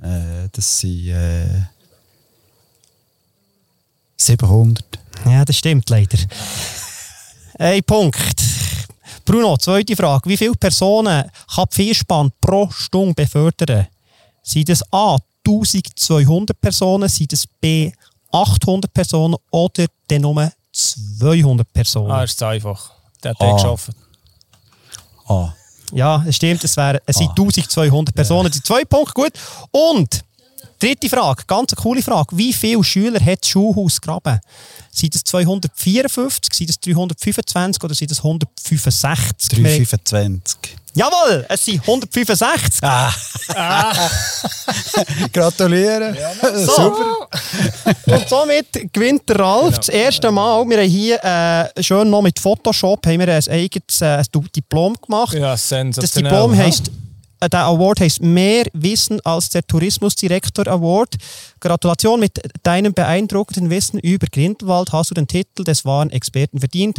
Äh, 0.00 0.48
das 0.52 0.78
sind 0.78 1.08
äh, 1.08 1.64
700. 4.16 5.07
Ja, 5.30 5.44
das 5.44 5.56
stimmt 5.56 5.88
leider. 5.90 6.18
Ein 7.58 7.82
Punkt. 7.82 8.40
Bruno, 9.24 9.56
zweite 9.56 9.94
Frage. 9.94 10.28
Wie 10.28 10.36
viele 10.36 10.52
Personen 10.52 11.30
kann 11.54 11.66
die 11.70 11.74
Vierspann 11.74 12.30
pro 12.40 12.70
Stunde 12.70 13.14
befördern? 13.14 13.86
Sind 14.42 14.68
es 14.70 14.82
A 14.92 15.18
1200 15.46 16.58
Personen, 16.60 17.08
sind 17.08 17.32
es 17.32 17.46
B 17.46 17.92
800 18.32 18.92
Personen 18.92 19.36
oder 19.50 19.86
dann 20.06 20.22
nur 20.22 20.52
200 20.72 21.72
Personen? 21.72 22.10
Ah, 22.10 22.24
ist 22.24 22.42
einfach. 22.42 22.90
Der 23.22 23.32
hat 23.32 23.40
ah. 23.40 23.52
geschafft. 23.52 23.90
Ah. 25.26 25.52
Ja, 25.92 26.24
es 26.26 26.36
stimmt, 26.36 26.62
es, 26.64 26.76
wären, 26.76 27.00
es 27.06 27.16
sind 27.16 27.28
ah. 27.30 27.34
1200 27.38 28.14
Personen. 28.14 28.44
Ja. 28.44 28.50
Die 28.50 28.62
zwei 28.62 28.84
Punkte 28.84 29.14
gut. 29.14 29.32
Und 29.70 30.24
Dritte 30.80 31.08
Frage, 31.08 31.42
ganz 31.46 31.72
eine 31.72 31.82
coole 31.82 32.02
Frage. 32.02 32.36
Wie 32.36 32.52
viele 32.52 32.84
Schüler 32.84 33.20
hat 33.20 33.42
das 33.42 33.48
Schulhaus 33.48 34.00
Graben? 34.00 34.38
Sind 34.92 35.14
es 35.14 35.24
254, 35.24 36.52
sind 36.54 36.70
es 36.70 36.78
325 36.80 37.82
oder 37.82 37.94
sind 37.94 38.10
es 38.12 38.18
165? 38.18 39.48
325. 39.62 40.76
Jawohl, 40.94 41.46
es 41.48 41.64
sind 41.64 41.80
165. 41.80 42.82
Ah. 42.82 43.12
Gratuliere. 45.32 46.16
So. 46.54 46.74
Super. 46.74 47.28
Und 48.06 48.28
somit 48.28 48.92
gewinnt 48.92 49.28
der 49.28 49.38
Ralf 49.38 49.78
das 49.78 49.88
erste 49.88 50.30
Mal. 50.30 50.64
Wir 50.68 50.78
haben 50.78 50.88
hier 50.88 51.24
äh, 51.76 51.82
schön 51.82 52.10
noch 52.10 52.22
mit 52.22 52.38
Photoshop 52.38 53.06
haben 53.06 53.20
wir 53.20 53.28
ein 53.32 53.48
eigenes 53.48 54.00
äh, 54.00 54.22
Diplom 54.54 54.96
gemacht. 55.00 55.34
Ja, 55.34 55.52
Das 55.52 55.68
sensationell. 55.68 56.32
Diplom 56.32 56.52
hä? 56.54 56.62
heisst, 56.64 56.90
der 57.40 57.64
Award 57.64 58.00
heißt 58.00 58.20
Mehr 58.20 58.64
Wissen 58.72 59.20
als 59.24 59.50
der 59.50 59.66
Tourismusdirektor 59.66 60.66
Award. 60.66 61.16
Gratulation 61.60 62.20
mit 62.20 62.40
deinem 62.62 62.92
beeindruckenden 62.92 63.70
Wissen 63.70 64.00
über 64.00 64.26
Grindelwald 64.26 64.92
hast 64.92 65.10
du 65.10 65.14
den 65.14 65.28
Titel 65.28 65.64
des 65.64 65.84
wahren 65.84 66.10
Experten 66.10 66.58
verdient. 66.58 66.98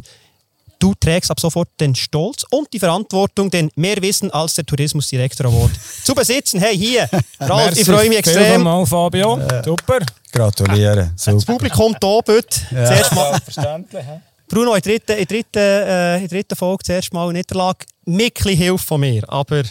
Du 0.80 0.94
trägst 0.98 1.30
ab 1.30 1.42
sofort 1.42 1.68
den 1.82 1.94
Stolz 1.94 2.46
und 2.52 2.72
die 2.72 2.80
Verantwortung, 2.80 3.52
den 3.52 3.70
Mehr 3.76 4.02
Wissen 4.02 4.32
als 4.32 4.54
der 4.54 4.66
Tourismusdirektor 4.66 5.48
Award 5.48 5.72
zu 6.06 6.16
besitzen. 6.16 6.62
Hey, 6.62 6.78
hier, 6.78 7.10
Ralf, 7.40 7.78
ich 7.78 7.86
freue 7.86 8.08
mich 8.08 8.20
extrem. 8.20 8.64
Mal, 8.64 8.86
Fabio. 8.86 9.40
Super. 9.66 10.00
Gratuliere. 10.32 11.12
Das 11.16 11.26
Super. 11.26 11.54
Publikum 11.54 11.96
hier 12.02 12.22
bitte. 12.26 12.62
Zuerst 12.70 13.14
mal, 13.14 13.32
Selbstverständlich. 13.32 14.06
Bruno, 14.48 14.74
in 14.74 14.82
der 14.82 14.92
dritten, 14.92 15.12
in 15.12 15.18
der 15.18 15.26
dritten, 15.26 15.60
äh, 15.60 16.18
in 16.22 16.28
dritten 16.28 16.56
Folge 16.56 16.84
zuerst 16.84 17.14
mal 17.14 17.32
Niederlage. 17.32 17.86
Mickli 18.06 18.56
Hilfe 18.56 18.84
von 18.84 19.02
mir, 19.02 19.24
aber 19.28 19.64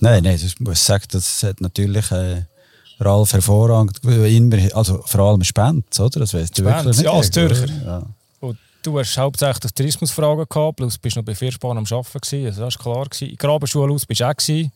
Nein, 0.00 0.22
nein, 0.24 0.38
das 0.40 0.58
muss 0.60 0.74
ich 0.74 0.82
sagen, 0.82 1.04
das 1.10 1.42
hat 1.42 1.60
natürlich 1.60 2.10
äh, 2.10 2.42
Ralf 3.00 3.32
hervorragend, 3.32 3.98
immer, 4.04 4.58
also 4.76 5.02
vor 5.06 5.20
allem 5.20 5.44
Spend, 5.44 5.84
oder? 6.00 6.20
Das 6.20 6.34
weißt 6.34 6.58
du 6.58 6.62
Spend, 6.62 6.76
wirklich 6.84 6.96
nicht. 6.98 7.04
ja, 7.06 7.12
als 7.12 7.30
Zürcher. 7.30 7.66
Ja. 7.84 8.02
Und 8.40 8.58
du 8.82 8.98
hast 8.98 9.16
hauptsächlich 9.16 9.72
Tourismusfragen 9.72 10.44
gehabt, 10.48 10.76
plus 10.76 10.98
bist 10.98 11.16
noch 11.16 11.22
bei 11.24 11.34
Vierspahn 11.34 11.76
am 11.78 11.84
Arbeiten 11.90 12.18
gewesen, 12.20 12.46
also 12.46 12.62
das 12.64 12.76
war 12.78 12.82
klar. 12.94 13.04
Gewesen. 13.06 13.24
In 13.24 13.30
die 13.30 13.36
Grabenschule 13.36 13.92
aus 13.92 14.06
bist 14.06 14.20
du 14.20 14.28
auch 14.28 14.36
gewesen. 14.36 14.72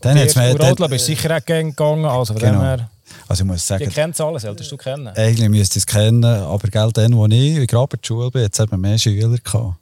Dann 0.00 0.18
hat's 0.18 0.34
mir- 0.34 0.58
Radler 0.58 0.88
bist 0.88 1.06
sicher 1.06 1.36
auch 1.36 1.44
gegangen, 1.44 2.04
also 2.04 2.32
von 2.32 2.40
dem 2.42 2.52
Genau. 2.52 2.62
her, 2.62 2.90
Also 3.28 3.42
ich 3.42 3.46
muss 3.46 3.60
die 3.62 3.66
sagen, 3.66 3.90
kennt 3.90 4.14
es 4.14 4.20
alles, 4.20 4.42
solltest 4.42 4.72
du 4.72 4.76
kennen. 4.76 5.08
eigentlich 5.08 5.48
müsste 5.48 5.78
ich 5.78 5.82
es 5.82 5.86
kennen, 5.86 6.24
aber 6.24 6.68
gell, 6.68 6.90
dann, 6.92 7.14
wo 7.16 7.26
ich 7.26 7.32
in 7.56 7.66
Grabenschule 7.66 8.30
bin, 8.30 8.42
jetzt 8.42 8.58
hat 8.58 8.70
man 8.70 8.80
mehr 8.80 8.98
Schüler 8.98 9.36
gehabt. 9.36 9.74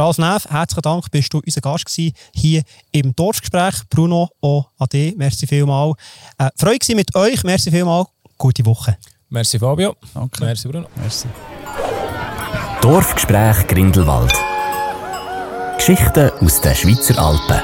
Ralf 0.00 0.16
Neff, 0.16 0.46
herzlichen 0.48 0.80
Dank, 0.80 1.10
bist 1.10 1.30
du 1.34 1.42
unser 1.44 1.60
Gast 1.60 1.84
gewesen, 1.84 2.14
hier 2.32 2.62
im 2.90 3.14
Dorfgespräch. 3.14 3.82
Bruno, 3.90 4.30
auch 4.40 4.70
an 4.78 4.86
dich, 4.90 5.14
merci 5.14 5.46
vielmal. 5.46 5.92
Äh, 6.38 6.48
Freude 6.56 6.78
gewesen 6.78 6.96
mit 6.96 7.14
euch, 7.14 7.44
merci 7.44 7.70
vielmal. 7.70 8.06
Gute 8.38 8.64
Woche. 8.64 8.96
Merci 9.28 9.58
Fabio. 9.58 9.94
Danke. 10.14 10.42
Merci 10.42 10.68
Bruno. 10.68 10.88
Merci. 10.96 11.28
Dorfgespräch 12.80 13.66
Grindelwald. 13.66 14.32
Geschichten 15.76 16.30
aus 16.30 16.60
den 16.62 16.74
Schweizer 16.74 17.18
Alpen. 17.18 17.60